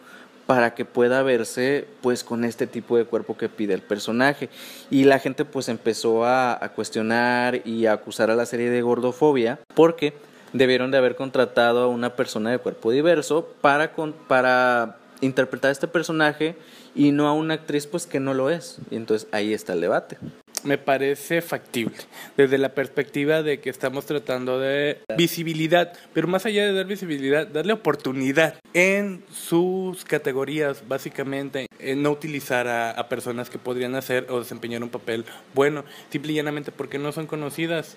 para 0.49 0.75
que 0.75 0.87
pueda 0.87 1.23
verse 1.23 1.87
pues 2.01 2.25
con 2.25 2.43
este 2.43 2.67
tipo 2.67 2.97
de 2.97 3.05
cuerpo 3.05 3.37
que 3.37 3.51
pide 3.51 3.75
el 3.75 3.83
personaje. 3.83 4.49
Y 4.91 5.05
la 5.05 5.19
gente 5.19 5.45
pues 5.45 5.69
empezó 5.69 6.25
a, 6.25 6.55
a 6.65 6.71
cuestionar 6.71 7.61
y 7.67 7.85
a 7.85 7.93
acusar 7.93 8.31
a 8.31 8.35
la 8.35 8.47
serie 8.47 8.71
de 8.71 8.81
gordofobia 8.81 9.59
porque 9.75 10.15
debieron 10.55 10.91
de 10.91 10.97
haber 10.97 11.17
contratado 11.17 11.83
a 11.83 11.89
una 11.89 12.17
persona 12.17 12.51
de 12.51 12.57
cuerpo 12.57 12.91
diverso 12.91 13.47
para, 13.61 13.93
con- 13.93 14.15
para 14.15 14.97
interpretar 15.21 15.71
este 15.71 15.87
personaje 15.87 16.57
y 16.95 17.13
no 17.13 17.29
a 17.29 17.35
una 17.35 17.53
actriz 17.53 17.87
pues 17.87 18.07
que 18.07 18.19
no 18.19 18.33
lo 18.33 18.49
es. 18.49 18.79
Y 18.91 18.97
entonces 18.97 19.29
ahí 19.33 19.53
está 19.53 19.75
el 19.75 19.83
debate. 19.83 20.17
Me 20.65 20.77
parece 20.77 21.41
factible, 21.41 21.95
desde 22.37 22.59
la 22.59 22.71
perspectiva 22.75 23.43
de 23.43 23.61
que 23.61 23.71
estamos 23.71 24.07
tratando 24.07 24.59
de 24.59 24.99
visibilidad, 25.17 25.93
pero 26.13 26.27
más 26.27 26.47
allá 26.47 26.67
de 26.67 26.73
dar 26.73 26.87
visibilidad, 26.87 27.47
darle 27.47 27.73
oportunidad 27.73 28.59
en 28.75 29.23
sus 29.33 30.05
categorías, 30.05 30.83
básicamente, 30.89 31.67
en 31.79 32.03
no 32.03 32.11
utilizar 32.11 32.67
a, 32.67 32.91
a 32.91 33.09
personas 33.09 33.51
que 33.51 33.59
podrían 33.59 33.95
hacer 33.95 34.27
o 34.31 34.41
desempeñar 34.41 34.83
un 34.83 34.91
papel 34.91 35.25
bueno, 35.55 35.85
simple 36.11 36.33
y 36.33 36.35
llanamente 36.37 36.73
porque 36.73 36.99
no 36.99 37.13
son 37.13 37.27
conocidas. 37.27 37.97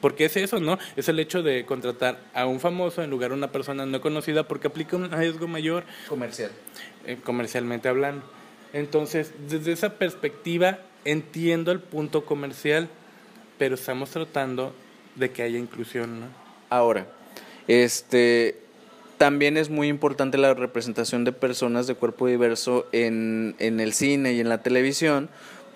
Porque 0.00 0.24
es 0.24 0.36
eso, 0.38 0.60
¿no? 0.60 0.78
Es 0.96 1.08
el 1.10 1.18
hecho 1.20 1.42
de 1.42 1.66
contratar 1.66 2.18
a 2.32 2.46
un 2.46 2.58
famoso 2.58 3.02
en 3.02 3.10
lugar 3.10 3.30
de 3.30 3.36
una 3.36 3.52
persona 3.52 3.84
no 3.84 4.00
conocida 4.00 4.48
porque 4.48 4.68
aplica 4.68 4.96
un 4.96 5.10
riesgo 5.10 5.46
mayor 5.46 5.84
Comercial. 6.08 6.50
eh, 7.06 7.18
comercialmente 7.22 7.88
hablando. 7.88 8.24
Entonces, 8.72 9.32
desde 9.46 9.72
esa 9.72 9.98
perspectiva, 9.98 10.78
entiendo 11.04 11.72
el 11.72 11.80
punto 11.80 12.24
comercial, 12.24 12.88
pero 13.58 13.74
estamos 13.74 14.10
tratando 14.10 14.74
de 15.14 15.30
que 15.30 15.42
haya 15.42 15.58
inclusión. 15.58 16.24
Ahora, 16.70 17.06
este 17.68 18.60
también 19.18 19.56
es 19.56 19.70
muy 19.70 19.88
importante 19.88 20.38
la 20.38 20.54
representación 20.54 21.24
de 21.24 21.32
personas 21.32 21.86
de 21.86 21.94
cuerpo 21.94 22.26
diverso 22.26 22.86
en, 22.92 23.54
en 23.58 23.80
el 23.80 23.92
cine 23.92 24.32
y 24.32 24.40
en 24.40 24.48
la 24.48 24.62
televisión, 24.62 25.30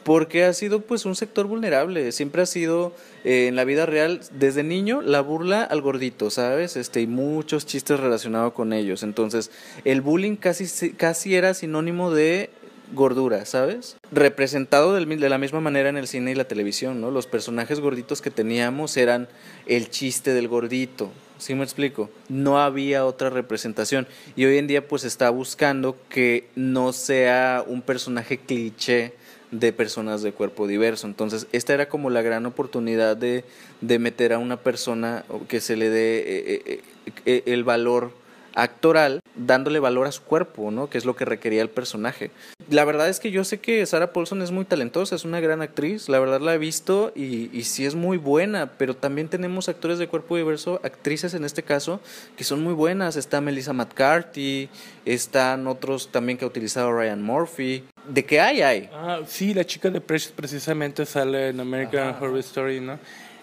porque 0.09 0.45
ha 0.45 0.53
sido 0.55 0.81
pues 0.81 1.05
un 1.05 1.15
sector 1.15 1.47
vulnerable, 1.47 2.13
siempre 2.13 2.43
ha 2.43 2.47
sido 2.47 2.95
eh, 3.25 3.47
en 3.47 3.57
la 3.57 3.65
vida 3.65 3.87
real 3.87 4.21
desde 4.33 4.63
niño 4.63 5.03
la 5.03 5.21
burla 5.21 5.63
al 5.63 5.83
gordito, 5.83 6.31
¿sabes? 6.31 6.77
Este 6.77 7.01
y 7.01 7.07
muchos 7.07 7.67
chistes 7.67 8.01
relacionados 8.01 8.55
con 8.55 8.73
ellos. 8.73 9.03
Entonces, 9.03 9.51
el 9.85 10.01
bullying 10.01 10.37
casi 10.37 10.93
casi 10.93 11.35
era 11.35 11.55
sinónimo 11.55 12.11
de 12.11 12.51
gordura, 12.93 13.45
¿sabes? 13.45 13.97
Representado 14.13 14.95
de 14.95 15.29
la 15.29 15.39
misma 15.39 15.61
manera 15.61 15.89
en 15.89 15.97
el 15.97 16.07
cine 16.07 16.33
y 16.33 16.35
la 16.35 16.47
televisión, 16.47 17.01
¿no? 17.01 17.11
Los 17.11 17.27
personajes 17.27 17.81
gorditos 17.81 18.21
que 18.21 18.31
teníamos 18.31 18.97
eran 18.97 19.29
el 19.67 19.91
chiste 19.91 20.35
del 20.35 20.49
gordito, 20.49 21.11
¿sí 21.39 21.55
me 21.55 21.65
explico? 21.65 22.11
No 22.29 22.61
había 22.61 23.05
otra 23.05 23.31
representación 23.31 24.07
y 24.37 24.45
hoy 24.45 24.59
en 24.59 24.67
día 24.67 24.87
pues 24.87 25.05
está 25.05 25.31
buscando 25.31 25.97
que 26.09 26.49
no 26.55 26.93
sea 26.93 27.65
un 27.67 27.83
personaje 27.83 28.39
cliché 28.39 29.15
de 29.51 29.73
personas 29.73 30.23
de 30.23 30.33
cuerpo 30.33 30.67
diverso. 30.67 31.07
Entonces, 31.07 31.47
esta 31.53 31.75
era 31.75 31.89
como 31.89 32.11
la 32.11 32.23
gran 32.23 32.45
oportunidad 32.47 33.17
de, 33.17 33.45
de 33.81 33.99
meter 33.99 34.33
a 34.33 34.39
una 34.39 34.59
persona 34.59 35.25
que 35.49 35.61
se 35.61 35.77
le 35.77 35.89
dé 35.89 36.19
eh, 36.19 36.63
eh, 36.67 36.83
eh, 37.25 37.43
el 37.47 37.65
valor 37.65 38.13
actoral 38.59 39.21
dándole 39.37 39.79
valor 39.79 40.07
a 40.07 40.13
su 40.13 40.23
cuerpo, 40.23 40.71
¿no? 40.71 40.91
Que 40.91 40.99
es 40.99 41.05
lo 41.05 41.15
que 41.17 41.25
requería 41.25 41.63
el 41.63 41.71
personaje. 41.71 42.31
La 42.69 42.85
verdad 42.85 43.09
es 43.09 43.21
que 43.21 43.31
yo 43.31 43.45
sé 43.45 43.61
que 43.61 43.87
Sarah 43.87 44.13
Paulson 44.13 44.43
es 44.43 44.51
muy 44.51 44.65
talentosa, 44.65 45.15
es 45.15 45.25
una 45.25 45.41
gran 45.41 45.63
actriz, 45.63 46.09
la 46.09 46.19
verdad 46.19 46.41
la 46.41 46.55
he 46.55 46.59
visto 46.59 47.13
y, 47.15 47.57
y 47.57 47.63
sí 47.63 47.87
es 47.87 47.95
muy 47.95 48.19
buena, 48.19 48.73
pero 48.77 48.95
también 48.95 49.29
tenemos 49.29 49.69
actores 49.69 49.99
de 49.99 50.09
cuerpo 50.09 50.37
diverso, 50.37 50.81
actrices 50.83 51.35
en 51.35 51.45
este 51.45 51.63
caso, 51.63 52.01
que 52.37 52.45
son 52.45 52.63
muy 52.63 52.75
buenas. 52.75 53.17
Está 53.17 53.41
Melissa 53.41 53.73
McCarthy, 53.73 54.69
están 55.05 55.67
otros 55.67 56.11
también 56.11 56.37
que 56.37 56.45
ha 56.45 56.49
utilizado 56.49 56.93
Ryan 56.93 57.23
Murphy. 57.23 57.85
¿De 58.09 58.25
qué 58.25 58.41
hay? 58.41 58.63
Hay. 58.63 58.91
Ah, 58.93 59.21
sí, 59.27 59.55
la 59.55 59.65
chica 59.65 59.91
de 59.91 60.01
Precious 60.01 60.33
precisamente 60.33 61.07
sale 61.07 61.51
en 61.51 61.61
American 61.61 62.17
Horror 62.21 62.39
Story, 62.39 62.81
¿no? 62.81 62.99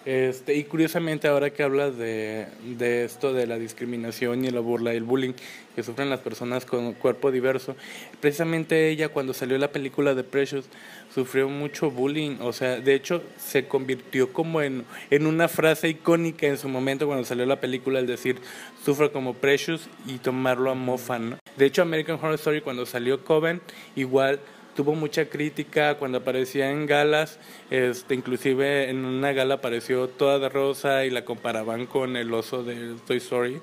Este, 0.06 0.54
y 0.54 0.62
curiosamente 0.62 1.26
ahora 1.26 1.50
que 1.50 1.64
hablas 1.64 1.98
de, 1.98 2.46
de 2.62 3.04
esto 3.04 3.32
de 3.32 3.48
la 3.48 3.58
discriminación 3.58 4.44
y 4.44 4.50
la 4.50 4.60
burla 4.60 4.94
y 4.94 4.98
el 4.98 5.02
bullying 5.02 5.32
que 5.74 5.82
sufren 5.82 6.08
las 6.08 6.20
personas 6.20 6.64
con 6.64 6.92
cuerpo 6.92 7.32
diverso, 7.32 7.74
precisamente 8.20 8.88
ella 8.88 9.08
cuando 9.08 9.34
salió 9.34 9.58
la 9.58 9.72
película 9.72 10.14
de 10.14 10.22
Precious 10.22 10.66
sufrió 11.12 11.48
mucho 11.48 11.90
bullying, 11.90 12.36
o 12.40 12.52
sea, 12.52 12.78
de 12.78 12.94
hecho 12.94 13.20
se 13.36 13.66
convirtió 13.66 14.32
como 14.32 14.62
en, 14.62 14.84
en 15.10 15.26
una 15.26 15.48
frase 15.48 15.88
icónica 15.88 16.46
en 16.46 16.56
su 16.56 16.68
momento 16.68 17.06
cuando 17.06 17.24
salió 17.24 17.44
la 17.44 17.60
película, 17.60 17.98
el 17.98 18.06
decir, 18.06 18.36
sufre 18.84 19.10
como 19.10 19.34
Precious 19.34 19.88
y 20.06 20.18
tomarlo 20.18 20.70
a 20.70 20.74
mofa, 20.74 21.18
¿no? 21.18 21.38
De 21.56 21.66
hecho, 21.66 21.82
American 21.82 22.16
Horror 22.16 22.34
Story 22.34 22.60
cuando 22.60 22.86
salió 22.86 23.24
Coven, 23.24 23.60
igual 23.96 24.38
tuvo 24.76 24.94
mucha 24.94 25.24
crítica 25.24 25.96
cuando 25.96 26.18
aparecía 26.18 26.70
en 26.70 26.86
galas, 26.86 27.38
este, 27.70 28.14
inclusive 28.14 28.90
en 28.90 29.04
una 29.04 29.32
gala 29.32 29.54
apareció 29.54 30.08
toda 30.08 30.38
de 30.38 30.48
rosa 30.48 31.04
y 31.04 31.10
la 31.10 31.24
comparaban 31.24 31.86
con 31.86 32.16
el 32.16 32.32
oso 32.32 32.62
de 32.62 32.94
Toy 33.06 33.16
Story. 33.16 33.60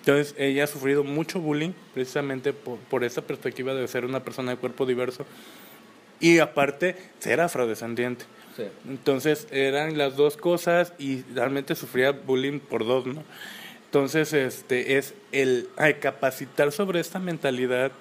Entonces 0.00 0.34
ella 0.38 0.64
ha 0.64 0.66
sufrido 0.66 1.04
mucho 1.04 1.40
bullying 1.40 1.72
precisamente 1.94 2.52
por, 2.52 2.78
por 2.78 3.02
esa 3.02 3.22
perspectiva 3.22 3.74
de 3.74 3.88
ser 3.88 4.04
una 4.04 4.22
persona 4.22 4.52
de 4.52 4.58
cuerpo 4.58 4.84
diverso 4.84 5.24
y 6.20 6.38
aparte 6.38 6.96
ser 7.18 7.40
afrodescendiente. 7.40 8.24
Entonces 8.86 9.48
eran 9.50 9.96
las 9.96 10.16
dos 10.16 10.36
cosas 10.36 10.92
y 10.98 11.22
realmente 11.34 11.74
sufría 11.74 12.12
bullying 12.12 12.60
por 12.60 12.84
dos, 12.86 13.06
¿no? 13.06 13.24
Entonces 13.86 14.32
este 14.32 14.98
es 14.98 15.14
el 15.32 15.68
ay, 15.76 15.94
capacitar 15.94 16.72
sobre 16.72 17.00
esta 17.00 17.18
mentalidad 17.18 17.92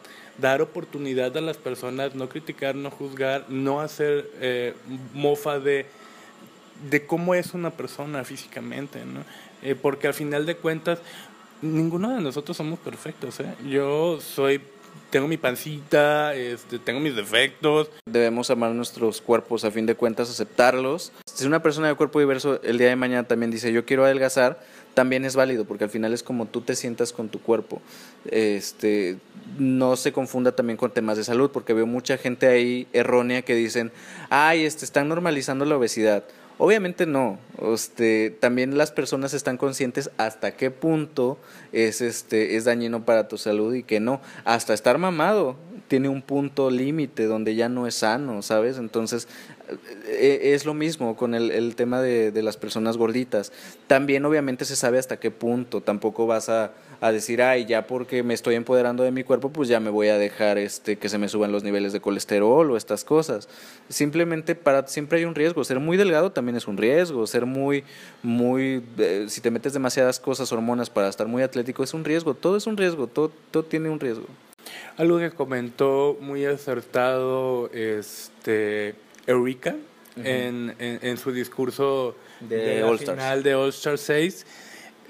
dar 0.42 0.62
oportunidad 0.62 1.38
a 1.38 1.42
las 1.42 1.58
personas, 1.58 2.16
no 2.16 2.28
criticar, 2.28 2.76
no 2.76 2.90
juzgar, 2.90 3.46
no 3.50 3.80
hacer 3.80 4.30
eh, 4.42 4.74
mofa 5.14 5.60
de, 5.60 5.86
de 6.90 7.06
cómo 7.06 7.36
es 7.36 7.54
una 7.54 7.70
persona 7.70 8.24
físicamente, 8.24 9.06
¿no? 9.06 9.24
Eh, 9.62 9.76
porque 9.76 10.08
al 10.08 10.14
final 10.14 10.46
de 10.46 10.58
cuentas, 10.58 11.00
ninguno 11.62 12.16
de 12.16 12.22
nosotros 12.22 12.58
somos 12.58 12.80
perfectos, 12.80 13.40
¿eh? 13.40 13.54
Yo 13.70 14.20
soy, 14.20 14.62
tengo 15.12 15.28
mi 15.28 15.38
pancita, 15.38 16.34
este, 16.34 16.80
tengo 16.80 17.00
mis 17.00 17.16
defectos. 17.16 17.90
Debemos 18.06 18.50
amar 18.50 18.72
nuestros 18.72 19.22
cuerpos, 19.22 19.64
a 19.64 19.72
fin 19.72 19.86
de 19.86 19.96
cuentas, 19.96 20.30
aceptarlos. 20.30 21.12
Si 21.26 21.46
una 21.46 21.62
persona 21.62 21.88
de 21.88 21.96
cuerpo 21.96 22.20
diverso 22.20 22.60
el 22.64 22.78
día 22.78 22.90
de 22.90 22.96
mañana 22.96 23.28
también 23.28 23.52
dice 23.52 23.72
yo 23.72 23.86
quiero 23.86 24.04
adelgazar, 24.04 24.60
también 24.94 25.26
es 25.26 25.36
válido, 25.36 25.66
porque 25.66 25.86
al 25.86 25.90
final 25.90 26.14
es 26.14 26.24
como 26.24 26.46
tú 26.46 26.62
te 26.62 26.76
sientas 26.76 27.14
con 27.14 27.30
tu 27.30 27.42
cuerpo. 27.42 27.82
Este, 28.30 29.18
no 29.58 29.96
se 29.96 30.12
confunda 30.12 30.54
también 30.54 30.78
con 30.78 30.92
temas 30.92 31.18
de 31.18 31.24
salud, 31.24 31.52
porque 31.52 31.74
veo 31.74 31.86
mucha 31.86 32.18
gente 32.18 32.48
ahí 32.48 32.88
errónea 32.94 33.42
que 33.42 33.56
dicen, 33.56 33.92
ay, 34.30 34.66
este, 34.66 34.86
están 34.86 35.08
normalizando 35.10 35.66
la 35.66 35.78
obesidad. 35.78 36.24
Obviamente 36.58 37.08
no, 37.08 37.40
este, 37.74 38.30
también 38.40 38.78
las 38.78 38.92
personas 38.92 39.34
están 39.34 39.58
conscientes 39.58 40.12
hasta 40.18 40.52
qué 40.52 40.70
punto 40.70 41.40
es, 41.72 42.02
este, 42.02 42.56
es 42.56 42.66
dañino 42.66 43.04
para 43.04 43.28
tu 43.28 43.40
salud 43.40 43.74
y 43.74 43.82
que 43.82 44.00
no. 44.00 44.22
Hasta 44.46 44.76
estar 44.76 45.00
mamado 45.00 45.56
tiene 45.92 46.08
un 46.08 46.22
punto 46.22 46.72
límite 46.72 47.26
donde 47.26 47.54
ya 47.54 47.68
no 47.68 47.86
es 47.86 47.96
sano, 47.96 48.42
¿sabes? 48.42 48.78
Entonces, 48.78 49.28
eh, 50.08 50.54
es 50.54 50.64
lo 50.64 50.74
mismo 50.74 51.18
con 51.18 51.36
el, 51.36 51.76
tema 51.76 52.02
de, 52.02 52.32
de, 52.32 52.42
las 52.42 52.56
personas 52.56 52.96
gorditas. 52.96 53.52
También 53.88 54.24
obviamente 54.24 54.64
se 54.64 54.78
sabe 54.78 55.00
hasta 55.00 55.20
qué 55.20 55.32
punto, 55.32 55.82
tampoco 55.82 56.28
vas 56.28 56.48
a, 56.48 56.72
a, 57.02 57.12
decir, 57.12 57.42
ay, 57.42 57.66
ya 57.66 57.88
porque 57.88 58.24
me 58.24 58.34
estoy 58.34 58.56
empoderando 58.56 59.04
de 59.04 59.12
mi 59.12 59.26
cuerpo, 59.26 59.50
pues 59.50 59.68
ya 59.68 59.82
me 59.82 59.90
voy 59.90 60.08
a 60.08 60.18
dejar 60.18 60.58
este, 60.58 60.98
que 60.98 61.10
se 61.10 61.18
me 61.18 61.28
suban 61.28 61.52
los 61.52 61.66
niveles 61.66 61.92
de 61.92 62.00
colesterol 62.00 62.72
o 62.72 62.78
estas 62.78 63.04
cosas. 63.04 63.50
Simplemente 63.90 64.56
para, 64.56 64.88
siempre 64.88 65.20
hay 65.20 65.26
un 65.26 65.36
riesgo. 65.36 65.62
Ser 65.66 65.82
muy 65.82 65.98
delgado 65.98 66.32
también 66.32 66.56
es 66.56 66.70
un 66.70 66.78
riesgo. 66.78 67.28
Ser 67.28 67.46
muy, 67.46 67.84
muy, 68.24 68.82
eh, 68.98 69.26
si 69.28 69.42
te 69.42 69.52
metes 69.52 69.74
demasiadas 69.74 70.22
cosas, 70.22 70.54
hormonas 70.54 70.90
para 70.90 71.10
estar 71.10 71.28
muy 71.28 71.44
atlético, 71.44 71.84
es 71.84 71.94
un 71.94 72.06
riesgo. 72.06 72.34
Todo 72.34 72.56
es 72.56 72.66
un 72.66 72.78
riesgo, 72.78 73.08
todo, 73.08 73.30
todo 73.52 73.64
tiene 73.64 73.90
un 73.90 74.00
riesgo. 74.00 74.28
Algo 74.98 75.20
que 75.20 75.32
comentó 75.32 76.18
muy 76.20 76.46
acertado 76.46 77.70
este 77.74 78.96
Eureka 79.28 79.76
uh 80.16 80.20
-huh. 80.20 80.26
en, 80.26 80.76
en, 80.80 81.00
en, 81.02 81.18
su 81.18 81.32
discurso 81.32 82.16
de, 82.40 82.58
de 82.58 82.84
All 82.84 83.00
final 83.00 83.44
de 83.44 83.56
All 83.56 83.70
Star 83.70 83.98
6 83.98 84.46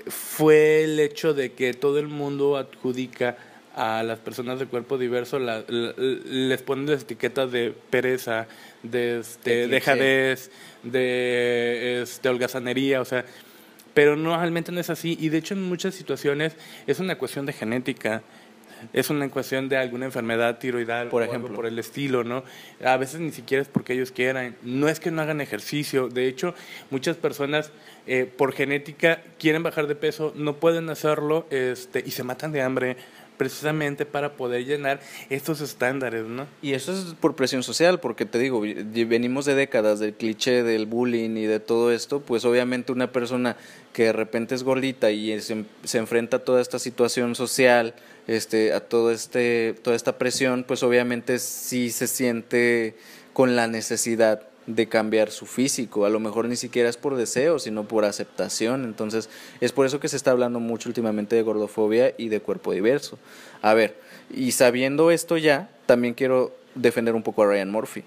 fue 0.07 0.83
el 0.83 0.99
hecho 0.99 1.33
de 1.33 1.53
que 1.53 1.73
todo 1.73 1.99
el 1.99 2.07
mundo 2.07 2.57
adjudica 2.57 3.37
a 3.75 4.03
las 4.03 4.19
personas 4.19 4.59
de 4.59 4.65
cuerpo 4.65 4.97
diverso 4.97 5.39
la, 5.39 5.63
la, 5.67 5.93
les 5.97 6.61
ponen 6.61 6.89
las 6.89 7.03
etiquetas 7.03 7.51
de 7.51 7.73
pereza, 7.89 8.47
de, 8.83 9.19
este, 9.19 9.67
dejadez, 9.67 10.51
de 10.83 12.01
este, 12.01 12.27
holgazanería, 12.27 12.99
o 13.01 13.05
sea, 13.05 13.25
pero 13.93 14.15
no, 14.15 14.35
realmente 14.35 14.71
no 14.71 14.79
es 14.79 14.89
así. 14.89 15.17
Y 15.19 15.29
de 15.29 15.37
hecho 15.37 15.53
en 15.53 15.63
muchas 15.63 15.95
situaciones 15.95 16.53
es 16.87 16.99
una 16.99 17.17
cuestión 17.17 17.45
de 17.45 17.53
genética 17.53 18.23
es 18.93 19.09
una 19.09 19.29
cuestión 19.29 19.69
de 19.69 19.77
alguna 19.77 20.05
enfermedad 20.05 20.59
tiroidal 20.59 21.09
por 21.09 21.23
ejemplo. 21.23 21.53
por 21.53 21.65
el 21.65 21.77
estilo 21.79 22.23
no 22.23 22.43
a 22.83 22.97
veces 22.97 23.19
ni 23.19 23.31
siquiera 23.31 23.61
es 23.61 23.67
porque 23.67 23.93
ellos 23.93 24.11
quieran. 24.11 24.55
No 24.63 24.87
es 24.87 24.99
que 24.99 25.11
no 25.11 25.21
hagan 25.21 25.41
ejercicio. 25.41 26.09
De 26.09 26.27
hecho 26.27 26.53
muchas 26.89 27.17
personas 27.17 27.71
eh, 28.07 28.25
por 28.25 28.53
genética 28.53 29.21
quieren 29.37 29.63
bajar 29.63 29.87
de 29.87 29.95
peso 29.95 30.33
no 30.35 30.55
pueden 30.55 30.89
hacerlo 30.89 31.45
este 31.49 32.03
y 32.05 32.11
se 32.11 32.23
matan 32.23 32.51
de 32.51 32.61
hambre 32.61 32.97
precisamente 33.41 34.05
para 34.05 34.33
poder 34.33 34.65
llenar 34.65 34.99
estos 35.31 35.61
estándares, 35.61 36.25
¿no? 36.25 36.45
Y 36.61 36.73
eso 36.73 36.91
es 36.91 37.15
por 37.19 37.35
presión 37.35 37.63
social, 37.63 37.99
porque 37.99 38.27
te 38.27 38.37
digo, 38.37 38.61
venimos 38.61 39.45
de 39.45 39.55
décadas 39.55 39.97
del 39.97 40.13
cliché 40.13 40.61
del 40.61 40.85
bullying 40.85 41.35
y 41.37 41.47
de 41.47 41.59
todo 41.59 41.91
esto, 41.91 42.19
pues 42.19 42.45
obviamente 42.45 42.91
una 42.91 43.11
persona 43.11 43.57
que 43.93 44.03
de 44.03 44.13
repente 44.13 44.53
es 44.53 44.61
gordita 44.61 45.09
y 45.09 45.41
se, 45.41 45.65
se 45.83 45.97
enfrenta 45.97 46.37
a 46.37 46.39
toda 46.41 46.61
esta 46.61 46.77
situación 46.77 47.33
social, 47.33 47.95
este, 48.27 48.73
a 48.73 48.79
todo 48.79 49.09
este, 49.09 49.73
toda 49.81 49.95
esta 49.95 50.19
presión, 50.19 50.63
pues 50.63 50.83
obviamente 50.83 51.39
sí 51.39 51.89
se 51.89 52.05
siente 52.05 52.95
con 53.33 53.55
la 53.55 53.65
necesidad 53.65 54.50
de 54.75 54.87
cambiar 54.87 55.31
su 55.31 55.45
físico. 55.45 56.05
A 56.05 56.09
lo 56.09 56.19
mejor 56.19 56.47
ni 56.47 56.55
siquiera 56.55 56.89
es 56.89 56.97
por 56.97 57.15
deseo, 57.15 57.59
sino 57.59 57.87
por 57.87 58.05
aceptación. 58.05 58.83
Entonces, 58.83 59.29
es 59.59 59.71
por 59.71 59.85
eso 59.85 59.99
que 59.99 60.07
se 60.07 60.17
está 60.17 60.31
hablando 60.31 60.59
mucho 60.59 60.89
últimamente 60.89 61.35
de 61.35 61.41
gordofobia 61.41 62.13
y 62.17 62.29
de 62.29 62.41
cuerpo 62.41 62.73
diverso. 62.73 63.17
A 63.61 63.73
ver, 63.73 63.95
y 64.33 64.51
sabiendo 64.51 65.11
esto 65.11 65.37
ya, 65.37 65.69
también 65.85 66.13
quiero 66.13 66.53
defender 66.75 67.15
un 67.15 67.23
poco 67.23 67.43
a 67.43 67.47
Ryan 67.47 67.71
Murphy. 67.71 68.03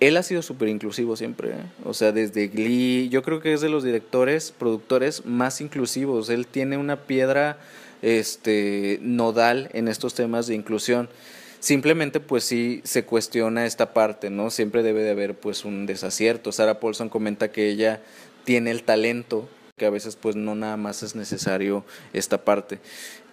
Él 0.00 0.16
ha 0.16 0.22
sido 0.22 0.42
súper 0.42 0.68
inclusivo 0.68 1.16
siempre, 1.16 1.50
¿eh? 1.50 1.54
o 1.84 1.92
sea, 1.92 2.12
desde 2.12 2.46
Glee, 2.46 3.08
yo 3.08 3.22
creo 3.22 3.40
que 3.40 3.52
es 3.52 3.60
de 3.60 3.68
los 3.68 3.82
directores, 3.82 4.52
productores 4.56 5.26
más 5.26 5.60
inclusivos. 5.60 6.28
Él 6.28 6.46
tiene 6.46 6.76
una 6.76 6.96
piedra 6.96 7.58
este, 8.00 9.00
nodal 9.02 9.70
en 9.72 9.88
estos 9.88 10.14
temas 10.14 10.46
de 10.46 10.54
inclusión 10.54 11.08
simplemente 11.60 12.20
pues 12.20 12.44
sí 12.44 12.80
se 12.84 13.04
cuestiona 13.04 13.66
esta 13.66 13.92
parte, 13.92 14.30
¿no? 14.30 14.50
Siempre 14.50 14.82
debe 14.82 15.02
de 15.02 15.10
haber 15.10 15.34
pues 15.34 15.64
un 15.64 15.86
desacierto. 15.86 16.52
Sarah 16.52 16.80
Paulson 16.80 17.08
comenta 17.08 17.50
que 17.50 17.68
ella 17.68 18.00
tiene 18.44 18.70
el 18.70 18.82
talento, 18.82 19.48
que 19.76 19.86
a 19.86 19.90
veces 19.90 20.16
pues 20.16 20.36
no 20.36 20.54
nada 20.54 20.76
más 20.76 21.02
es 21.02 21.14
necesario 21.14 21.84
esta 22.12 22.44
parte. 22.44 22.78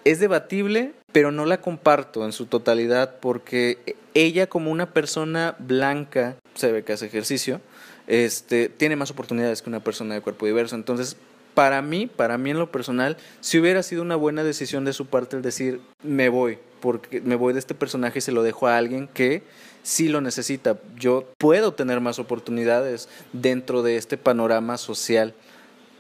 Es 0.03 0.19
debatible, 0.19 0.93
pero 1.11 1.31
no 1.31 1.45
la 1.45 1.61
comparto 1.61 2.25
en 2.25 2.31
su 2.31 2.45
totalidad 2.45 3.15
porque 3.19 3.95
ella 4.13 4.47
como 4.47 4.71
una 4.71 4.93
persona 4.93 5.55
blanca, 5.57 6.35
se 6.53 6.71
ve 6.71 6.83
que 6.83 6.93
hace 6.93 7.07
ejercicio, 7.07 7.59
este, 8.07 8.69
tiene 8.69 8.95
más 8.95 9.09
oportunidades 9.09 9.61
que 9.61 9.69
una 9.69 9.79
persona 9.79 10.13
de 10.13 10.21
cuerpo 10.21 10.45
diverso. 10.45 10.75
Entonces, 10.75 11.17
para 11.55 11.81
mí, 11.81 12.05
para 12.05 12.37
mí 12.37 12.51
en 12.51 12.59
lo 12.59 12.71
personal, 12.71 13.17
si 13.39 13.57
hubiera 13.57 13.81
sido 13.81 14.03
una 14.03 14.15
buena 14.15 14.43
decisión 14.43 14.85
de 14.85 14.93
su 14.93 15.07
parte 15.07 15.37
el 15.37 15.41
decir, 15.41 15.79
me 16.03 16.29
voy, 16.29 16.59
porque 16.81 17.21
me 17.21 17.35
voy 17.35 17.53
de 17.53 17.59
este 17.59 17.73
personaje 17.73 18.19
y 18.19 18.21
se 18.21 18.31
lo 18.31 18.43
dejo 18.43 18.67
a 18.67 18.77
alguien 18.77 19.07
que 19.07 19.41
sí 19.81 20.09
lo 20.09 20.21
necesita. 20.21 20.77
Yo 20.97 21.27
puedo 21.37 21.73
tener 21.73 22.01
más 22.01 22.19
oportunidades 22.19 23.09
dentro 23.33 23.81
de 23.81 23.97
este 23.97 24.17
panorama 24.17 24.77
social 24.77 25.33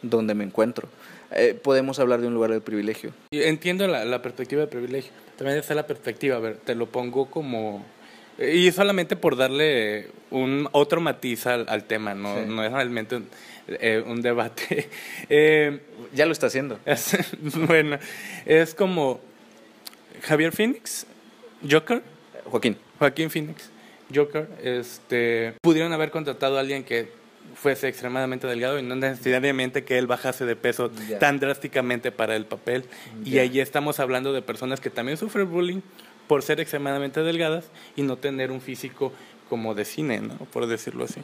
donde 0.01 0.35
me 0.35 0.43
encuentro. 0.43 0.87
Eh, 1.31 1.59
podemos 1.61 1.99
hablar 1.99 2.21
de 2.21 2.27
un 2.27 2.33
lugar 2.33 2.51
de 2.51 2.61
privilegio. 2.61 3.11
Entiendo 3.31 3.87
la, 3.87 4.05
la 4.05 4.21
perspectiva 4.21 4.61
de 4.61 4.67
privilegio. 4.67 5.11
También 5.37 5.57
está 5.57 5.73
la 5.73 5.87
perspectiva, 5.87 6.35
a 6.37 6.39
ver, 6.39 6.57
te 6.57 6.75
lo 6.75 6.85
pongo 6.85 7.29
como 7.29 7.83
y 8.37 8.71
solamente 8.71 9.15
por 9.15 9.37
darle 9.37 10.09
un 10.29 10.67
otro 10.71 10.99
matiz 11.01 11.47
al, 11.47 11.65
al 11.69 11.85
tema, 11.85 12.13
no, 12.13 12.35
sí. 12.35 12.43
no 12.47 12.63
es 12.63 12.71
realmente 12.71 13.15
un, 13.15 13.27
eh, 13.67 14.03
un 14.05 14.21
debate. 14.21 14.89
Eh, 15.27 15.79
ya 16.13 16.25
lo 16.25 16.31
está 16.31 16.47
haciendo. 16.47 16.79
Es, 16.85 17.15
bueno, 17.67 17.97
es 18.45 18.75
como 18.75 19.19
Javier 20.21 20.51
Phoenix, 20.51 21.07
Joker, 21.69 22.01
Joaquín. 22.45 22.77
Joaquín 22.99 23.29
Phoenix, 23.29 23.69
Joker, 24.13 24.47
este, 24.63 25.53
pudieron 25.61 25.91
haber 25.93 26.11
contratado 26.11 26.57
a 26.57 26.59
alguien 26.59 26.83
que 26.83 27.09
fuese 27.55 27.87
extremadamente 27.87 28.47
delgado 28.47 28.77
y 28.79 28.83
no 28.83 28.95
necesariamente 28.95 29.83
que 29.83 29.97
él 29.97 30.07
bajase 30.07 30.45
de 30.45 30.55
peso 30.55 30.91
tan 31.19 31.39
drásticamente 31.39 32.11
para 32.11 32.35
el 32.35 32.45
papel. 32.45 32.85
Y 33.23 33.39
allí 33.39 33.59
estamos 33.59 33.99
hablando 33.99 34.33
de 34.33 34.41
personas 34.41 34.79
que 34.79 34.89
también 34.89 35.17
sufren 35.17 35.49
bullying 35.49 35.81
por 36.27 36.41
ser 36.41 36.59
extremadamente 36.59 37.21
delgadas 37.21 37.65
y 37.95 38.03
no 38.03 38.17
tener 38.17 38.51
un 38.51 38.61
físico 38.61 39.11
como 39.49 39.75
de 39.75 39.85
cine, 39.85 40.19
¿no? 40.19 40.35
Por 40.51 40.67
decirlo 40.67 41.05
así. 41.05 41.21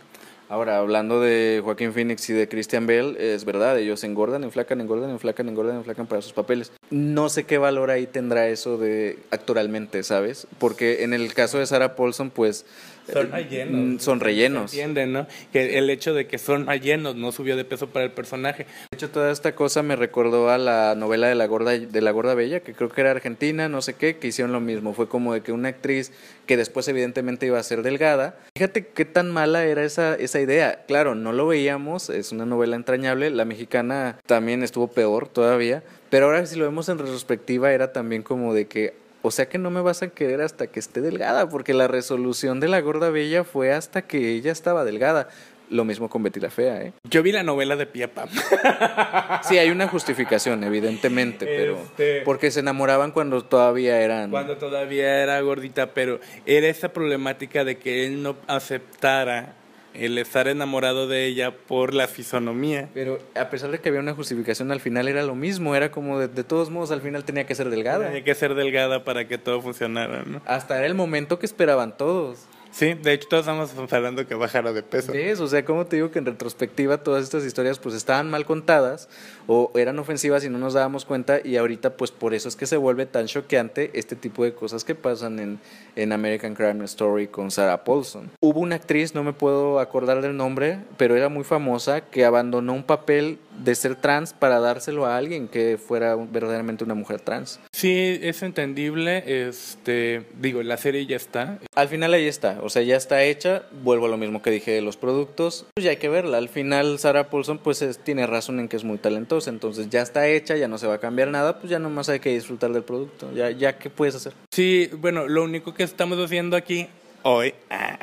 Ahora, 0.50 0.80
hablando 0.80 1.22
de 1.22 1.62
Joaquín 1.64 1.94
Phoenix 1.94 2.30
y 2.30 2.34
de 2.34 2.50
Christian 2.50 2.86
Bale, 2.86 3.16
es 3.18 3.46
verdad, 3.46 3.80
ellos 3.80 4.04
engordan, 4.04 4.44
enflacan, 4.44 4.82
engordan, 4.82 5.10
enflacan, 5.10 5.48
engordan, 5.48 5.78
enflacan 5.78 6.08
para 6.08 6.22
sus 6.22 6.34
papeles. 6.34 6.74
No 6.90 7.30
sé 7.30 7.46
qué 7.46 7.58
valor 7.58 7.90
ahí 7.90 8.06
tendrá 8.06 8.50
eso 8.50 8.78
de 8.78 9.20
actoralmente, 9.32 10.04
¿sabes? 10.04 10.48
Porque 10.60 11.04
en 11.04 11.14
el 11.14 11.34
caso 11.34 11.58
de 11.58 11.66
Sarah 11.66 11.96
Paulson, 11.96 12.30
pues... 12.30 12.66
Son 13.12 13.28
eh, 13.28 13.30
rellenos. 13.32 13.82
mm, 13.82 14.00
Son 14.00 14.20
rellenos. 14.20 14.72
De 14.72 14.82
Entienden, 14.82 15.14
¿no? 15.14 15.28
Que 15.52 15.78
el 15.78 15.90
hecho 15.90 16.14
de 16.14 16.28
que 16.28 16.38
son 16.38 16.68
rellenos 16.68 17.16
no 17.16 17.32
subió 17.32 17.56
de 17.56 17.66
peso 17.66 17.88
para 17.88 18.06
el 18.06 18.12
personaje. 18.12 18.66
hecho, 18.94 19.10
toda 19.10 19.32
esta 19.32 19.56
cosa 19.56 19.84
me 19.84 19.96
recordó 19.96 20.50
a 20.50 20.58
la 20.58 20.96
novela 20.96 21.28
de 21.28 21.36
la 21.36 21.46
gorda 21.46 21.72
de 21.72 22.02
la 22.02 22.12
gorda 22.12 22.34
bella, 22.36 22.60
que 22.62 22.74
creo 22.74 22.90
que 22.90 23.02
era 23.02 23.12
argentina, 23.12 23.70
no 23.70 23.82
sé 23.82 23.94
qué, 23.96 24.18
que 24.18 24.28
hicieron 24.28 24.52
lo 24.52 24.60
mismo. 24.60 24.94
Fue 24.94 25.08
como 25.08 25.34
de 25.34 25.42
que 25.42 25.52
una 25.52 25.70
actriz 25.70 26.12
que 26.46 26.58
después 26.58 26.88
evidentemente 26.88 27.46
iba 27.46 27.60
a 27.60 27.64
ser 27.64 27.82
delgada. 27.82 28.36
Fíjate 28.56 28.88
qué 28.88 29.06
tan 29.06 29.32
mala 29.32 29.66
era 29.66 29.84
esa, 29.84 30.16
esa 30.16 30.40
idea. 30.40 30.84
Claro, 30.88 31.16
no 31.16 31.32
lo 31.34 31.48
veíamos, 31.48 32.10
es 32.10 32.32
una 32.32 32.46
novela 32.46 32.76
entrañable. 32.76 33.30
La 33.30 33.46
mexicana 33.46 34.20
también 34.26 34.64
estuvo 34.64 34.88
peor 34.90 35.28
todavía. 35.28 35.84
Pero 36.10 36.26
ahora 36.26 36.46
si 36.46 36.58
lo 36.58 36.66
vemos 36.66 36.90
en 36.90 36.98
retrospectiva 36.98 37.72
era 37.72 37.94
también 37.94 38.22
como 38.22 38.54
de 38.54 38.66
que, 38.66 38.94
o 39.22 39.32
sea 39.32 39.48
que 39.50 39.58
no 39.58 39.70
me 39.72 39.82
vas 39.82 40.02
a 40.04 40.10
querer 40.10 40.42
hasta 40.42 40.68
que 40.68 40.80
esté 40.80 41.02
delgada, 41.02 41.48
porque 41.50 41.74
la 41.74 41.88
resolución 41.88 42.60
de 42.60 42.68
la 42.68 42.82
gorda 42.82 43.10
bella 43.10 43.44
fue 43.44 43.72
hasta 43.74 44.02
que 44.04 44.32
ella 44.34 44.52
estaba 44.52 44.84
delgada. 44.84 45.28
Lo 45.70 45.86
mismo 45.86 46.10
con 46.10 46.22
Betty 46.22 46.42
la 46.42 46.50
Fea, 46.50 46.82
¿eh? 46.82 46.94
Yo 47.10 47.24
vi 47.24 47.32
la 47.32 47.44
novela 47.44 47.78
de 47.78 47.86
Pia 47.86 48.14
Pam. 48.14 48.28
Sí, 49.44 49.58
hay 49.58 49.70
una 49.70 49.88
justificación, 49.88 50.64
evidentemente, 50.66 51.46
pero 51.46 51.78
Este- 51.78 52.22
porque 52.26 52.52
se 52.52 52.60
enamoraban 52.60 53.12
cuando 53.12 53.44
todavía 53.46 54.02
eran 54.02 54.32
cuando 54.32 54.58
todavía 54.58 55.24
era 55.24 55.40
gordita, 55.42 55.94
pero 55.94 56.20
era 56.46 56.68
esa 56.68 56.90
problemática 56.92 57.64
de 57.64 57.78
que 57.78 58.06
él 58.06 58.22
no 58.22 58.36
aceptara 58.48 59.56
el 59.94 60.18
estar 60.18 60.48
enamorado 60.48 61.08
de 61.08 61.26
ella 61.26 61.52
por 61.52 61.94
la 61.94 62.08
fisonomía. 62.08 62.90
pero 62.94 63.20
a 63.36 63.50
pesar 63.50 63.72
de 63.72 63.80
que 63.80 63.90
había 63.90 64.02
una 64.02 64.14
justificación 64.14 64.72
al 64.72 64.80
final 64.80 65.08
era 65.08 65.24
lo 65.24 65.36
mismo, 65.36 65.76
era 65.76 65.92
como 65.92 66.20
de, 66.20 66.28
de 66.28 66.44
todos 66.44 66.70
modos 66.70 66.92
al 66.92 67.02
final 67.02 67.24
tenía 67.24 67.46
que 67.46 67.56
ser 67.56 67.70
delgada. 67.70 68.08
Tenía 68.08 68.24
que 68.24 68.36
ser 68.36 68.56
delgada 68.56 69.04
para 69.04 69.28
que 69.28 69.38
todo 69.38 69.62
funcionara, 69.62 70.24
¿no? 70.24 70.42
Hasta 70.46 70.78
era 70.78 70.86
el 70.86 70.96
momento 70.96 71.40
que 71.40 71.46
esperaban 71.46 71.98
todos. 71.98 72.46
Sí, 72.72 72.94
de 72.94 73.14
hecho 73.14 73.28
todos 73.28 73.42
estamos 73.42 73.74
esperando 73.78 74.26
que 74.26 74.34
bajara 74.34 74.72
de 74.72 74.82
peso. 74.82 75.12
¿Ves? 75.12 75.40
O 75.42 75.48
sea, 75.48 75.66
como 75.66 75.86
te 75.86 75.98
digo 75.98 76.10
que 76.10 76.20
en 76.20 76.26
retrospectiva 76.26 76.98
todas 77.04 77.24
estas 77.24 77.44
historias 77.44 77.80
pues 77.80 77.96
estaban 77.96 78.30
mal 78.30 78.46
contadas 78.46 79.10
o 79.46 79.72
eran 79.76 80.00
ofensivas 80.00 80.46
y 80.46 80.50
no 80.50 80.58
nos 80.58 80.74
dábamos 80.74 81.04
cuenta 81.04 81.40
y 81.44 81.58
ahorita 81.58 81.98
pues 81.98 82.12
por 82.12 82.34
eso 82.34 82.48
es 82.48 82.56
que 82.56 82.66
se 82.66 82.78
vuelve 82.78 83.06
tan 83.06 83.28
choqueante 83.28 83.92
este 83.94 84.16
tipo 84.16 84.46
de 84.46 84.54
cosas 84.54 84.86
que 84.86 84.96
pasan 84.96 85.40
en, 85.40 85.60
en 85.96 86.14
American 86.14 86.56
Crime 86.56 86.86
Story 86.86 87.28
con 87.28 87.52
Sarah 87.52 87.84
Paulson. 87.84 88.32
Hubo 88.40 88.62
una 88.62 88.76
actriz, 88.76 89.14
no 89.14 89.24
me 89.24 89.34
puedo 89.34 89.80
acordar 89.80 90.22
del 90.22 90.38
nombre, 90.38 90.80
pero 90.98 91.16
era 91.18 91.28
muy 91.28 91.44
famosa 91.44 92.02
que 92.02 92.24
abandonó 92.24 92.74
un 92.74 92.84
papel 92.84 93.38
de 93.64 93.76
ser 93.76 93.96
trans 93.96 94.34
para 94.34 94.60
dárselo 94.60 95.06
a 95.06 95.18
alguien 95.18 95.48
que 95.48 95.78
fuera 95.78 96.16
verdaderamente 96.16 96.84
una 96.84 96.96
mujer 96.96 97.22
trans. 97.22 97.60
Sí, 97.72 98.20
es 98.22 98.42
entendible. 98.44 99.24
Este, 99.48 100.24
digo, 100.40 100.64
la 100.64 100.78
serie 100.78 101.06
ya 101.06 101.16
está. 101.16 101.60
Al 101.76 101.88
final 101.88 102.14
ahí 102.14 102.26
está, 102.28 102.60
o 102.62 102.70
sea, 102.70 102.82
ya 102.82 102.96
está 102.96 103.24
hecha. 103.24 103.64
Vuelvo 103.84 104.06
a 104.06 104.10
lo 104.10 104.18
mismo 104.18 104.42
que 104.42 104.52
dije 104.52 104.72
de 104.72 104.82
los 104.82 104.98
productos. 104.98 105.66
Pues 105.76 105.84
ya 105.84 105.92
hay 105.92 105.98
que 105.98 106.10
verla. 106.10 106.38
Al 106.38 106.50
final 106.50 107.00
Sarah 107.00 107.30
Paulson 107.30 107.60
pues 107.60 107.82
es- 107.82 108.00
tiene 108.00 108.26
razón 108.28 108.60
en 108.60 108.68
que 108.68 108.78
es 108.78 108.84
muy 108.84 108.98
talentosa, 108.98 109.50
entonces 109.50 109.90
ya 109.90 110.02
está 110.02 110.28
hecha, 110.28 110.56
ya 110.56 110.68
no 110.68 110.78
se 110.78 110.88
va 110.88 110.96
a 110.96 111.00
cambiar 111.00 111.28
nada, 111.30 111.60
pues 111.60 111.70
ya 111.70 111.80
nomás 111.80 112.10
hay 112.10 112.20
que 112.20 112.30
disfrutar 112.34 112.72
del 112.72 112.84
producto. 112.84 113.32
Ya, 113.34 113.52
ya 113.52 113.78
qué 113.78 113.90
puedes 113.90 114.16
hacer. 114.16 114.34
Sí, 114.52 114.90
bueno, 114.98 115.28
lo 115.28 115.44
único 115.44 115.74
que 115.74 115.84
estamos 115.84 116.18
haciendo 116.20 116.56
aquí 116.58 116.88
hoy. 117.24 117.54
Ah, 117.70 117.98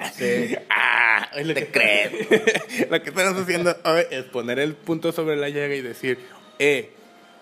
ah, 0.71 1.31
hoy 1.37 1.45
lo 1.45 1.55
que- 1.55 2.87
lo 2.91 3.03
que 3.03 3.09
estamos 3.11 3.41
haciendo 3.43 3.77
hoy 3.85 4.03
es 4.11 4.25
poner 4.25 4.59
el 4.59 4.75
punto 4.75 5.13
sobre 5.13 5.37
la 5.37 5.49
llaga 5.49 5.75
y 5.75 5.81
decir, 5.83 6.19
eh, 6.59 6.91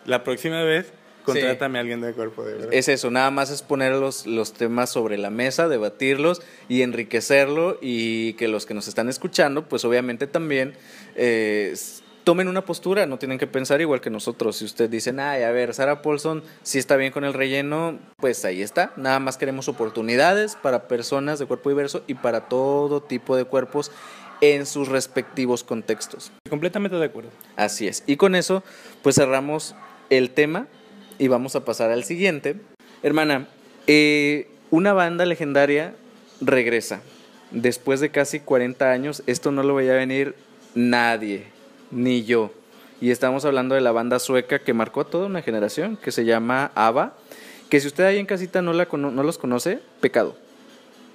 la 0.04 0.24
próxima 0.24 0.62
vez 0.62 0.92
contrátame 1.24 1.78
a 1.78 1.80
alguien 1.80 2.00
de 2.00 2.12
cuerpo 2.12 2.44
de 2.44 2.54
verdad. 2.54 2.68
Es 2.72 2.88
eso, 2.88 3.10
nada 3.10 3.30
más 3.32 3.50
es 3.50 3.62
poner 3.62 3.92
los, 3.92 4.26
los 4.26 4.52
temas 4.52 4.90
sobre 4.90 5.18
la 5.18 5.30
mesa, 5.30 5.66
debatirlos 5.68 6.40
y 6.68 6.82
enriquecerlo 6.82 7.78
y 7.82 8.34
que 8.34 8.46
los 8.46 8.64
que 8.64 8.74
nos 8.74 8.86
están 8.86 9.08
escuchando, 9.08 9.68
pues 9.68 9.84
obviamente 9.84 10.28
también 10.28 10.74
eh, 11.16 11.74
tomen 12.26 12.48
una 12.48 12.64
postura, 12.64 13.06
no 13.06 13.20
tienen 13.20 13.38
que 13.38 13.46
pensar 13.46 13.80
igual 13.80 14.00
que 14.00 14.10
nosotros. 14.10 14.56
Si 14.56 14.64
ustedes 14.64 14.90
dicen, 14.90 15.20
ay, 15.20 15.44
a 15.44 15.52
ver, 15.52 15.72
Sarah 15.72 16.02
Paulson 16.02 16.42
sí 16.64 16.76
está 16.76 16.96
bien 16.96 17.12
con 17.12 17.22
el 17.22 17.32
relleno, 17.32 18.00
pues 18.16 18.44
ahí 18.44 18.62
está. 18.62 18.92
Nada 18.96 19.20
más 19.20 19.36
queremos 19.36 19.68
oportunidades 19.68 20.56
para 20.56 20.88
personas 20.88 21.38
de 21.38 21.46
cuerpo 21.46 21.68
diverso 21.68 22.02
y 22.08 22.14
para 22.14 22.48
todo 22.48 23.00
tipo 23.00 23.36
de 23.36 23.44
cuerpos 23.44 23.92
en 24.40 24.66
sus 24.66 24.88
respectivos 24.88 25.62
contextos. 25.62 26.32
Completamente 26.50 26.96
de 26.96 27.04
acuerdo. 27.04 27.30
Así 27.54 27.86
es. 27.86 28.02
Y 28.08 28.16
con 28.16 28.34
eso, 28.34 28.64
pues 29.02 29.14
cerramos 29.14 29.76
el 30.10 30.30
tema 30.30 30.66
y 31.18 31.28
vamos 31.28 31.54
a 31.54 31.64
pasar 31.64 31.92
al 31.92 32.02
siguiente. 32.02 32.56
Hermana, 33.04 33.46
eh, 33.86 34.50
una 34.72 34.92
banda 34.92 35.26
legendaria 35.26 35.94
regresa. 36.40 37.02
Después 37.52 38.00
de 38.00 38.10
casi 38.10 38.40
40 38.40 38.90
años, 38.90 39.22
esto 39.28 39.52
no 39.52 39.62
lo 39.62 39.76
veía 39.76 39.92
venir 39.92 40.34
nadie, 40.74 41.54
ni 41.91 42.24
yo. 42.24 42.51
Y 43.01 43.11
estamos 43.11 43.45
hablando 43.45 43.74
de 43.74 43.80
la 43.80 43.93
banda 43.93 44.18
sueca 44.18 44.59
que 44.59 44.72
marcó 44.72 45.03
a 45.03 45.11
toda 45.11 45.26
una 45.26 45.43
generación, 45.43 45.97
que 45.97 46.12
se 46.12 46.24
llama 46.24 46.72
ABBA. 46.74 47.14
Que 47.68 47.80
si 47.80 47.89
usted 47.89 48.05
ahí 48.05 48.18
en 48.18 48.26
casita 48.26 48.62
no, 48.62 48.72
la 48.72 48.89
no 48.91 49.22
los 49.22 49.39
conoce, 49.39 49.80
pecado. 50.01 50.37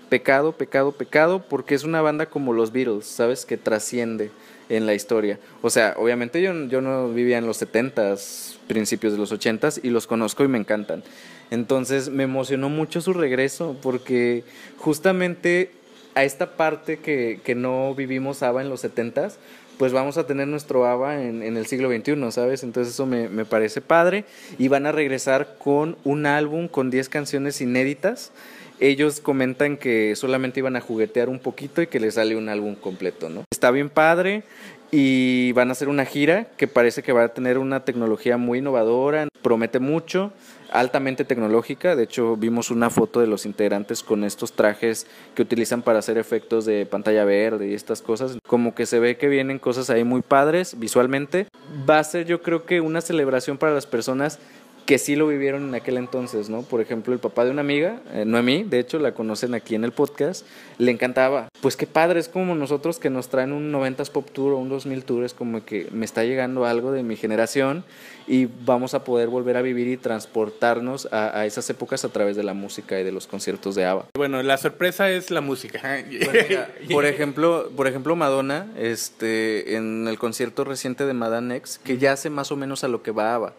Pecado, 0.10 0.52
pecado, 0.52 0.92
pecado, 0.92 1.44
porque 1.48 1.74
es 1.74 1.84
una 1.84 2.02
banda 2.02 2.26
como 2.26 2.54
los 2.54 2.72
Beatles, 2.72 3.06
¿sabes? 3.06 3.46
Que 3.46 3.58
trasciende 3.58 4.30
en 4.70 4.86
la 4.86 4.94
historia. 4.94 5.40
O 5.62 5.70
sea, 5.70 5.96
obviamente 5.98 6.42
yo, 6.42 6.54
yo 6.68 6.82
no 6.82 7.10
vivía 7.10 7.38
en 7.38 7.46
los 7.46 7.62
70s, 7.62 8.58
principios 8.68 9.14
de 9.14 9.20
los 9.20 9.32
80s, 9.32 9.80
y 9.84 9.90
los 9.90 10.08
conozco 10.08 10.44
y 10.44 10.48
me 10.48 10.58
encantan. 10.58 11.04
Entonces 11.50 12.10
me 12.10 12.24
emocionó 12.24 12.70
mucho 12.70 13.02
su 13.02 13.14
regreso, 13.14 13.76
porque 13.82 14.44
justamente 14.78 15.72
a 16.16 16.24
esta 16.24 16.58
parte 16.58 17.00
que, 17.00 17.42
que 17.44 17.56
no 17.56 17.96
vivimos 17.96 18.44
ABBA 18.44 18.62
en 18.62 18.70
los 18.70 18.84
70s, 18.84 19.34
pues 19.82 19.94
vamos 19.94 20.20
a 20.20 20.28
tener 20.28 20.48
nuestro 20.48 20.86
ABBA 20.86 21.24
en, 21.24 21.42
en 21.42 21.58
el 21.58 21.66
siglo 21.66 21.90
XXI, 21.90 22.32
¿sabes? 22.32 22.62
Entonces 22.62 22.94
eso 22.94 23.08
me, 23.08 23.30
me 23.30 23.46
parece 23.46 23.82
padre. 23.82 24.26
Y 24.60 24.68
van 24.68 24.86
a 24.86 24.92
regresar 24.92 25.56
con 25.58 25.98
un 26.04 26.28
álbum 26.28 26.68
con 26.68 26.92
10 26.92 27.10
canciones 27.10 27.60
inéditas. 27.62 28.32
Ellos 28.80 29.20
comentan 29.20 29.78
que 29.78 30.16
solamente 30.16 30.60
iban 30.60 30.76
a 30.76 30.82
juguetear 30.82 31.30
un 31.30 31.40
poquito 31.40 31.82
y 31.82 31.88
que 31.88 32.00
les 32.00 32.14
sale 32.14 32.36
un 32.36 32.48
álbum 32.48 32.76
completo, 32.76 33.28
¿no? 33.30 33.44
Está 33.52 33.72
bien 33.72 33.90
padre 33.90 34.44
y 34.92 35.54
van 35.54 35.70
a 35.70 35.72
hacer 35.72 35.88
una 35.88 36.06
gira 36.06 36.48
que 36.58 36.68
parece 36.68 37.02
que 37.02 37.14
va 37.14 37.24
a 37.24 37.34
tener 37.34 37.58
una 37.58 37.86
tecnología 37.86 38.38
muy 38.38 38.60
innovadora, 38.60 39.30
promete 39.42 39.80
mucho, 39.80 40.34
altamente 40.72 41.24
tecnológica. 41.26 41.96
De 41.96 42.04
hecho, 42.04 42.36
vimos 42.36 42.72
una 42.72 42.89
foto 42.89 43.22
de 43.22 43.28
los 43.28 43.46
integrantes 43.46 44.04
con 44.04 44.24
estos 44.24 44.54
trajes 44.54 45.08
que 45.34 45.42
utilizan 45.42 45.82
para 45.82 46.00
hacer 46.00 46.18
efectos 46.18 46.66
de 46.66 46.86
pantalla 46.86 47.24
verde 47.26 47.68
y 47.68 47.74
estas 47.74 48.02
cosas. 48.02 48.38
Como 48.46 48.76
que 48.76 48.86
se 48.86 49.00
ve 49.00 49.18
que 49.18 49.28
vienen 49.28 49.60
cosas 49.60 49.89
ahí 49.89 50.04
muy 50.04 50.22
padres 50.22 50.78
visualmente. 50.78 51.48
Va 51.89 52.00
a 52.00 52.04
ser 52.04 52.26
yo 52.26 52.42
creo 52.42 52.66
que 52.66 52.82
una 52.82 53.02
celebración 53.02 53.58
para 53.58 53.74
las 53.74 53.86
personas 53.86 54.39
que 54.86 54.98
sí 54.98 55.16
lo 55.16 55.28
vivieron 55.28 55.68
en 55.70 55.76
aquel 55.76 55.98
entonces, 55.98 56.50
¿no? 56.50 56.64
Por 56.64 56.82
ejemplo, 56.82 57.14
el 57.14 57.20
papá 57.20 57.46
de 57.46 57.52
una 57.52 57.62
amiga, 57.62 58.02
eh, 58.14 58.26
Noemí, 58.26 58.64
de 58.64 58.80
hecho 58.80 59.00
la 59.00 59.14
conocen 59.14 59.54
aquí 59.54 59.76
en 59.76 59.84
el 59.84 59.92
podcast, 59.92 60.46
le 60.78 60.92
encantaba. 60.92 61.50
Pues 61.62 61.76
qué 61.76 61.88
padre, 61.88 62.20
es 62.20 62.30
como 62.30 62.56
nosotros 62.56 63.00
que 63.00 63.10
nos 63.10 63.30
traen 63.30 63.52
un 63.52 63.72
90s 63.72 64.10
Pop 64.10 64.30
Tour 64.32 64.54
o 64.54 64.58
un 64.58 64.70
2000 64.70 65.04
Tour, 65.04 65.24
es 65.24 65.34
como 65.34 65.64
que 65.66 65.88
me 65.92 66.06
está 66.06 66.24
llegando 66.24 66.66
algo 66.66 66.92
de 66.92 67.04
mi 67.04 67.16
generación 67.16 67.84
y 68.28 68.46
vamos 68.46 68.94
a 68.94 69.04
poder 69.04 69.30
volver 69.30 69.58
a 69.58 69.62
vivir 69.62 69.88
y 69.88 69.98
transportarnos 69.98 71.08
a, 71.12 71.40
a 71.40 71.46
esas 71.46 71.70
épocas 71.70 72.06
a 72.06 72.10
través 72.10 72.36
de 72.36 72.44
la 72.44 72.54
música 72.54 73.00
y 73.00 73.04
de 73.04 73.12
los 73.12 73.28
conciertos 73.28 73.76
de 73.76 73.86
ABBA. 73.86 74.08
Bueno, 74.16 74.42
la 74.44 74.58
sorpresa 74.58 75.10
es 75.10 75.32
la 75.32 75.42
música. 75.42 75.82
Por 76.92 77.06
ejemplo, 77.06 77.72
por 77.76 77.88
ejemplo 77.88 78.16
Madonna, 78.16 78.68
este, 78.78 79.76
en 79.76 80.08
el 80.08 80.18
concierto 80.18 80.64
reciente 80.64 81.06
de 81.06 81.14
Madame 81.14 81.56
X, 81.58 81.80
que 81.84 81.98
ya 81.98 82.14
hace 82.14 82.30
más 82.30 82.52
o 82.52 82.56
menos 82.56 82.84
a 82.84 82.88
lo 82.88 83.02
que 83.04 83.12
va 83.12 83.36
ABBA, 83.36 83.54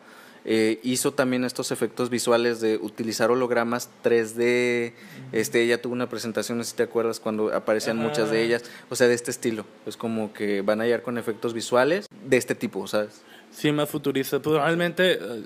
eh, 0.44 0.80
hizo 0.82 1.12
también 1.12 1.44
estos 1.44 1.70
efectos 1.70 2.10
visuales 2.10 2.60
de 2.60 2.76
utilizar 2.76 3.30
hologramas 3.30 3.90
3D. 4.02 4.92
Este, 5.32 5.62
ella 5.62 5.80
tuvo 5.80 5.92
una 5.92 6.08
presentación, 6.08 6.58
no 6.58 6.64
sé 6.64 6.70
si 6.70 6.76
te 6.76 6.82
acuerdas, 6.82 7.20
cuando 7.20 7.54
aparecían 7.54 7.98
Ajá. 7.98 8.08
muchas 8.08 8.30
de 8.30 8.42
ellas, 8.42 8.64
o 8.90 8.96
sea, 8.96 9.08
de 9.08 9.14
este 9.14 9.30
estilo. 9.30 9.64
Es 9.86 9.96
como 9.96 10.32
que 10.32 10.62
van 10.62 10.80
a 10.80 10.84
llegar 10.84 11.02
con 11.02 11.18
efectos 11.18 11.54
visuales 11.54 12.06
de 12.24 12.36
este 12.36 12.54
tipo, 12.54 12.86
¿sabes? 12.86 13.22
Sí, 13.50 13.70
más 13.70 13.88
futurista. 13.88 14.40
Probablemente 14.40 15.12
eh, 15.12 15.44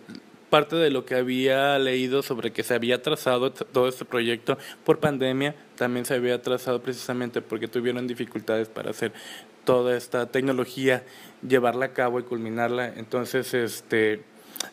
parte 0.48 0.76
de 0.76 0.90
lo 0.90 1.04
que 1.04 1.16
había 1.16 1.78
leído 1.78 2.22
sobre 2.22 2.52
que 2.52 2.62
se 2.62 2.74
había 2.74 3.02
trazado 3.02 3.52
todo 3.52 3.88
este 3.88 4.04
proyecto 4.04 4.56
por 4.84 5.00
pandemia, 5.00 5.54
también 5.76 6.06
se 6.06 6.14
había 6.14 6.40
trazado 6.40 6.80
precisamente 6.80 7.42
porque 7.42 7.68
tuvieron 7.68 8.06
dificultades 8.06 8.68
para 8.68 8.90
hacer 8.90 9.12
toda 9.64 9.96
esta 9.96 10.26
tecnología, 10.26 11.04
llevarla 11.46 11.86
a 11.86 11.92
cabo 11.92 12.20
y 12.20 12.22
culminarla. 12.22 12.94
Entonces, 12.96 13.52
este 13.52 14.22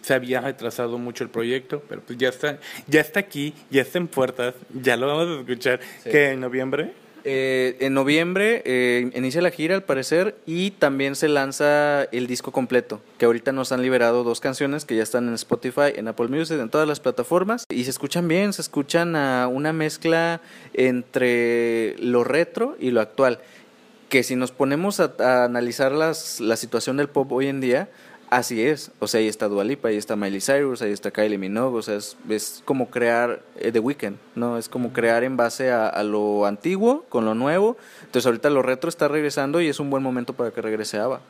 se 0.02 0.14
había 0.14 0.42
retrasado 0.42 0.98
mucho 0.98 1.24
el 1.24 1.30
proyecto, 1.30 1.84
pero 1.88 2.02
pues 2.02 2.18
ya 2.18 2.30
está, 2.30 2.60
ya 2.88 3.02
está 3.02 3.20
aquí, 3.20 3.54
ya 3.70 3.82
está 3.82 3.98
en 3.98 4.08
puertas, 4.08 4.56
ya 4.74 4.98
lo 4.98 5.08
vamos 5.08 5.28
a 5.28 5.40
escuchar 5.42 5.80
que 6.04 6.32
en 6.32 6.40
noviembre. 6.40 7.04
Eh, 7.26 7.78
en 7.80 7.94
noviembre 7.94 8.62
eh, 8.66 9.10
inicia 9.16 9.42
la 9.42 9.50
gira 9.50 9.76
al 9.76 9.84
parecer 9.84 10.36
y 10.46 10.72
también 10.72 11.16
se 11.16 11.30
lanza 11.30 12.04
el 12.12 12.28
disco 12.28 12.52
completo, 12.52 13.00
que 13.18 13.26
ahorita 13.26 13.54
nos 13.54 13.72
han 13.72 13.82
liberado 13.82 14.26
dos 14.26 14.42
canciones 14.42 14.84
que 14.84 14.98
ya 14.98 15.04
están 15.04 15.30
en 15.30 15.34
Spotify, 15.36 15.94
en 15.96 16.10
Apple 16.10 16.28
Music, 16.28 16.60
en 16.60 16.70
todas 16.70 16.86
las 16.88 17.00
plataformas 17.00 17.66
y 17.70 17.86
se 17.86 17.92
escuchan 17.92 18.28
bien, 18.28 18.52
se 18.52 18.62
escuchan 18.62 19.16
a 19.16 19.48
una 19.48 19.72
mezcla 19.72 20.42
entre 20.74 21.96
lo 22.00 22.26
retro 22.26 22.76
y 22.78 22.92
lo 22.92 23.00
actual, 23.00 23.40
que 24.10 24.24
si 24.24 24.36
nos 24.36 24.52
ponemos 24.52 25.00
a, 25.00 25.14
a 25.20 25.46
analizar 25.46 25.94
las, 25.94 26.42
la 26.42 26.58
situación 26.58 26.98
del 26.98 27.08
pop 27.08 27.32
hoy 27.32 27.48
en 27.48 27.62
día, 27.62 27.88
Así 28.34 28.66
es, 28.66 28.90
o 28.98 29.06
sea, 29.06 29.20
ahí 29.20 29.28
está 29.28 29.48
Dualipa, 29.48 29.90
ahí 29.90 29.98
está 29.98 30.16
Miley 30.16 30.42
Cyrus, 30.42 30.82
ahí 30.82 30.92
está 30.92 31.12
Kylie 31.12 31.38
Minogue, 31.38 31.78
o 31.78 31.82
sea, 31.84 31.98
es, 31.98 32.18
es 32.28 32.64
como 32.66 32.90
crear 32.90 33.44
eh, 33.60 33.72
The 33.72 33.78
Weeknd, 33.78 34.18
¿no? 34.34 34.58
Es 34.58 34.70
como 34.70 34.92
crear 34.92 35.24
en 35.24 35.38
base 35.38 35.70
a, 35.70 35.88
a, 35.88 36.02
lo 36.02 36.48
antiguo 36.48 37.06
con 37.10 37.26
lo 37.26 37.36
nuevo. 37.36 37.78
Entonces 38.00 38.26
ahorita 38.26 38.50
lo 38.50 38.64
retro 38.64 38.90
está 38.90 39.08
regresando 39.08 39.62
y 39.62 39.68
es 39.68 39.80
un 39.80 39.92
buen 39.92 40.02
momento 40.02 40.34
para 40.34 40.50
que 40.50 40.64
regrese 40.64 40.98
ABBA. 40.98 41.22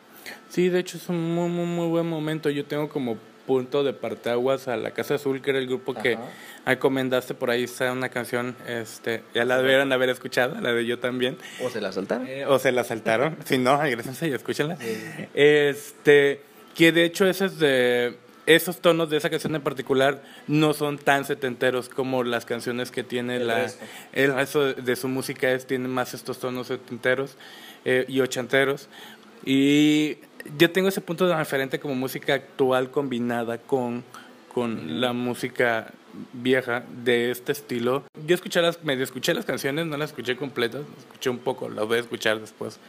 Sí, 0.48 0.70
de 0.70 0.80
hecho 0.80 0.96
es 0.96 1.10
un 1.10 1.36
muy, 1.36 1.50
muy, 1.50 1.66
muy 1.66 1.88
buen 1.90 2.08
momento. 2.08 2.50
Yo 2.50 2.64
tengo 2.64 2.88
como 2.88 3.18
punto 3.46 3.84
de 3.84 3.92
parteaguas 3.92 4.70
a 4.70 4.78
la 4.78 4.92
Casa 4.92 5.16
Azul, 5.16 5.42
que 5.42 5.50
era 5.50 5.60
el 5.60 5.68
grupo 5.68 5.94
que 5.94 6.18
recomendaste 6.66 7.34
por 7.34 7.50
ahí 7.50 7.64
está 7.64 7.92
una 7.92 8.08
canción, 8.08 8.56
este, 8.66 9.24
ya 9.34 9.44
la 9.44 9.58
deberían 9.58 9.92
haber 9.92 10.08
escuchado, 10.08 10.56
la 10.62 10.72
de 10.72 10.86
yo 10.86 11.00
también. 11.00 11.38
O 11.62 11.70
se 11.70 11.82
la 11.82 11.92
saltaron. 11.92 12.28
Eh, 12.28 12.46
o 12.46 12.58
se 12.60 12.72
la 12.72 12.86
saltaron. 12.86 13.36
si 13.44 13.58
no, 13.58 13.78
gracias 13.78 14.24
y 14.24 14.32
escúchenla. 14.32 14.78
Sí. 14.78 15.28
Este 15.34 16.53
que 16.76 16.92
de 16.92 17.06
hecho 17.06 17.26
esos, 17.26 17.60
de, 17.60 18.18
esos 18.46 18.80
tonos 18.80 19.10
de 19.10 19.18
esa 19.18 19.30
canción 19.30 19.56
en 19.56 19.62
particular 19.62 20.24
no 20.48 20.74
son 20.74 20.98
tan 20.98 21.26
setenteros 21.26 21.90
como 21.90 22.24
las 22.24 22.46
canciones 22.46 22.92
que 22.92 23.04
tiene 23.04 23.38
el 23.38 23.48
la, 23.48 23.56
resto. 23.56 23.86
el 24.12 24.34
resto 24.34 24.74
de 24.74 24.96
su 24.96 25.08
música 25.08 25.52
es, 25.52 25.66
tiene 25.68 25.88
más 25.88 26.14
estos 26.14 26.40
tonos 26.40 26.68
setenteros 26.68 27.38
eh, 27.86 28.06
y 28.08 28.22
ochenteros. 28.22 28.90
Y 29.46 30.18
yo 30.58 30.72
tengo 30.72 30.88
ese 30.88 31.02
punto 31.02 31.28
de 31.28 31.36
referente 31.36 31.80
como 31.80 31.96
música 31.96 32.34
actual 32.34 32.92
combinada 32.92 33.58
con, 33.58 34.04
con 34.54 35.02
la 35.02 35.14
música 35.14 35.94
vieja 36.34 36.84
de 37.04 37.32
este 37.32 37.52
estilo. 37.52 38.04
Yo 38.26 38.36
escuché 38.36 38.62
las, 38.62 38.84
medio 38.84 39.04
escuché 39.04 39.34
las 39.34 39.46
canciones, 39.46 39.86
no 39.86 39.98
las 39.98 40.12
escuché 40.12 40.36
completas, 40.36 40.82
escuché 41.00 41.30
un 41.30 41.40
poco, 41.40 41.70
las 41.70 41.86
voy 41.86 41.98
a 41.98 42.02
escuchar 42.02 42.40
después 42.40 42.80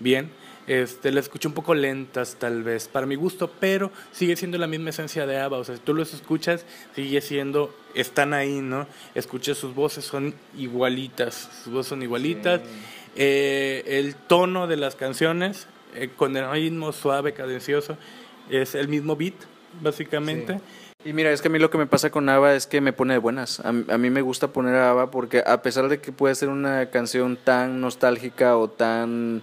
bien. 0.00 0.30
Este, 0.66 1.10
la 1.10 1.20
escuché 1.20 1.48
un 1.48 1.54
poco 1.54 1.74
lentas 1.74 2.36
tal 2.38 2.62
vez, 2.62 2.86
para 2.86 3.04
mi 3.04 3.16
gusto, 3.16 3.50
pero 3.58 3.90
sigue 4.12 4.36
siendo 4.36 4.58
la 4.58 4.68
misma 4.68 4.90
esencia 4.90 5.26
de 5.26 5.38
ABBA, 5.38 5.58
o 5.58 5.64
sea, 5.64 5.74
si 5.74 5.82
tú 5.82 5.92
los 5.92 6.14
escuchas, 6.14 6.64
sigue 6.94 7.20
siendo, 7.20 7.74
están 7.94 8.32
ahí, 8.32 8.60
¿no? 8.60 8.86
Escuchas 9.16 9.58
sus 9.58 9.74
voces, 9.74 10.04
son 10.04 10.34
igualitas, 10.56 11.50
sus 11.64 11.72
voces 11.72 11.88
son 11.88 12.02
igualitas, 12.02 12.60
sí. 12.60 12.68
eh, 13.16 13.82
el 13.86 14.14
tono 14.14 14.68
de 14.68 14.76
las 14.76 14.94
canciones, 14.94 15.66
eh, 15.96 16.10
con 16.16 16.36
el 16.36 16.48
ritmo 16.48 16.92
suave, 16.92 17.32
cadencioso, 17.32 17.96
es 18.48 18.76
el 18.76 18.86
mismo 18.86 19.16
beat, 19.16 19.34
básicamente. 19.80 20.54
Sí. 20.54 20.82
Y 21.04 21.12
mira, 21.12 21.32
es 21.32 21.42
que 21.42 21.48
a 21.48 21.50
mí 21.50 21.58
lo 21.58 21.68
que 21.68 21.78
me 21.78 21.86
pasa 21.86 22.10
con 22.10 22.28
ABBA 22.28 22.54
es 22.54 22.68
que 22.68 22.80
me 22.80 22.92
pone 22.92 23.14
de 23.14 23.18
buenas. 23.18 23.58
A, 23.58 23.70
a, 23.70 23.72
mí 23.72 24.10
me 24.10 24.22
gusta 24.22 24.52
poner 24.52 24.76
a 24.76 24.90
ABBA 24.92 25.10
porque 25.10 25.42
a 25.44 25.60
pesar 25.60 25.88
de 25.88 26.00
que 26.00 26.12
puede 26.12 26.36
ser 26.36 26.48
una 26.48 26.90
canción 26.90 27.36
tan 27.36 27.80
nostálgica 27.80 28.56
o 28.56 28.70
tan 28.70 29.42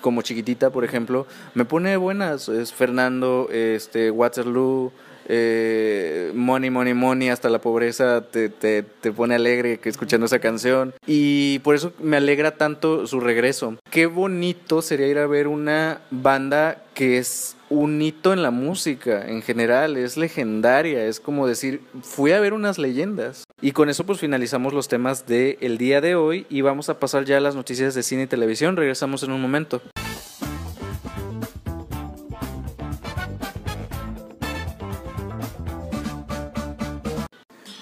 como 0.00 0.22
chiquitita, 0.22 0.70
por 0.70 0.84
ejemplo, 0.84 1.26
me 1.54 1.64
pone 1.64 1.96
buenas. 1.96 2.48
Es 2.48 2.72
Fernando, 2.72 3.48
este, 3.50 4.10
Waterloo, 4.10 4.92
eh, 5.28 6.32
Money, 6.34 6.70
Money, 6.70 6.94
Money, 6.94 7.28
hasta 7.28 7.50
la 7.50 7.60
pobreza 7.60 8.22
te, 8.22 8.48
te, 8.48 8.82
te, 8.82 9.12
pone 9.12 9.34
alegre 9.34 9.78
escuchando 9.84 10.26
esa 10.26 10.38
canción. 10.38 10.94
Y 11.06 11.60
por 11.60 11.74
eso 11.74 11.92
me 12.00 12.16
alegra 12.16 12.52
tanto 12.52 13.06
su 13.06 13.20
regreso. 13.20 13.76
Qué 13.90 14.06
bonito 14.06 14.82
sería 14.82 15.06
ir 15.06 15.18
a 15.18 15.26
ver 15.26 15.46
una 15.46 16.00
banda 16.10 16.82
que 16.94 17.18
es 17.18 17.56
un 17.70 18.00
hito 18.00 18.32
en 18.32 18.42
la 18.42 18.50
música 18.50 19.28
en 19.28 19.42
general, 19.42 19.96
es 19.96 20.16
legendaria, 20.16 21.04
es 21.04 21.20
como 21.20 21.46
decir, 21.46 21.82
fui 22.02 22.32
a 22.32 22.40
ver 22.40 22.54
unas 22.54 22.78
leyendas. 22.78 23.44
Y 23.60 23.72
con 23.72 23.88
eso 23.90 24.04
pues 24.04 24.18
finalizamos 24.20 24.72
los 24.72 24.88
temas 24.88 25.26
del 25.26 25.58
el 25.60 25.78
día 25.78 26.00
de 26.00 26.14
hoy 26.14 26.46
y 26.48 26.62
vamos 26.62 26.88
a 26.88 26.98
pasar 26.98 27.24
ya 27.24 27.36
a 27.36 27.40
las 27.40 27.54
noticias 27.54 27.94
de 27.94 28.02
cine 28.02 28.22
y 28.22 28.26
televisión, 28.26 28.76
regresamos 28.76 29.22
en 29.22 29.32
un 29.32 29.42
momento. 29.42 29.82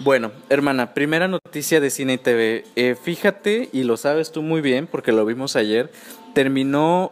Bueno, 0.07 0.31
hermana, 0.51 0.95
primera 0.95 1.27
noticia 1.27 1.81
de 1.81 1.91
cine 1.91 2.13
y 2.13 2.19
TV. 2.19 2.63
Eh, 2.77 2.95
fíjate, 2.95 3.69
y 3.73 3.83
lo 3.83 3.97
sabes 3.97 4.31
tú 4.31 4.41
muy 4.41 4.61
bien 4.61 4.87
porque 4.87 5.11
lo 5.11 5.27
vimos 5.27 5.57
ayer, 5.57 5.91
terminó 6.33 7.11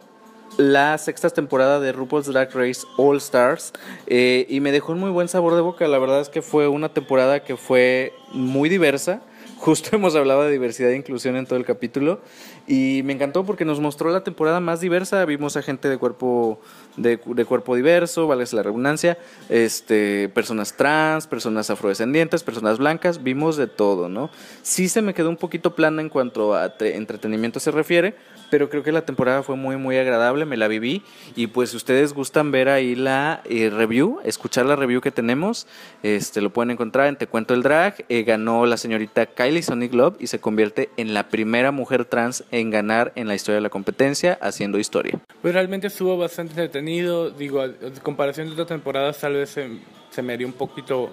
la 0.55 0.97
sexta 0.97 1.29
temporada 1.29 1.81
de 1.81 1.91
RuPaul's 1.91 2.27
Drag 2.27 2.49
Race 2.53 2.83
All 2.95 3.17
Stars 3.17 3.73
eh, 4.07 4.45
y 4.47 4.61
me 4.61 4.71
dejó 4.71 4.93
un 4.93 5.01
muy 5.01 5.09
buen 5.09 5.27
sabor 5.27 5.55
de 5.55 5.61
boca. 5.61 5.89
La 5.89 5.99
verdad 5.99 6.21
es 6.21 6.29
que 6.29 6.41
fue 6.41 6.69
una 6.69 6.87
temporada 6.87 7.43
que 7.43 7.57
fue 7.57 8.13
muy 8.31 8.69
diversa. 8.69 9.21
Justo 9.57 9.89
hemos 9.93 10.15
hablado 10.15 10.43
de 10.43 10.53
diversidad 10.53 10.91
e 10.91 10.95
inclusión 10.95 11.35
en 11.35 11.47
todo 11.47 11.59
el 11.59 11.65
capítulo 11.65 12.21
y 12.65 13.01
me 13.03 13.11
encantó 13.11 13.45
porque 13.45 13.65
nos 13.65 13.81
mostró 13.81 14.09
la 14.09 14.23
temporada 14.23 14.61
más 14.61 14.79
diversa. 14.79 15.25
Vimos 15.25 15.57
a 15.57 15.61
gente 15.61 15.89
de 15.89 15.97
cuerpo 15.97 16.61
de, 16.97 17.19
de 17.23 17.45
cuerpo 17.45 17.75
diverso, 17.75 18.27
vale 18.27 18.45
la 18.51 18.63
redundancia, 18.63 19.17
este, 19.49 20.29
personas 20.29 20.75
trans, 20.77 21.27
personas 21.27 21.69
afrodescendientes, 21.69 22.43
personas 22.43 22.77
blancas, 22.77 23.23
vimos 23.23 23.57
de 23.57 23.67
todo, 23.67 24.09
¿no? 24.09 24.29
Sí 24.61 24.87
se 24.87 25.01
me 25.01 25.13
quedó 25.13 25.29
un 25.29 25.37
poquito 25.37 25.75
plana 25.75 26.01
en 26.01 26.09
cuanto 26.09 26.53
a 26.53 26.73
entretenimiento 26.79 27.59
se 27.59 27.71
refiere, 27.71 28.15
pero 28.49 28.69
creo 28.69 28.83
que 28.83 28.91
la 28.91 29.05
temporada 29.05 29.43
fue 29.43 29.55
muy 29.55 29.77
muy 29.77 29.97
agradable, 29.97 30.45
me 30.45 30.57
la 30.57 30.67
viví. 30.67 31.03
Y 31.35 31.47
pues 31.47 31.71
si 31.71 31.77
ustedes 31.77 32.13
gustan 32.13 32.51
ver 32.51 32.69
ahí 32.69 32.95
la 32.95 33.41
eh, 33.45 33.69
review, 33.69 34.19
escuchar 34.23 34.65
la 34.65 34.75
review 34.75 35.01
que 35.01 35.11
tenemos, 35.11 35.67
este 36.03 36.41
lo 36.41 36.51
pueden 36.51 36.71
encontrar 36.71 37.07
en 37.07 37.15
Te 37.15 37.27
Cuento 37.27 37.53
el 37.53 37.63
Drag, 37.63 38.05
eh, 38.09 38.23
ganó 38.23 38.65
la 38.65 38.77
señorita 38.77 39.25
Kylie 39.25 39.63
Sonic 39.63 39.93
Love 39.93 40.15
y 40.19 40.27
se 40.27 40.39
convierte 40.39 40.89
en 40.97 41.13
la 41.13 41.29
primera 41.29 41.71
mujer 41.71 42.05
trans 42.05 42.43
en 42.51 42.69
ganar 42.69 43.11
en 43.15 43.27
la 43.27 43.35
historia 43.35 43.55
de 43.55 43.61
la 43.61 43.69
competencia 43.69 44.37
haciendo 44.41 44.77
historia. 44.77 45.19
Pues 45.41 45.53
realmente 45.53 45.87
estuvo 45.87 46.17
bastante 46.17 46.51
entretenido, 46.51 47.29
digo, 47.29 47.63
en 47.63 47.75
comparación 48.01 48.47
de 48.47 48.53
otras 48.53 48.67
temporadas 48.67 49.19
tal 49.19 49.33
vez 49.33 49.49
se, 49.49 49.69
se 50.09 50.21
me 50.21 50.37
dio 50.37 50.47
un 50.47 50.53
poquito 50.53 51.11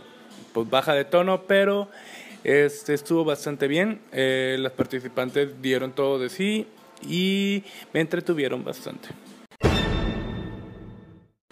pues, 0.53 0.69
baja 0.69 0.95
de 0.95 1.05
tono, 1.05 1.43
pero 1.43 1.89
este 2.45 2.95
estuvo 2.95 3.25
bastante 3.25 3.69
bien, 3.69 4.01
eh, 4.13 4.57
las 4.59 4.73
participantes 4.73 5.63
dieron 5.63 5.93
todo 5.93 6.19
de 6.19 6.29
sí 6.29 6.67
y 7.09 7.65
me 7.93 8.01
entretuvieron 8.01 8.65
bastante. 8.65 9.09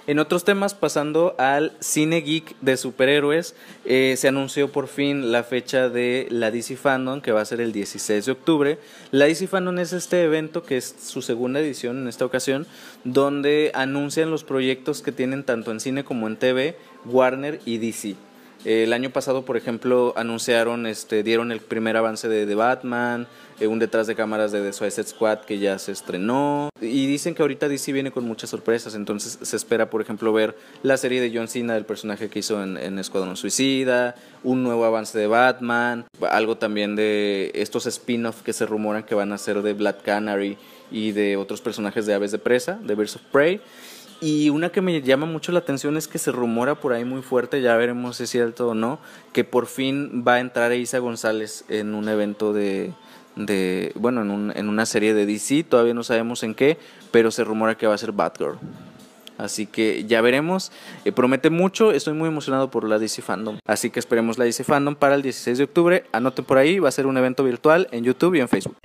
En 0.07 0.18
otros 0.18 0.42
temas, 0.42 0.74
pasando 0.74 1.36
al 1.38 1.76
cine 1.78 2.22
geek 2.22 2.57
de 2.61 2.76
superhéroes, 2.76 3.55
eh, 3.84 4.14
se 4.16 4.26
anunció 4.26 4.72
por 4.72 4.88
fin 4.88 5.30
la 5.30 5.44
fecha 5.44 5.88
de 5.88 6.26
la 6.30 6.51
DC 6.51 6.76
Fandom, 6.76 7.20
que 7.20 7.30
va 7.30 7.42
a 7.42 7.44
ser 7.44 7.61
el 7.61 7.70
16 7.70 8.26
de 8.26 8.32
octubre. 8.32 8.78
La 9.12 9.26
DC 9.26 9.46
Fandom 9.46 9.78
es 9.78 9.92
este 9.92 10.24
evento, 10.24 10.64
que 10.64 10.78
es 10.78 10.96
su 11.01 11.22
segunda 11.22 11.61
edición 11.61 11.98
en 11.98 12.09
esta 12.09 12.24
ocasión, 12.24 12.66
donde 13.05 13.70
anuncian 13.74 14.32
los 14.32 14.42
proyectos 14.42 15.01
que 15.01 15.12
tienen 15.12 15.44
tanto 15.44 15.70
en 15.70 15.78
cine 15.78 16.03
como 16.03 16.26
en 16.26 16.38
TV, 16.38 16.76
Warner 17.05 17.61
y 17.64 17.78
DC. 17.78 18.16
El 18.64 18.92
año 18.92 19.11
pasado, 19.11 19.44
por 19.44 19.56
ejemplo, 19.56 20.12
anunciaron, 20.16 20.86
este, 20.86 21.22
dieron 21.22 21.50
el 21.50 21.61
primer 21.61 21.96
avance 21.96 22.28
de 22.28 22.54
Batman, 22.54 23.26
eh, 23.61 23.66
un 23.66 23.78
detrás 23.78 24.06
de 24.06 24.14
cámaras 24.14 24.52
de 24.52 24.62
The 24.62 24.72
Suicide 24.72 25.06
Squad 25.06 25.40
que 25.40 25.58
ya 25.58 25.78
se 25.78 25.92
estrenó. 25.92 26.70
Y 26.80 27.06
dicen 27.06 27.34
que 27.34 27.42
ahorita 27.42 27.68
DC 27.68 27.92
viene 27.92 28.11
con 28.11 28.24
muchas 28.24 28.48
sorpresas, 28.48 28.94
entonces 28.94 29.38
se 29.42 29.56
espera, 29.56 29.90
por 29.90 30.00
ejemplo, 30.00 30.32
ver 30.32 30.56
la 30.82 30.96
serie 30.96 31.20
de 31.20 31.30
John 31.34 31.46
Cena, 31.46 31.74
del 31.74 31.84
personaje 31.84 32.30
que 32.30 32.38
hizo 32.38 32.62
en, 32.62 32.78
en 32.78 32.98
Escuadrón 32.98 33.36
Suicida, 33.36 34.14
un 34.42 34.62
nuevo 34.62 34.86
avance 34.86 35.18
de 35.18 35.26
Batman, 35.26 36.06
algo 36.30 36.56
también 36.56 36.96
de 36.96 37.52
estos 37.54 37.84
spin-off 37.84 38.40
que 38.40 38.54
se 38.54 38.64
rumoran 38.64 39.02
que 39.02 39.14
van 39.14 39.32
a 39.32 39.38
ser 39.38 39.61
de 39.61 39.74
Black 39.74 40.02
Canary 40.02 40.56
y 40.90 41.12
de 41.12 41.36
otros 41.36 41.61
personajes 41.61 42.06
de 42.06 42.14
Aves 42.14 42.32
de 42.32 42.38
Presa, 42.38 42.78
de 42.82 42.94
Birds 42.94 43.16
of 43.16 43.22
Prey. 43.30 43.61
Y 44.21 44.51
una 44.51 44.71
que 44.71 44.83
me 44.83 45.01
llama 45.01 45.25
mucho 45.25 45.51
la 45.51 45.61
atención 45.61 45.97
es 45.97 46.07
que 46.07 46.18
se 46.18 46.31
rumora 46.31 46.75
por 46.75 46.93
ahí 46.93 47.05
muy 47.05 47.23
fuerte, 47.23 47.62
ya 47.62 47.75
veremos 47.77 48.18
si 48.18 48.25
es 48.25 48.31
cierto 48.31 48.68
o 48.68 48.75
no, 48.75 48.99
que 49.33 49.45
por 49.45 49.66
fin 49.66 50.23
va 50.27 50.35
a 50.35 50.41
entrar 50.41 50.73
Isa 50.75 50.99
González 50.99 51.64
en 51.68 51.95
un 51.95 52.07
evento 52.09 52.53
de, 52.53 52.93
de 53.37 53.93
bueno, 53.95 54.21
en, 54.21 54.31
un, 54.31 54.53
en 54.55 54.68
una 54.68 54.85
serie 54.85 55.14
de 55.14 55.25
DC, 55.25 55.64
todavía 55.64 55.95
no 55.95 56.05
sabemos 56.05 56.43
en 56.43 56.55
qué, 56.55 56.77
pero 57.11 57.31
se 57.31 57.45
rumora 57.45 57.77
que 57.77 57.87
va 57.87 57.95
a 57.95 57.99
ser 57.99 58.12
Batgirl. 58.12 58.59
Así 59.39 59.66
que 59.66 60.05
ya 60.05 60.21
veremos. 60.21 60.71
Eh, 61.07 61.12
promete 61.12 61.49
mucho. 61.49 61.93
Estoy 61.93 62.12
muy 62.12 62.29
emocionado 62.29 62.71
por 62.71 62.87
la 62.87 62.99
DC 62.99 63.23
Fandom. 63.23 63.59
Así 63.64 63.89
que 63.89 63.99
esperemos 63.99 64.37
la 64.37 64.45
DC 64.45 64.64
Fandom 64.64 64.95
para 64.95 65.14
el 65.14 65.23
16 65.23 65.57
de 65.57 65.64
octubre. 65.64 66.05
Anoten 66.12 66.45
por 66.45 66.59
ahí. 66.59 66.79
Va 66.79 66.91
a 66.91 66.93
ser 66.93 67.07
un 67.07 67.16
evento 67.16 67.43
virtual 67.43 67.89
en 67.91 68.05
YouTube 68.05 68.35
y 68.35 68.41
en 68.41 68.51
Facebook. 68.51 68.77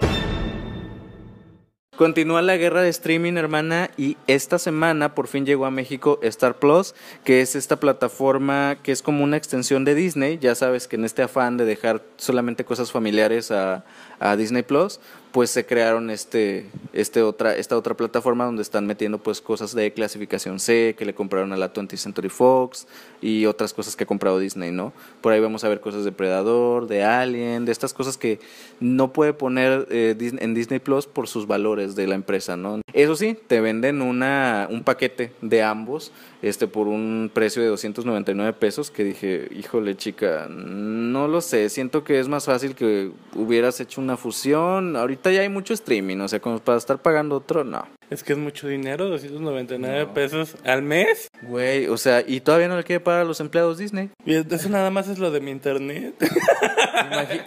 Continúa 1.98 2.42
la 2.42 2.58
guerra 2.58 2.82
de 2.82 2.90
streaming, 2.90 3.38
hermana, 3.38 3.90
y 3.96 4.18
esta 4.28 4.60
semana 4.60 5.16
por 5.16 5.28
fin 5.30 5.46
llegó 5.46 5.66
a 5.66 5.72
México 5.72 6.20
Star 6.24 6.56
Plus, 6.56 6.94
que 7.24 7.40
es 7.40 7.56
esta 7.56 7.80
plataforma 7.80 8.76
que 8.84 8.92
es 8.92 9.02
como 9.02 9.24
una 9.24 9.38
extensión 9.38 9.86
de 9.86 9.96
Disney. 9.96 10.38
Ya 10.38 10.56
sabes 10.56 10.90
que 10.90 10.98
en 10.98 11.06
este 11.06 11.24
afán 11.24 11.56
de 11.56 11.64
dejar 11.64 12.02
solamente 12.18 12.66
cosas 12.66 12.92
familiares 12.92 13.50
a, 13.50 13.86
a 14.20 14.36
Disney 14.36 14.64
Plus, 14.64 15.00
pues 15.36 15.50
se 15.50 15.66
crearon 15.66 16.12
este, 16.12 16.66
este 16.94 17.22
otra, 17.22 17.58
esta 17.58 17.76
otra 17.76 17.94
plataforma 17.94 18.46
donde 18.46 18.62
están 18.62 18.88
metiendo 18.88 19.18
pues 19.18 19.42
cosas 19.42 19.76
de 19.76 19.92
clasificación 19.92 20.62
C 20.62 20.96
que 20.98 21.04
le 21.04 21.14
compraron 21.14 21.52
a 21.52 21.58
la 21.58 21.74
20th 21.74 21.98
Century 21.98 22.30
Fox 22.30 22.88
y 23.22 23.46
otras 23.46 23.74
cosas 23.74 23.98
que 23.98 24.06
ha 24.06 24.08
comprado 24.08 24.40
Disney, 24.40 24.72
¿no? 24.72 24.94
Por 25.20 25.34
ahí 25.34 25.42
vamos 25.42 25.66
a 25.66 25.68
ver 25.68 25.82
cosas 25.82 26.06
de 26.06 26.14
Predador, 26.14 26.88
de 26.88 27.04
Alien, 27.04 27.66
de 27.66 27.74
estas 27.74 27.94
cosas 27.94 28.16
que 28.16 28.40
no 28.80 29.12
puede 29.12 29.34
poner 29.34 29.86
eh, 29.92 30.16
en 30.40 30.54
Disney 30.54 30.80
Plus 30.80 31.06
por 31.06 31.28
sus 31.28 31.48
valores 31.48 31.98
de 31.98 32.08
la 32.08 32.16
empresa, 32.16 32.56
¿no? 32.56 32.80
Eso 32.94 33.18
sí, 33.18 33.38
te 33.48 33.60
venden 33.60 34.02
una, 34.02 34.70
un 34.72 34.86
paquete 34.86 35.34
de 35.42 35.64
ambos 35.64 36.14
este 36.50 36.68
por 36.68 36.88
un 36.88 37.32
precio 37.34 37.62
de 37.64 37.70
299 37.70 38.54
pesos 38.54 38.92
que 38.92 39.04
dije, 39.04 39.48
híjole 39.52 39.96
chica, 39.96 40.48
no 40.48 41.28
lo 41.28 41.42
sé, 41.42 41.70
siento 41.70 42.04
que 42.04 42.20
es 42.20 42.28
más 42.28 42.46
fácil 42.46 42.76
que 42.76 43.12
hubieras 43.34 43.80
hecho 43.80 44.00
una 44.00 44.16
fusión, 44.16 44.96
ahorita 44.96 45.25
ya 45.32 45.42
hay 45.42 45.50
mucho 45.50 45.74
streaming, 45.74 46.18
o 46.18 46.28
sea, 46.28 46.40
como 46.40 46.60
para 46.60 46.78
estar 46.78 47.02
pagando 47.02 47.36
otro, 47.36 47.64
no. 47.64 47.88
Es 48.10 48.24
que 48.24 48.34
es 48.34 48.40
mucho 48.40 48.68
dinero, 48.68 49.10
299 49.10 50.12
pesos 50.14 50.56
al 50.64 50.84
mes. 50.84 51.28
Güey, 51.42 51.88
o 51.88 51.98
sea, 51.98 52.24
y 52.26 52.42
todavía 52.42 52.68
no 52.68 52.78
le 52.78 52.84
quiere 52.84 53.00
pagar 53.00 53.22
a 53.22 53.26
los 53.26 53.40
empleados 53.40 53.78
Disney. 53.78 54.12
Y 54.26 54.36
eso 54.36 54.70
nada 54.70 54.92
más 54.92 55.08
es 55.08 55.18
lo 55.18 55.32
de 55.32 55.42
mi 55.42 55.52
internet. 55.52 56.16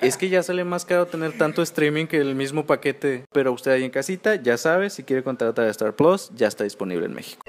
es 0.01 0.17
que 0.17 0.29
ya 0.29 0.43
sale 0.43 0.65
más 0.65 0.85
caro 0.85 1.07
tener 1.07 1.33
tanto 1.39 1.63
streaming 1.63 2.07
que 2.07 2.19
el 2.19 2.35
mismo 2.35 2.67
paquete. 2.67 3.25
Pero 3.33 3.53
usted 3.53 3.73
ahí 3.73 3.85
en 3.85 3.91
casita, 3.91 4.35
ya 4.35 4.57
sabe, 4.57 4.91
si 4.91 5.05
quiere 5.05 5.23
contratar 5.23 5.67
a 5.67 5.71
Star 5.71 5.95
Plus, 5.95 6.31
ya 6.35 6.49
está 6.49 6.65
disponible 6.65 7.07
en 7.07 7.15
México. 7.15 7.43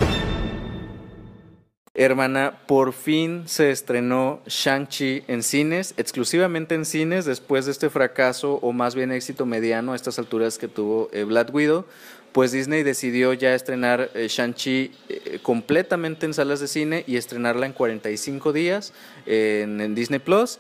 Hermana, 2.01 2.53
por 2.65 2.93
fin 2.93 3.43
se 3.45 3.71
estrenó 3.71 4.39
Shang-Chi 4.47 5.25
en 5.27 5.43
cines, 5.43 5.93
exclusivamente 5.97 6.73
en 6.73 6.85
cines, 6.85 7.25
después 7.25 7.65
de 7.65 7.73
este 7.73 7.89
fracaso 7.89 8.53
o 8.61 8.71
más 8.71 8.95
bien 8.95 9.11
éxito 9.11 9.45
mediano 9.45 9.91
a 9.91 9.97
estas 9.97 10.17
alturas 10.17 10.57
que 10.57 10.69
tuvo 10.69 11.09
eh, 11.11 11.25
Black 11.25 11.53
Widow. 11.53 11.83
Pues 12.31 12.53
Disney 12.53 12.83
decidió 12.83 13.33
ya 13.33 13.53
estrenar 13.53 14.11
eh, 14.13 14.27
Shang-Chi 14.29 14.93
eh, 15.09 15.39
completamente 15.41 16.25
en 16.25 16.33
salas 16.33 16.61
de 16.61 16.69
cine 16.69 17.03
y 17.05 17.17
estrenarla 17.17 17.65
en 17.65 17.73
45 17.73 18.53
días 18.53 18.93
en, 19.25 19.81
en 19.81 19.93
Disney 19.93 20.19
Plus. 20.19 20.59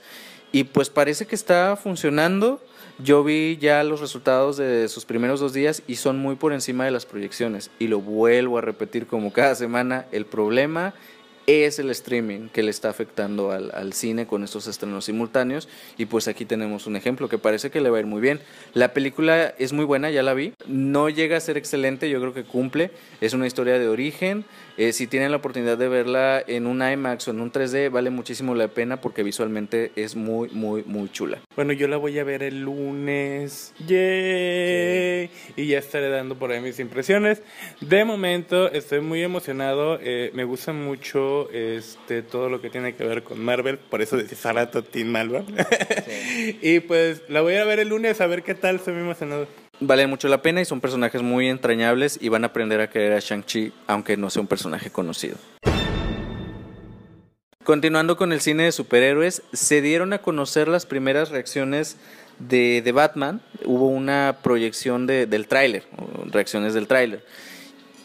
Y 0.51 0.65
pues 0.65 0.89
parece 0.89 1.25
que 1.25 1.35
está 1.35 1.77
funcionando. 1.77 2.61
Yo 3.01 3.23
vi 3.23 3.57
ya 3.61 3.81
los 3.85 4.01
resultados 4.01 4.57
de 4.57 4.89
sus 4.89 5.05
primeros 5.05 5.39
dos 5.39 5.53
días 5.53 5.83
y 5.87 5.95
son 5.95 6.19
muy 6.19 6.35
por 6.35 6.51
encima 6.51 6.83
de 6.83 6.91
las 6.91 7.05
proyecciones. 7.05 7.71
Y 7.79 7.87
lo 7.87 8.01
vuelvo 8.01 8.57
a 8.57 8.61
repetir 8.61 9.07
como 9.07 9.31
cada 9.31 9.55
semana. 9.55 10.05
El 10.11 10.25
problema 10.25 10.93
es 11.47 11.79
el 11.79 11.89
streaming 11.89 12.49
que 12.49 12.63
le 12.63 12.71
está 12.71 12.89
afectando 12.89 13.51
al, 13.51 13.71
al, 13.73 13.93
cine 13.93 14.27
con 14.27 14.43
estos 14.43 14.67
estrenos 14.67 15.05
simultáneos 15.05 15.67
y 15.97 16.05
pues 16.05 16.27
aquí 16.27 16.45
tenemos 16.45 16.87
un 16.87 16.95
ejemplo 16.95 17.29
que 17.29 17.37
parece 17.37 17.71
que 17.71 17.81
le 17.81 17.89
va 17.89 17.97
a 17.97 18.01
ir 18.01 18.05
muy 18.05 18.21
bien. 18.21 18.39
La 18.73 18.93
película 18.93 19.53
es 19.57 19.73
muy 19.73 19.85
buena, 19.85 20.09
ya 20.09 20.23
la 20.23 20.33
vi, 20.33 20.53
no 20.67 21.09
llega 21.09 21.37
a 21.37 21.39
ser 21.39 21.57
excelente, 21.57 22.09
yo 22.09 22.19
creo 22.19 22.33
que 22.33 22.43
cumple, 22.43 22.91
es 23.21 23.33
una 23.33 23.47
historia 23.47 23.79
de 23.79 23.87
origen, 23.87 24.45
eh, 24.79 24.93
si 24.93 25.07
tienen 25.07 25.31
la 25.31 25.37
oportunidad 25.37 25.77
de 25.77 25.89
verla 25.89 26.41
en 26.47 26.65
un 26.65 26.81
IMAX 26.81 27.27
o 27.27 27.31
en 27.31 27.41
un 27.41 27.51
3D, 27.51 27.91
vale 27.91 28.09
muchísimo 28.11 28.55
la 28.55 28.69
pena 28.69 29.01
porque 29.01 29.23
visualmente 29.23 29.91
es 29.97 30.15
muy, 30.15 30.47
muy, 30.51 30.83
muy 30.85 31.11
chula. 31.11 31.39
Bueno, 31.57 31.73
yo 31.73 31.89
la 31.89 31.97
voy 31.97 32.17
a 32.17 32.23
ver 32.23 32.43
el 32.43 32.61
lunes. 32.61 33.73
¡Yay! 33.85 35.29
Y 35.57 35.67
ya 35.67 35.79
estaré 35.79 36.09
dando 36.09 36.35
por 36.35 36.51
ahí 36.51 36.61
mis 36.61 36.79
impresiones. 36.79 37.41
De 37.81 38.05
momento 38.05 38.71
estoy 38.71 39.01
muy 39.01 39.21
emocionado. 39.21 39.99
Eh, 40.01 40.31
me 40.33 40.45
gusta 40.45 40.71
mucho 40.71 41.28
este 41.51 42.21
todo 42.21 42.49
lo 42.49 42.61
que 42.61 42.69
tiene 42.69 42.95
que 42.95 43.03
ver 43.03 43.23
con 43.23 43.39
Marvel. 43.43 43.77
Por 43.77 44.01
eso 44.01 44.17
decía 44.17 44.37
Sarato 44.37 44.83
Team 44.83 45.07
Marvel. 45.07 45.45
y 46.61 46.79
pues 46.81 47.23
la 47.29 47.41
voy 47.41 47.55
a 47.55 47.65
ver 47.65 47.79
el 47.79 47.89
lunes 47.89 48.21
a 48.21 48.27
ver 48.27 48.43
qué 48.43 48.55
tal. 48.55 48.77
Estoy 48.77 48.93
muy 48.93 49.03
emocionado 49.03 49.47
vale 49.79 50.07
mucho 50.07 50.27
la 50.27 50.41
pena 50.41 50.61
y 50.61 50.65
son 50.65 50.81
personajes 50.81 51.21
muy 51.21 51.47
entrañables 51.47 52.17
y 52.21 52.29
van 52.29 52.43
a 52.43 52.47
aprender 52.47 52.81
a 52.81 52.89
querer 52.89 53.13
a 53.13 53.19
Shang-Chi 53.19 53.71
aunque 53.87 54.17
no 54.17 54.29
sea 54.29 54.41
un 54.41 54.47
personaje 54.47 54.89
conocido. 54.89 55.37
Continuando 57.63 58.17
con 58.17 58.33
el 58.33 58.41
cine 58.41 58.63
de 58.63 58.71
superhéroes, 58.71 59.43
se 59.53 59.81
dieron 59.81 60.13
a 60.13 60.19
conocer 60.19 60.67
las 60.67 60.85
primeras 60.85 61.29
reacciones 61.29 61.97
de, 62.39 62.81
de 62.81 62.91
Batman. 62.91 63.41
Hubo 63.63 63.87
una 63.87 64.39
proyección 64.41 65.05
de, 65.05 65.27
del 65.27 65.47
tráiler, 65.47 65.83
reacciones 66.31 66.73
del 66.73 66.87
tráiler. 66.87 67.23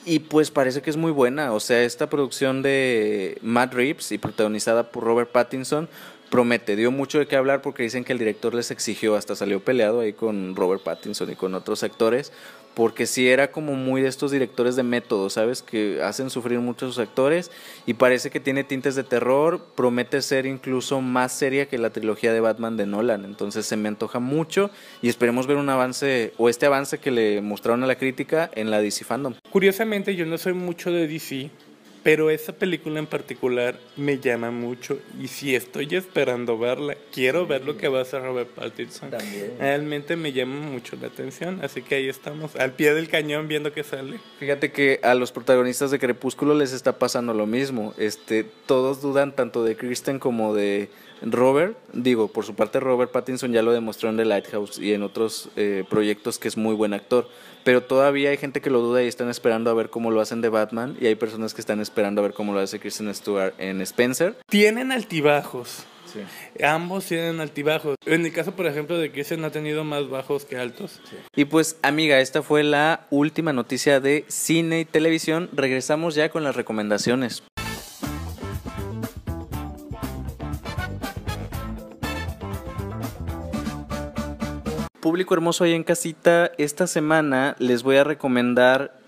Y 0.07 0.19
pues 0.19 0.51
parece 0.51 0.83
que 0.83 0.91
es 0.91 0.97
muy 0.97 1.13
buena. 1.13 1.53
O 1.53 1.61
sea, 1.61 1.83
esta 1.83 2.11
producción 2.11 2.63
de 2.63 3.39
Matt 3.43 3.73
Reeves 3.73 4.13
y 4.13 4.19
protagonizada 4.19 4.91
por 4.91 5.05
Robert 5.05 5.31
Pattinson 5.31 5.89
promete, 6.31 6.77
dio 6.77 6.91
mucho 6.91 7.19
de 7.19 7.27
qué 7.27 7.37
hablar 7.37 7.63
porque 7.63 7.85
dicen 7.85 8.05
que 8.05 8.13
el 8.13 8.19
director 8.19 8.55
les 8.55 8.71
exigió, 8.71 9.15
hasta 9.15 9.37
salió 9.37 9.61
peleado 9.61 10.01
ahí 10.01 10.13
con 10.13 10.57
Robert 10.57 10.83
Pattinson 10.83 11.31
y 11.31 11.37
con 11.37 11.55
otros 11.55 11.85
actores, 11.85 12.33
porque 12.75 13.07
sí 13.07 13.29
era 13.29 13.51
como 13.51 13.75
muy 13.75 14.03
de 14.03 14.09
estos 14.09 14.31
directores 14.31 14.77
de 14.77 14.83
método, 14.83 15.31
¿sabes? 15.31 15.63
Que 15.63 16.03
hacen 16.03 16.31
sufrir 16.31 16.59
mucho 16.59 16.87
a 16.87 16.89
sus 16.89 16.99
actores 16.99 17.51
y 17.87 17.95
parece 17.95 18.31
que 18.31 18.41
tiene 18.41 18.65
tintes 18.65 18.95
de 18.95 19.05
terror, 19.05 19.65
promete 19.75 20.21
ser 20.23 20.47
incluso 20.47 21.01
más 21.01 21.33
seria 21.33 21.67
que 21.67 21.79
la 21.79 21.91
trilogía 21.91 22.33
de 22.33 22.41
Batman 22.41 22.77
de 22.77 22.87
Nolan, 22.87 23.25
entonces 23.25 23.67
se 23.67 23.77
me 23.77 23.89
antoja 23.89 24.19
mucho 24.19 24.71
y 25.03 25.09
esperemos 25.09 25.47
ver 25.47 25.57
un 25.57 25.69
avance 25.69 26.33
o 26.37 26.49
este 26.49 26.67
avance 26.67 26.99
que 26.99 27.11
le 27.11 27.41
mostraron 27.41 27.83
a 27.85 27.87
la 27.87 27.97
crítica 27.97 28.51
en 28.55 28.71
la 28.71 28.81
DC 28.81 29.05
Fandom. 29.05 29.35
Curiosamente 29.51 30.17
yo 30.17 30.27
no 30.27 30.39
soy 30.39 30.53
mucho 30.53 30.91
de 30.91 31.07
DC, 31.07 31.51
pero 32.05 32.29
esa 32.29 32.53
película 32.53 32.99
en 32.99 33.07
particular 33.07 33.81
me 33.97 34.19
llama 34.19 34.51
mucho 34.51 34.99
y 35.19 35.29
si 35.29 35.57
estoy 35.57 35.89
esperando 35.97 36.59
verla, 36.59 36.97
quiero 37.11 37.47
ver 37.47 37.65
lo 37.65 37.79
que 37.79 37.89
va 37.89 38.01
a 38.01 38.03
hacer 38.03 38.23
Robert 38.23 38.51
Pattinson. 38.51 39.11
Realmente 39.59 40.15
me 40.15 40.33
llama 40.33 40.61
mucho 40.61 40.97
la 41.01 41.09
atención, 41.09 41.61
así 41.63 41.81
que 41.81 41.95
ahí 41.95 42.09
estamos, 42.09 42.55
al 42.57 42.73
pie 42.73 42.93
del 42.93 43.09
cañón 43.09 43.49
viendo 43.49 43.73
qué 43.73 43.83
sale. 43.83 44.21
Fíjate 44.39 44.71
que 44.71 45.01
a 45.03 45.15
los 45.15 45.33
protagonistas 45.33 45.91
de 45.91 45.99
Crepúsculo 45.99 46.55
les 46.55 46.73
está 46.75 46.99
pasando 46.99 47.33
lo 47.33 47.47
mismo. 47.47 47.95
Este, 47.97 48.45
todos 48.67 49.01
dudan 49.01 49.35
tanto 49.35 49.65
de 49.65 49.75
Kristen 49.75 50.19
como 50.19 50.55
de 50.55 50.91
Robert, 51.23 51.79
digo, 51.95 52.29
por 52.29 52.45
su 52.45 52.55
parte 52.55 52.81
Robert 52.81 53.11
Pattinson 53.11 53.53
ya 53.53 53.63
lo 53.63 53.73
demostró 53.73 54.11
en 54.11 54.19
The 54.19 54.27
Lighthouse 54.27 54.79
y 54.79 54.93
en 54.93 55.03
otros 55.03 55.49
eh, 55.57 55.85
proyectos 55.89 56.39
que 56.39 56.49
es 56.49 56.59
muy 56.59 56.75
buen 56.75 56.93
actor, 56.93 57.29
pero 57.63 57.83
todavía 57.83 58.29
hay 58.29 58.37
gente 58.37 58.61
que 58.61 58.69
lo 58.69 58.81
duda 58.81 59.03
y 59.03 59.07
están 59.07 59.31
esperando 59.31 59.71
a 59.71 59.75
ver 59.75 59.89
cómo 59.89 60.11
lo 60.11 60.21
hacen 60.21 60.43
de 60.43 60.51
Batman 60.51 60.99
y 61.01 61.07
hay 61.07 61.15
personas 61.15 61.55
que 61.55 61.63
están 61.63 61.81
esperando 61.81 61.94
a 61.97 62.11
ver 62.23 62.33
cómo 62.33 62.53
lo 62.53 62.61
hace 62.61 62.81
Kristen 62.81 63.15
Stewart 63.15 63.55
en 63.59 63.81
Spencer. 63.81 64.37
Tienen 64.49 64.93
altibajos. 64.93 65.87
Ambos 66.63 67.07
tienen 67.07 67.41
altibajos. 67.41 67.97
En 68.07 68.25
el 68.25 68.33
caso, 68.33 68.55
por 68.55 68.67
ejemplo, 68.67 68.99
de 68.99 69.11
Kristen 69.11 69.45
ha 69.45 69.51
tenido 69.51 69.85
más 69.85 70.09
bajos 70.09 70.45
que 70.45 70.57
altos. 70.57 71.01
Y 71.35 71.45
pues, 71.47 71.77
amiga, 71.83 72.21
esta 72.21 72.43
fue 72.43 72.63
la 72.63 73.07
última 73.11 73.53
noticia 73.53 74.01
de 74.01 74.25
cine 74.29 74.81
y 74.81 74.85
televisión. 74.85 75.49
Regresamos 75.53 76.15
ya 76.15 76.29
con 76.29 76.45
las 76.45 76.57
recomendaciones. 76.57 77.43
público 85.01 85.35
hermoso 85.35 85.65
ahí 85.65 85.75
en 85.75 85.85
casita, 85.85 86.51
esta 86.57 86.87
semana 86.87 87.57
les 87.59 87.83
voy 87.83 87.99
a 87.99 88.05
recomendar 88.05 89.04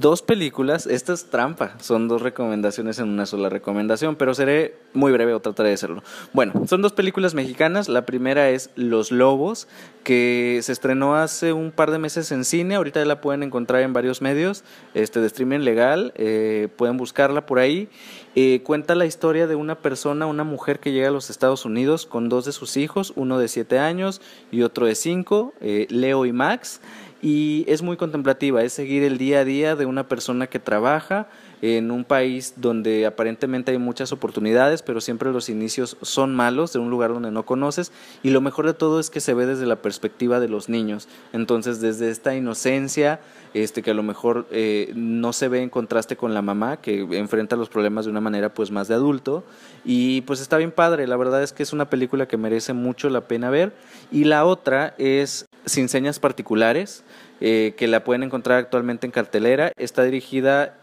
dos 0.00 0.22
películas. 0.22 0.86
Esta 0.86 1.12
es 1.12 1.26
trampa, 1.26 1.76
son 1.80 2.08
dos 2.08 2.22
recomendaciones 2.22 2.98
en 2.98 3.08
una 3.08 3.26
sola 3.26 3.48
recomendación, 3.48 4.16
pero 4.16 4.34
seré 4.34 4.76
muy 4.92 5.12
breve 5.12 5.34
o 5.34 5.40
trataré 5.40 5.70
de 5.70 5.74
hacerlo. 5.74 6.02
Bueno, 6.32 6.52
son 6.66 6.82
dos 6.82 6.92
películas 6.92 7.34
mexicanas. 7.34 7.88
La 7.88 8.06
primera 8.06 8.50
es 8.50 8.70
Los 8.76 9.10
Lobos, 9.10 9.68
que 10.04 10.60
se 10.62 10.72
estrenó 10.72 11.16
hace 11.16 11.52
un 11.52 11.70
par 11.70 11.90
de 11.90 11.98
meses 11.98 12.32
en 12.32 12.44
cine. 12.44 12.76
Ahorita 12.76 13.00
ya 13.00 13.06
la 13.06 13.20
pueden 13.20 13.42
encontrar 13.42 13.82
en 13.82 13.92
varios 13.92 14.22
medios 14.22 14.64
este, 14.94 15.20
de 15.20 15.26
streaming 15.26 15.60
legal. 15.60 16.12
Eh, 16.16 16.68
pueden 16.76 16.96
buscarla 16.96 17.46
por 17.46 17.58
ahí. 17.58 17.88
Eh, 18.34 18.60
cuenta 18.62 18.94
la 18.94 19.06
historia 19.06 19.46
de 19.46 19.54
una 19.54 19.76
persona, 19.76 20.26
una 20.26 20.44
mujer 20.44 20.78
que 20.78 20.92
llega 20.92 21.08
a 21.08 21.10
los 21.10 21.30
Estados 21.30 21.64
Unidos 21.64 22.04
con 22.04 22.28
dos 22.28 22.44
de 22.44 22.52
sus 22.52 22.76
hijos, 22.76 23.14
uno 23.16 23.38
de 23.38 23.48
siete 23.48 23.78
años 23.78 24.20
y 24.50 24.60
otro 24.60 24.84
de 24.84 24.94
cinco, 24.94 25.54
eh, 25.62 25.86
Leo 25.88 26.26
y 26.26 26.32
Max 26.32 26.82
y 27.22 27.64
es 27.68 27.82
muy 27.82 27.96
contemplativa, 27.96 28.62
es 28.62 28.72
seguir 28.72 29.02
el 29.02 29.18
día 29.18 29.40
a 29.40 29.44
día 29.44 29.76
de 29.76 29.86
una 29.86 30.08
persona 30.08 30.46
que 30.46 30.58
trabaja 30.58 31.28
en 31.62 31.90
un 31.90 32.04
país 32.04 32.54
donde 32.56 33.06
aparentemente 33.06 33.72
hay 33.72 33.78
muchas 33.78 34.12
oportunidades, 34.12 34.82
pero 34.82 35.00
siempre 35.00 35.32
los 35.32 35.48
inicios 35.48 35.96
son 36.02 36.34
malos, 36.34 36.72
de 36.72 36.78
un 36.78 36.90
lugar 36.90 37.12
donde 37.14 37.30
no 37.30 37.46
conoces, 37.46 37.92
y 38.22 38.30
lo 38.30 38.40
mejor 38.40 38.66
de 38.66 38.74
todo 38.74 39.00
es 39.00 39.08
que 39.08 39.20
se 39.20 39.34
ve 39.34 39.46
desde 39.46 39.66
la 39.66 39.76
perspectiva 39.76 40.38
de 40.38 40.48
los 40.48 40.68
niños. 40.68 41.08
Entonces, 41.32 41.80
desde 41.80 42.10
esta 42.10 42.34
inocencia, 42.34 43.20
este, 43.54 43.82
que 43.82 43.92
a 43.92 43.94
lo 43.94 44.02
mejor 44.02 44.46
eh, 44.50 44.92
no 44.94 45.32
se 45.32 45.48
ve 45.48 45.62
en 45.62 45.70
contraste 45.70 46.16
con 46.16 46.34
la 46.34 46.42
mamá, 46.42 46.76
que 46.76 47.00
enfrenta 47.12 47.56
los 47.56 47.70
problemas 47.70 48.04
de 48.04 48.10
una 48.10 48.20
manera 48.20 48.52
pues 48.52 48.70
más 48.70 48.88
de 48.88 48.94
adulto, 48.94 49.42
y 49.84 50.20
pues 50.22 50.40
está 50.40 50.58
bien 50.58 50.72
padre, 50.72 51.06
la 51.06 51.16
verdad 51.16 51.42
es 51.42 51.54
que 51.54 51.62
es 51.62 51.72
una 51.72 51.88
película 51.88 52.28
que 52.28 52.36
merece 52.36 52.74
mucho 52.74 53.08
la 53.08 53.22
pena 53.22 53.48
ver, 53.48 53.72
y 54.12 54.24
la 54.24 54.44
otra 54.44 54.94
es 54.98 55.45
Sin 55.66 55.88
Señas 55.88 56.18
Particulares, 56.18 57.04
eh, 57.40 57.74
que 57.76 57.86
la 57.88 58.04
pueden 58.04 58.22
encontrar 58.22 58.58
actualmente 58.58 59.06
en 59.06 59.10
cartelera, 59.10 59.72
está 59.76 60.04
dirigida 60.04 60.74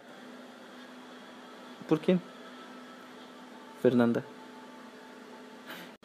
¿Por 1.87 1.99
quién? 1.99 2.21
Fernanda. 3.81 4.23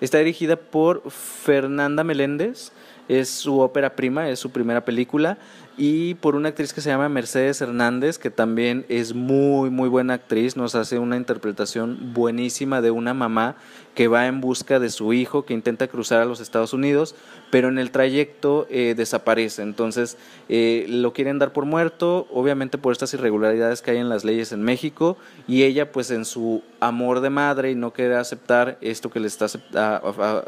Está 0.01 0.19
dirigida 0.19 0.57
por 0.57 1.11
Fernanda 1.11 2.05
Meléndez, 2.05 2.73
es 3.09 3.29
su 3.29 3.61
ópera 3.61 3.97
prima, 3.97 4.29
es 4.29 4.39
su 4.39 4.51
primera 4.51 4.85
película 4.85 5.39
y 5.79 6.15
por 6.15 6.35
una 6.35 6.49
actriz 6.49 6.73
que 6.73 6.81
se 6.81 6.91
llama 6.91 7.09
Mercedes 7.09 7.61
Hernández, 7.61 8.19
que 8.19 8.31
también 8.31 8.85
es 8.89 9.15
muy, 9.15 9.71
muy 9.71 9.89
buena 9.89 10.15
actriz, 10.15 10.57
nos 10.57 10.75
hace 10.75 10.99
una 10.99 11.17
interpretación 11.17 12.13
buenísima 12.13 12.81
de 12.81 12.91
una 12.91 13.15
mamá 13.15 13.55
que 13.95 14.07
va 14.07 14.27
en 14.27 14.41
busca 14.41 14.79
de 14.79 14.91
su 14.91 15.13
hijo, 15.13 15.45
que 15.45 15.55
intenta 15.55 15.89
cruzar 15.89 16.21
a 16.21 16.25
los 16.25 16.39
Estados 16.39 16.73
Unidos, 16.73 17.17
pero 17.51 17.69
en 17.69 17.79
el 17.79 17.91
trayecto 17.91 18.67
eh, 18.71 18.95
desaparece. 18.97 19.63
Entonces 19.63 20.17
eh, 20.49 20.87
lo 20.89 21.13
quieren 21.13 21.39
dar 21.39 21.53
por 21.53 21.65
muerto, 21.65 22.29
obviamente 22.31 22.79
por 22.79 22.93
estas 22.93 23.13
irregularidades 23.15 23.83
que 23.83 23.91
hay 23.93 23.99
en 23.99 24.09
las 24.09 24.25
leyes 24.25 24.53
en 24.53 24.63
México, 24.63 25.17
y 25.49 25.65
ella 25.65 25.91
pues 25.91 26.11
en 26.13 26.25
su 26.25 26.63
amor 26.81 27.21
de 27.21 27.31
madre 27.31 27.73
y 27.73 27.75
no 27.75 27.93
quiere 27.93 28.15
aceptar 28.15 28.79
esto 28.81 29.11
que 29.11 29.19
le 29.19 29.27
está 29.27 29.47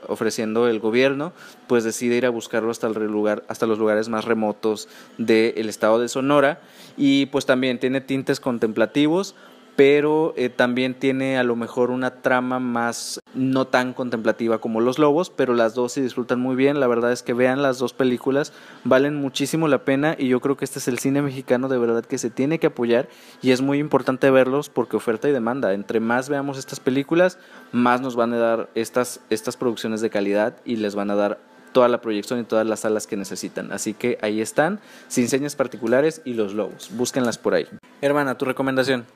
ofreciendo 0.06 0.68
el 0.68 0.78
gobierno, 0.78 1.32
pues 1.66 1.82
decide 1.82 2.16
ir 2.16 2.26
a 2.26 2.30
buscarlo 2.30 2.70
hasta, 2.70 2.86
el 2.86 2.94
lugar, 3.06 3.42
hasta 3.48 3.66
los 3.66 3.78
lugares 3.80 4.08
más 4.08 4.26
remotos 4.26 4.88
del 5.20 5.68
estado 5.68 6.00
de 6.00 6.08
Sonora 6.08 6.60
y 6.96 7.26
pues 7.26 7.44
también 7.44 7.78
tiene 7.78 8.00
tintes 8.00 8.40
contemplativos, 8.40 9.34
pero 9.76 10.34
eh, 10.36 10.48
también 10.48 10.94
tiene 10.94 11.38
a 11.38 11.44
lo 11.44 11.56
mejor 11.56 11.90
una 11.90 12.22
trama 12.22 12.58
más 12.58 13.20
no 13.34 13.66
tan 13.66 13.92
contemplativa 13.92 14.58
como 14.58 14.80
Los 14.80 14.98
Lobos, 14.98 15.30
pero 15.30 15.54
las 15.54 15.74
dos 15.74 15.92
se 15.92 16.02
disfrutan 16.02 16.40
muy 16.40 16.56
bien. 16.56 16.80
La 16.80 16.86
verdad 16.86 17.12
es 17.12 17.22
que 17.22 17.34
vean 17.34 17.62
las 17.62 17.78
dos 17.78 17.92
películas, 17.92 18.52
valen 18.84 19.14
muchísimo 19.14 19.68
la 19.68 19.84
pena 19.84 20.16
y 20.18 20.28
yo 20.28 20.40
creo 20.40 20.56
que 20.56 20.64
este 20.64 20.78
es 20.78 20.88
el 20.88 20.98
cine 20.98 21.22
mexicano 21.22 21.68
de 21.68 21.78
verdad 21.78 22.04
que 22.04 22.18
se 22.18 22.30
tiene 22.30 22.58
que 22.58 22.68
apoyar 22.68 23.08
y 23.42 23.52
es 23.52 23.60
muy 23.60 23.78
importante 23.78 24.30
verlos 24.30 24.70
porque 24.70 24.96
oferta 24.96 25.28
y 25.28 25.32
demanda. 25.32 25.74
Entre 25.74 26.00
más 26.00 26.28
veamos 26.30 26.58
estas 26.58 26.80
películas, 26.80 27.38
más 27.72 28.00
nos 28.00 28.16
van 28.16 28.32
a 28.32 28.38
dar 28.38 28.70
estas, 28.74 29.20
estas 29.28 29.56
producciones 29.56 30.00
de 30.00 30.10
calidad 30.10 30.56
y 30.64 30.76
les 30.76 30.94
van 30.94 31.10
a 31.10 31.14
dar 31.14 31.49
toda 31.72 31.88
la 31.88 32.00
proyección 32.00 32.40
y 32.40 32.44
todas 32.44 32.66
las 32.66 32.80
salas 32.80 33.06
que 33.06 33.16
necesitan. 33.16 33.72
Así 33.72 33.94
que 33.94 34.18
ahí 34.22 34.40
están, 34.40 34.80
sin 35.08 35.28
señas 35.28 35.56
particulares 35.56 36.22
y 36.24 36.34
los 36.34 36.54
lobos. 36.54 36.90
Búsquenlas 36.92 37.38
por 37.38 37.54
ahí. 37.54 37.66
Hermana, 38.00 38.36
tu 38.36 38.44
recomendación. 38.44 39.06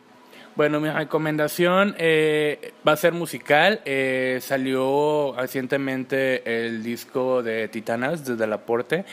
Bueno, 0.57 0.79
mi 0.79 0.89
recomendación 0.89 1.97
eh, 1.99 2.73
va 2.87 2.93
a 2.93 2.97
ser 2.97 3.13
musical. 3.13 3.81
Eh, 3.85 4.39
salió 4.41 5.35
recientemente 5.37 6.67
el 6.67 6.85
disco 6.85 7.43
de 7.43 7.67
Titanas 7.67 8.25
desde 8.25 8.45
el 8.45 8.53
aporte, 8.53 9.05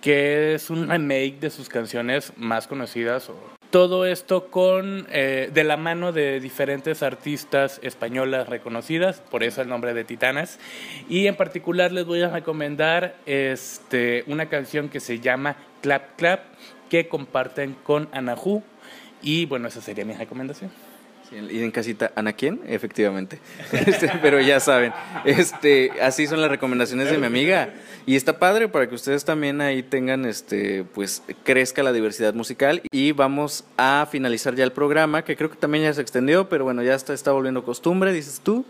que 0.00 0.54
es 0.54 0.70
un 0.70 0.88
remake 0.88 1.40
de 1.40 1.50
sus 1.50 1.68
canciones 1.68 2.32
más 2.36 2.66
conocidas 2.66 3.30
todo 3.70 4.06
esto 4.06 4.50
con 4.50 5.06
eh, 5.10 5.50
de 5.52 5.64
la 5.64 5.76
mano 5.76 6.12
de 6.12 6.40
diferentes 6.40 7.02
artistas 7.02 7.80
españolas 7.82 8.48
reconocidas, 8.48 9.20
por 9.30 9.42
eso 9.42 9.60
el 9.60 9.68
nombre 9.68 9.94
de 9.94 10.04
Titanas. 10.04 10.58
Y 11.08 11.26
en 11.26 11.36
particular 11.36 11.92
les 11.92 12.06
voy 12.06 12.22
a 12.22 12.30
recomendar 12.30 13.16
este, 13.26 14.24
una 14.26 14.48
canción 14.48 14.88
que 14.88 15.00
se 15.00 15.20
llama 15.20 15.56
Clap 15.82 16.16
Clap, 16.16 16.40
que 16.88 17.08
comparten 17.08 17.74
con 17.82 18.08
Anahu. 18.12 18.62
Y 19.20 19.46
bueno, 19.46 19.68
esa 19.68 19.80
sería 19.80 20.04
mi 20.04 20.14
recomendación 20.14 20.87
y 21.32 21.62
en 21.62 21.70
casita, 21.70 22.12
¿Ana 22.14 22.32
quién? 22.32 22.60
Efectivamente. 22.66 23.38
Este, 23.72 24.10
pero 24.22 24.40
ya 24.40 24.60
saben, 24.60 24.92
este, 25.24 25.92
así 26.02 26.26
son 26.26 26.40
las 26.40 26.50
recomendaciones 26.50 27.10
de 27.10 27.18
mi 27.18 27.26
amiga. 27.26 27.70
Y 28.06 28.16
está 28.16 28.38
padre 28.38 28.68
para 28.68 28.88
que 28.88 28.94
ustedes 28.94 29.24
también 29.24 29.60
ahí 29.60 29.82
tengan, 29.82 30.24
este, 30.24 30.84
pues, 30.94 31.22
crezca 31.44 31.82
la 31.82 31.92
diversidad 31.92 32.34
musical. 32.34 32.82
Y 32.90 33.12
vamos 33.12 33.64
a 33.76 34.06
finalizar 34.10 34.54
ya 34.54 34.64
el 34.64 34.72
programa, 34.72 35.24
que 35.24 35.36
creo 35.36 35.50
que 35.50 35.56
también 35.56 35.84
ya 35.84 35.92
se 35.92 36.00
extendió, 36.00 36.48
pero 36.48 36.64
bueno, 36.64 36.82
ya 36.82 36.94
está, 36.94 37.12
está 37.12 37.32
volviendo 37.32 37.64
costumbre, 37.64 38.12
dices 38.12 38.40
tú. 38.42 38.64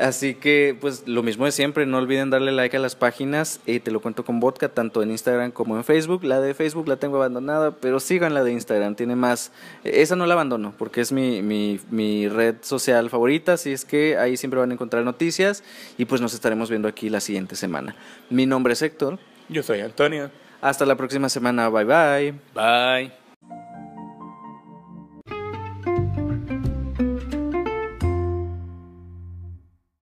Así 0.00 0.34
que, 0.34 0.74
pues 0.80 1.06
lo 1.06 1.22
mismo 1.22 1.44
de 1.44 1.52
siempre, 1.52 1.84
no 1.84 1.98
olviden 1.98 2.30
darle 2.30 2.52
like 2.52 2.74
a 2.74 2.80
las 2.80 2.96
páginas, 2.96 3.60
y 3.66 3.80
te 3.80 3.90
lo 3.90 4.00
cuento 4.00 4.24
con 4.24 4.40
vodka, 4.40 4.70
tanto 4.70 5.02
en 5.02 5.10
Instagram 5.10 5.50
como 5.50 5.76
en 5.76 5.84
Facebook. 5.84 6.24
La 6.24 6.40
de 6.40 6.54
Facebook 6.54 6.88
la 6.88 6.96
tengo 6.96 7.16
abandonada, 7.16 7.72
pero 7.72 8.00
sigan 8.00 8.32
la 8.32 8.42
de 8.42 8.52
Instagram, 8.52 8.94
tiene 8.94 9.14
más. 9.14 9.52
Esa 9.84 10.16
no 10.16 10.24
la 10.24 10.34
abandono, 10.34 10.72
porque 10.78 11.02
es 11.02 11.12
mi, 11.12 11.42
mi, 11.42 11.78
mi 11.90 12.28
red 12.28 12.56
social 12.62 13.10
favorita, 13.10 13.54
así 13.54 13.72
es 13.72 13.84
que 13.84 14.16
ahí 14.16 14.38
siempre 14.38 14.58
van 14.58 14.70
a 14.70 14.74
encontrar 14.74 15.04
noticias 15.04 15.62
y 15.98 16.06
pues 16.06 16.22
nos 16.22 16.32
estaremos 16.32 16.70
viendo 16.70 16.88
aquí 16.88 17.10
la 17.10 17.20
siguiente 17.20 17.54
semana. 17.54 17.94
Mi 18.30 18.46
nombre 18.46 18.72
es 18.72 18.80
Héctor. 18.80 19.18
Yo 19.50 19.62
soy 19.62 19.80
Antonio. 19.80 20.30
Hasta 20.62 20.86
la 20.86 20.96
próxima 20.96 21.28
semana, 21.28 21.68
bye 21.68 21.84
bye. 21.84 22.34
Bye. 22.54 23.19